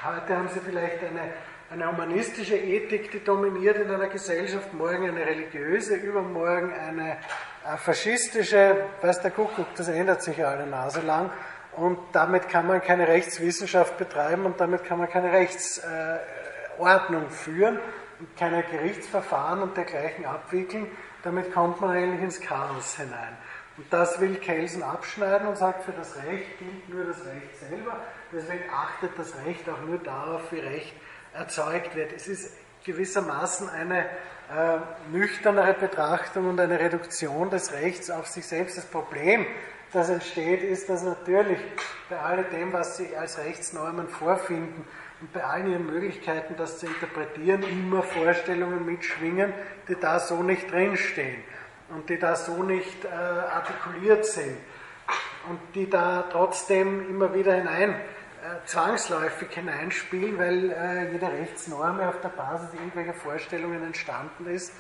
[0.04, 1.34] Heute haben sie vielleicht eine,
[1.72, 7.18] eine humanistische Ethik, die dominiert in einer Gesellschaft, morgen eine religiöse, übermorgen eine
[7.66, 11.32] äh, faschistische, weiß der Kuckuck, das ändert sich alle Nase lang.
[11.76, 17.80] Und damit kann man keine Rechtswissenschaft betreiben und damit kann man keine Rechtsordnung führen
[18.20, 20.88] und keine Gerichtsverfahren und dergleichen abwickeln.
[21.24, 23.38] Damit kommt man eigentlich ins Chaos hinein.
[23.78, 27.98] Und das will Kelsen abschneiden und sagt, für das Recht gilt nur das Recht selber.
[28.32, 30.94] Deswegen achtet das Recht auch nur darauf, wie Recht
[31.34, 32.14] erzeugt wird.
[32.14, 34.78] Es ist gewissermaßen eine äh,
[35.12, 38.78] nüchternere Betrachtung und eine Reduktion des Rechts auf sich selbst.
[38.78, 39.48] Das Problem
[39.94, 41.60] das entsteht, ist, dass natürlich
[42.10, 44.86] bei alledem, was Sie als Rechtsnormen vorfinden
[45.22, 49.54] und bei allen Ihren Möglichkeiten, das zu interpretieren, immer Vorstellungen mitschwingen,
[49.88, 51.44] die da so nicht drinstehen
[51.90, 54.58] und die da so nicht äh, artikuliert sind
[55.50, 62.20] und die da trotzdem immer wieder hinein äh, zwangsläufig hineinspielen, weil äh, jede Rechtsnorm auf
[62.22, 64.74] der Basis irgendwelcher Vorstellungen entstanden ist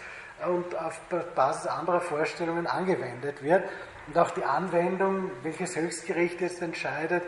[0.45, 0.99] und auf
[1.35, 3.63] Basis anderer Vorstellungen angewendet wird.
[4.07, 7.23] Und auch die Anwendung, welches Höchstgericht jetzt entscheidet,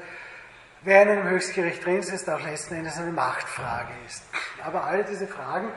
[0.81, 4.23] wer in einem Höchstgericht drin ist, auch letzten Endes eine Machtfrage ist.
[4.63, 5.69] Aber alle diese Fragen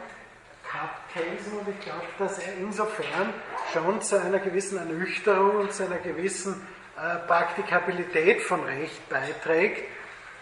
[0.72, 3.32] hat Kelsen und ich glaube, dass er insofern
[3.72, 6.66] schon zu einer gewissen Ernüchterung und zu einer gewissen
[6.96, 9.84] äh, Praktikabilität von Recht beiträgt,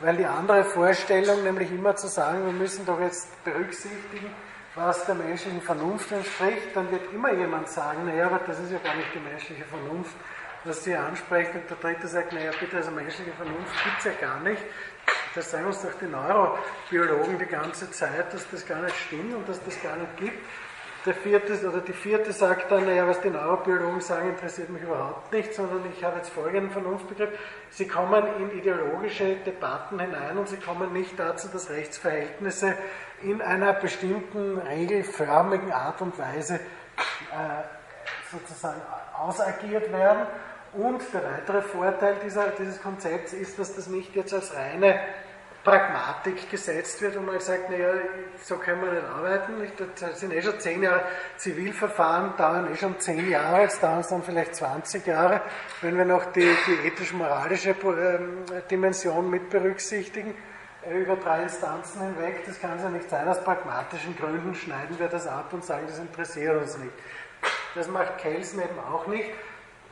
[0.01, 4.35] weil die andere Vorstellung, nämlich immer zu sagen, wir müssen doch jetzt berücksichtigen,
[4.75, 8.79] was der menschlichen Vernunft entspricht, dann wird immer jemand sagen, naja, aber das ist ja
[8.79, 10.15] gar nicht die menschliche Vernunft,
[10.67, 11.61] was Sie ansprechen.
[11.61, 14.63] Und der Dritte sagt, naja, bitte, also menschliche Vernunft gibt es ja gar nicht.
[15.35, 19.49] Das sagen uns doch die Neurobiologen die ganze Zeit, dass das gar nicht stimmt und
[19.49, 20.39] dass das gar nicht gibt.
[21.05, 25.33] Der vierte oder die vierte sagt dann, naja, was die Neurobiologen sagen, interessiert mich überhaupt
[25.33, 27.31] nicht, sondern ich habe jetzt folgenden Vernunftbegriff.
[27.71, 32.75] Sie kommen in ideologische Debatten hinein und sie kommen nicht dazu, dass Rechtsverhältnisse
[33.23, 36.59] in einer bestimmten regelförmigen Art und Weise äh,
[38.33, 38.81] sozusagen
[39.17, 40.27] ausagiert werden
[40.77, 45.01] und der weitere Vorteil dieser, dieses Konzepts ist, dass das nicht jetzt als reine
[45.67, 47.89] Pragmatik gesetzt wird und man sagt, naja,
[48.41, 49.55] so können wir nicht arbeiten.
[49.99, 51.03] Das sind eh schon zehn Jahre
[51.39, 55.41] Zivilverfahren, dauern eh schon zehn Jahre, jetzt dauern es dann vielleicht 20 Jahre,
[55.81, 60.37] wenn wir noch die, die ethisch-moralische ähm, Dimension mit berücksichtigen
[60.89, 62.45] äh, über drei Instanzen hinweg.
[62.47, 63.27] Das kann es ja nicht sein.
[63.27, 66.95] Aus pragmatischen Gründen schneiden wir das ab und sagen, das interessiert uns nicht.
[67.75, 69.31] Das macht Kelsen eben auch nicht,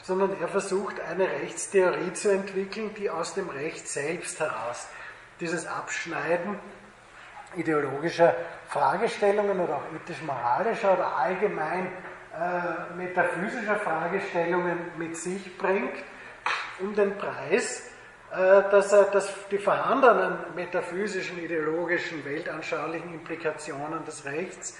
[0.04, 4.86] sondern er versucht eine Rechtstheorie zu entwickeln, die aus dem Recht selbst heraus
[5.40, 6.58] dieses Abschneiden
[7.56, 8.34] ideologischer
[8.68, 15.94] Fragestellungen oder auch ethisch-moralischer oder allgemein äh, metaphysischer Fragestellungen mit sich bringt,
[16.80, 17.90] um den Preis,
[18.32, 18.36] äh,
[18.70, 24.78] dass er dass die vorhandenen metaphysischen, ideologischen, weltanschaulichen Implikationen des Rechts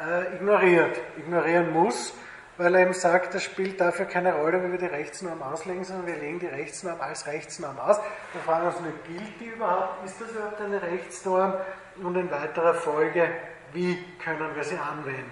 [0.00, 2.14] äh, ignoriert, ignorieren muss
[2.58, 6.06] weil er eben sagt, das spielt dafür keine Rolle, wenn wir die Rechtsnorm auslegen, sondern
[6.06, 7.98] wir legen die Rechtsnorm als Rechtsnorm aus.
[8.32, 10.04] Wir fragen uns nur, gilt die überhaupt?
[10.04, 11.54] Ist das überhaupt eine Rechtsnorm?
[12.02, 13.28] Und in weiterer Folge,
[13.72, 15.30] wie können wir sie anwenden?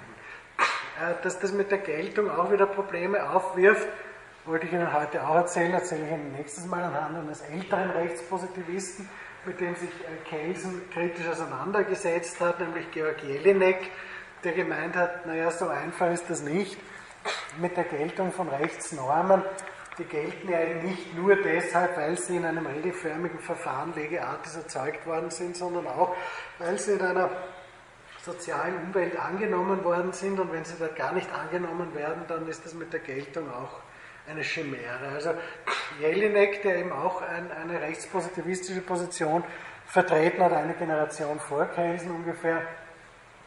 [1.01, 3.87] Äh, dass das mit der Geltung auch wieder Probleme aufwirft,
[4.47, 9.09] wollte ich Ihnen heute auch erzählen, erzähle ich Ihnen nächstes Mal anhand eines älteren Rechtspositivisten,
[9.45, 13.91] mit dem sich äh, Kelsen kritisch auseinandergesetzt hat, nämlich Georg Jelinek,
[14.43, 16.79] der gemeint hat, naja, so einfach ist das nicht
[17.59, 19.43] mit der Geltung von Rechtsnormen.
[19.99, 25.31] Die gelten ja nicht nur deshalb, weil sie in einem regelförmigen Verfahren Legeartis erzeugt worden
[25.31, 26.17] sind, sondern auch,
[26.59, 27.31] weil sie in einer
[28.23, 32.65] sozialen Umwelt angenommen worden sind und wenn sie da gar nicht angenommen werden, dann ist
[32.65, 33.81] das mit der Geltung auch
[34.29, 35.09] eine Chimäre.
[35.15, 35.35] Also
[36.01, 39.43] Jelinek, der eben auch ein, eine rechtspositivistische Position
[39.87, 42.63] vertreten hat, eine Generation vor Kelsen ungefähr,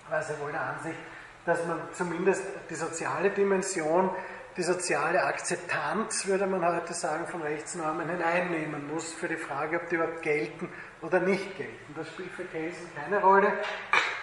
[0.09, 0.97] war sehr wohl der Ansicht,
[1.45, 4.09] dass man zumindest die soziale Dimension,
[4.55, 9.89] die soziale Akzeptanz, würde man heute sagen, von Rechtsnormen hineinnehmen muss für die Frage, ob
[9.89, 10.69] die überhaupt gelten
[11.01, 11.93] oder nicht gelten.
[11.95, 13.51] Das spielt für Kelsen keine Rolle.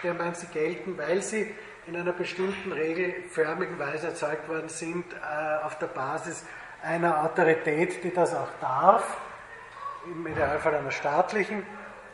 [0.03, 1.53] Der meint, sie gelten, weil sie
[1.87, 6.45] in einer bestimmten regelförmigen Weise erzeugt worden sind, äh, auf der Basis
[6.83, 9.17] einer Autorität, die das auch darf,
[10.05, 11.65] im Idealfall einer staatlichen,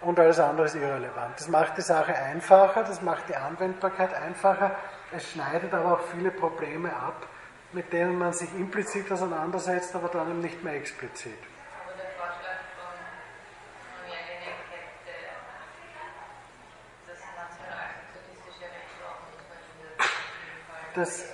[0.02, 1.40] und alles andere ist irrelevant.
[1.40, 4.76] Das macht die Sache einfacher, das macht die Anwendbarkeit einfacher,
[5.12, 7.28] es schneidet aber auch viele Probleme ab,
[7.72, 11.38] mit denen man sich implizit auseinandersetzt, aber dann eben nicht mehr explizit.
[20.96, 21.26] Das,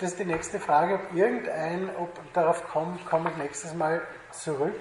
[0.00, 4.02] das ist die nächste Frage, ob irgendein, ob darauf komme komm ich nächstes Mal
[4.32, 4.74] zurück,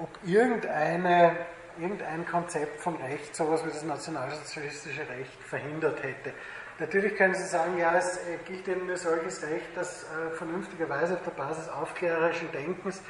[0.00, 1.36] ob irgendeine,
[1.78, 6.32] irgendein Konzept von Recht sowas wie das nationalsozialistische Recht verhindert hätte.
[6.78, 11.14] Natürlich können Sie sagen, ja, es äh, gilt eben nur solches Recht, das äh, vernünftigerweise
[11.14, 13.02] auf der Basis aufklärerischen Denkens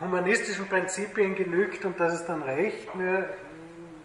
[0.00, 2.94] humanistischen Prinzipien genügt und das ist dann Recht.
[2.94, 3.24] Nur,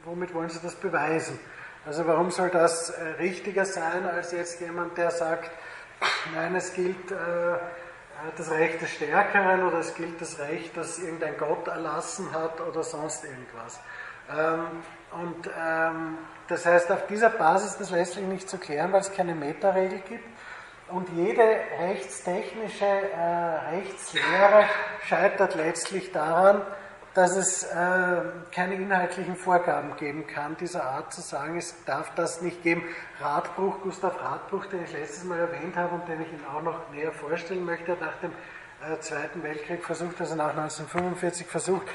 [0.06, 1.40] womit wollen Sie das beweisen?
[1.86, 5.49] Also warum soll das äh, richtiger sein als jetzt jemand, der sagt,
[6.34, 7.16] nein, es gilt äh,
[8.38, 12.84] das Recht des Stärkeren oder es gilt das Recht, das irgendein Gott erlassen hat oder
[12.84, 13.80] sonst irgendwas.
[14.32, 14.66] Ähm,
[15.12, 16.18] und ähm,
[16.48, 20.26] das heißt, auf dieser Basis das letztlich nicht zu klären, weil es keine Metaregel gibt.
[20.90, 21.44] Und jede
[21.80, 24.64] rechtstechnische äh, Rechtslehre
[25.08, 26.62] scheitert letztlich daran,
[27.20, 32.41] dass es äh, keine inhaltlichen Vorgaben geben kann, dieser Art zu sagen, es darf das
[32.41, 32.82] nicht geben.
[33.20, 36.90] Radbruch, Gustav Radbruch, den ich letztes Mal erwähnt habe und den ich Ihnen auch noch
[36.94, 41.88] näher vorstellen möchte, hat nach dem äh, Zweiten Weltkrieg versucht, also nach 1945 versucht,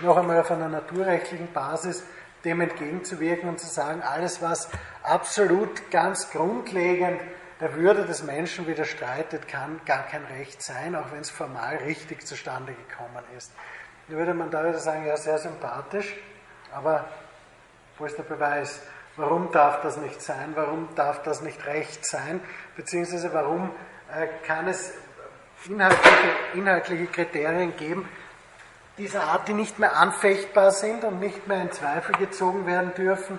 [0.00, 2.04] noch einmal auf einer naturrechtlichen Basis
[2.44, 4.68] dem entgegenzuwirken und zu sagen, alles, was
[5.02, 7.20] absolut ganz grundlegend
[7.60, 12.24] der Würde des Menschen widerstreitet, kann gar kein Recht sein, auch wenn es formal richtig
[12.24, 13.50] zustande gekommen ist.
[14.12, 16.14] Da würde man wieder sagen, ja, sehr sympathisch,
[16.70, 17.06] aber
[17.96, 18.82] wo ist der Beweis?
[19.16, 20.52] Warum darf das nicht sein?
[20.54, 22.42] Warum darf das nicht Recht sein?
[22.76, 23.70] Beziehungsweise warum
[24.14, 24.92] äh, kann es
[25.66, 28.06] inhaltliche, inhaltliche Kriterien geben,
[28.98, 33.38] dieser Art, die nicht mehr anfechtbar sind und nicht mehr in Zweifel gezogen werden dürfen.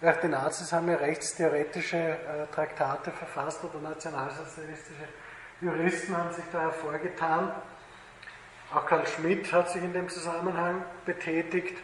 [0.00, 2.16] Auch die Nazis haben ja rechtstheoretische äh,
[2.54, 5.08] Traktate verfasst oder nationalsozialistische
[5.60, 7.50] Juristen haben sich da hervorgetan.
[8.74, 11.78] Auch Karl Schmidt hat sich in dem Zusammenhang betätigt,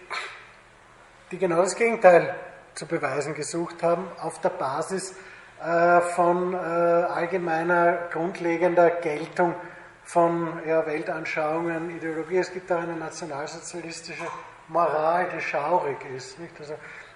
[1.31, 2.35] die genau das Gegenteil
[2.75, 5.15] zu beweisen gesucht haben, auf der Basis
[5.63, 9.55] äh, von äh, allgemeiner, grundlegender Geltung
[10.03, 12.39] von ja, Weltanschauungen, Ideologie.
[12.39, 14.27] Es gibt auch eine nationalsozialistische
[14.67, 16.41] Moral, die schaurig ist.
[16.41, 16.59] Nicht?
[16.59, 16.75] Also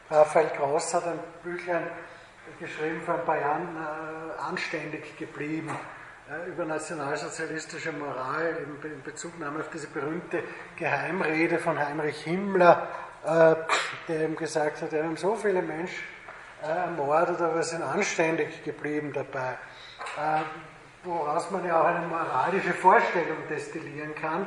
[0.09, 1.89] Raphael Gross hat ein Büchlein
[2.61, 5.71] geschrieben vor ein paar Jahren, äh, anständig geblieben,
[6.49, 10.43] über nationalsozialistische Moral in, Bezugnahme auf diese berühmte
[10.77, 12.89] Geheimrede von Heinrich Himmler
[13.25, 13.57] äh,
[14.07, 16.03] der eben gesagt hat, wir haben so viele Menschen
[16.63, 19.53] äh, ermordet, aber sind anständig geblieben dabei.
[20.19, 20.43] Äh,
[21.05, 24.47] woraus man ja auch eine moralische Vorstellung destillieren kann.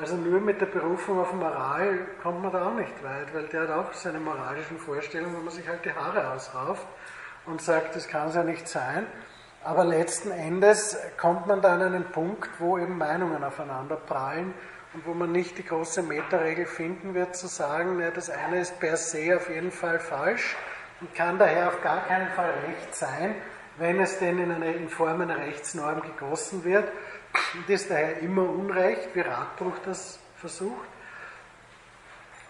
[0.00, 3.62] Also nur mit der Berufung auf Moral kommt man da auch nicht weit, weil der
[3.62, 6.86] hat auch seine moralischen Vorstellungen, wo man sich halt die Haare ausrauft
[7.44, 9.06] und sagt, das kann es ja nicht sein.
[9.64, 14.52] Aber letzten Endes kommt man dann an einen Punkt, wo eben Meinungen aufeinander prallen
[14.92, 18.78] und wo man nicht die große Metaregel finden wird, zu sagen, ja, das eine ist
[18.78, 20.54] per se auf jeden Fall falsch
[21.00, 23.34] und kann daher auf gar keinen Fall recht sein,
[23.78, 26.92] wenn es denn in, eine, in Form einer Rechtsnorm gegossen wird.
[27.54, 30.88] Und ist daher immer Unrecht, wie Radbruch das versucht.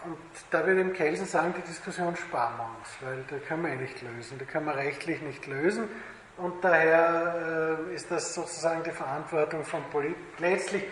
[0.03, 0.17] Und
[0.51, 3.77] da würde im Kelsen sagen, die Diskussion sparen wir uns, weil da können wir eh
[3.77, 5.89] nicht lösen, da können wir rechtlich nicht lösen.
[6.37, 10.83] Und daher äh, ist das sozusagen die Verantwortung von Polit letztlich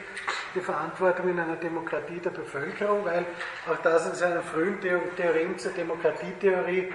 [0.56, 3.26] die Verantwortung in einer Demokratie der Bevölkerung, weil
[3.70, 6.94] auch das in seiner frühen Theorien zur Demokratietheorie,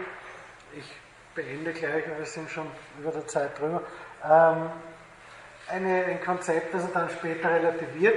[0.75, 0.97] ich
[1.35, 2.67] beende gleich, wir sind schon
[2.99, 3.83] über der Zeit drüber,
[4.25, 4.71] ähm,
[5.69, 8.17] eine, ein Konzept, das er dann später relativiert.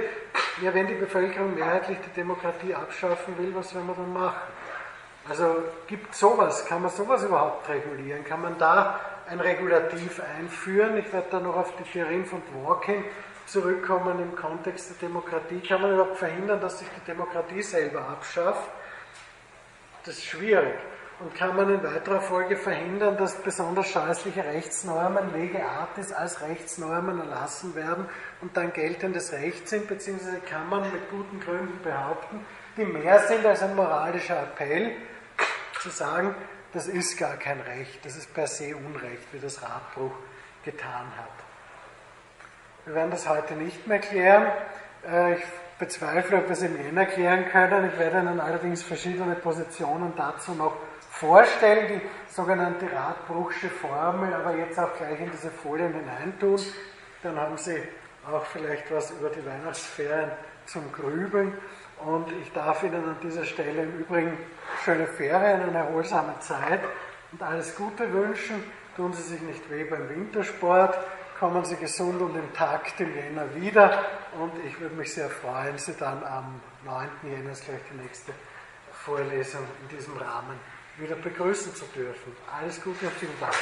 [0.62, 4.40] Ja, wenn die Bevölkerung mehrheitlich die Demokratie abschaffen will, was will man dann machen?
[5.28, 8.24] Also gibt sowas, kann man sowas überhaupt regulieren?
[8.24, 8.98] Kann man da
[9.32, 10.98] ein Regulativ einführen?
[10.98, 13.04] Ich werde da noch auf die Theorien von Dworkin
[13.46, 15.60] zurückkommen im Kontext der Demokratie.
[15.60, 18.70] Kann man überhaupt verhindern, dass sich die Demokratie selber abschafft?
[20.04, 20.74] Das ist schwierig.
[21.20, 27.20] Und kann man in weiterer Folge verhindern, dass besonders scheußliche Rechtsnormen lege artis als Rechtsnormen
[27.20, 28.06] erlassen werden
[28.40, 32.44] und dann geltendes Recht sind, beziehungsweise kann man mit guten Gründen behaupten,
[32.76, 34.92] die mehr sind als ein moralischer Appell,
[35.80, 36.34] zu sagen,
[36.72, 40.12] das ist gar kein Recht, das ist per se Unrecht, wie das Radbruch
[40.64, 41.44] getan hat.
[42.84, 44.46] Wir werden das heute nicht mehr klären.
[45.06, 45.44] Äh, ich
[45.78, 47.90] bezweifle, ob wir es im Jänner klären können.
[47.92, 50.76] Ich werde Ihnen allerdings verschiedene Positionen dazu noch
[51.10, 56.60] vorstellen, die sogenannte Radbruchsche Formel, aber jetzt auch gleich in diese Folien hineintun.
[57.22, 57.82] Dann haben Sie
[58.30, 60.30] auch vielleicht was über die Weihnachtsferien
[60.66, 61.54] zum Grübeln.
[62.06, 64.36] Und ich darf Ihnen an dieser Stelle im Übrigen
[64.84, 66.80] schöne Ferien, eine erholsame Zeit
[67.30, 68.62] und alles Gute wünschen.
[68.96, 70.98] Tun Sie sich nicht weh beim Wintersport,
[71.38, 74.04] kommen Sie gesund und im Takt im Jänner wieder.
[74.38, 77.08] Und ich würde mich sehr freuen, Sie dann am 9.
[77.24, 78.32] Jänner gleich die nächste
[78.92, 80.58] Vorlesung in diesem Rahmen
[80.98, 82.36] wieder begrüßen zu dürfen.
[82.60, 83.54] Alles Gute und vielen Dank.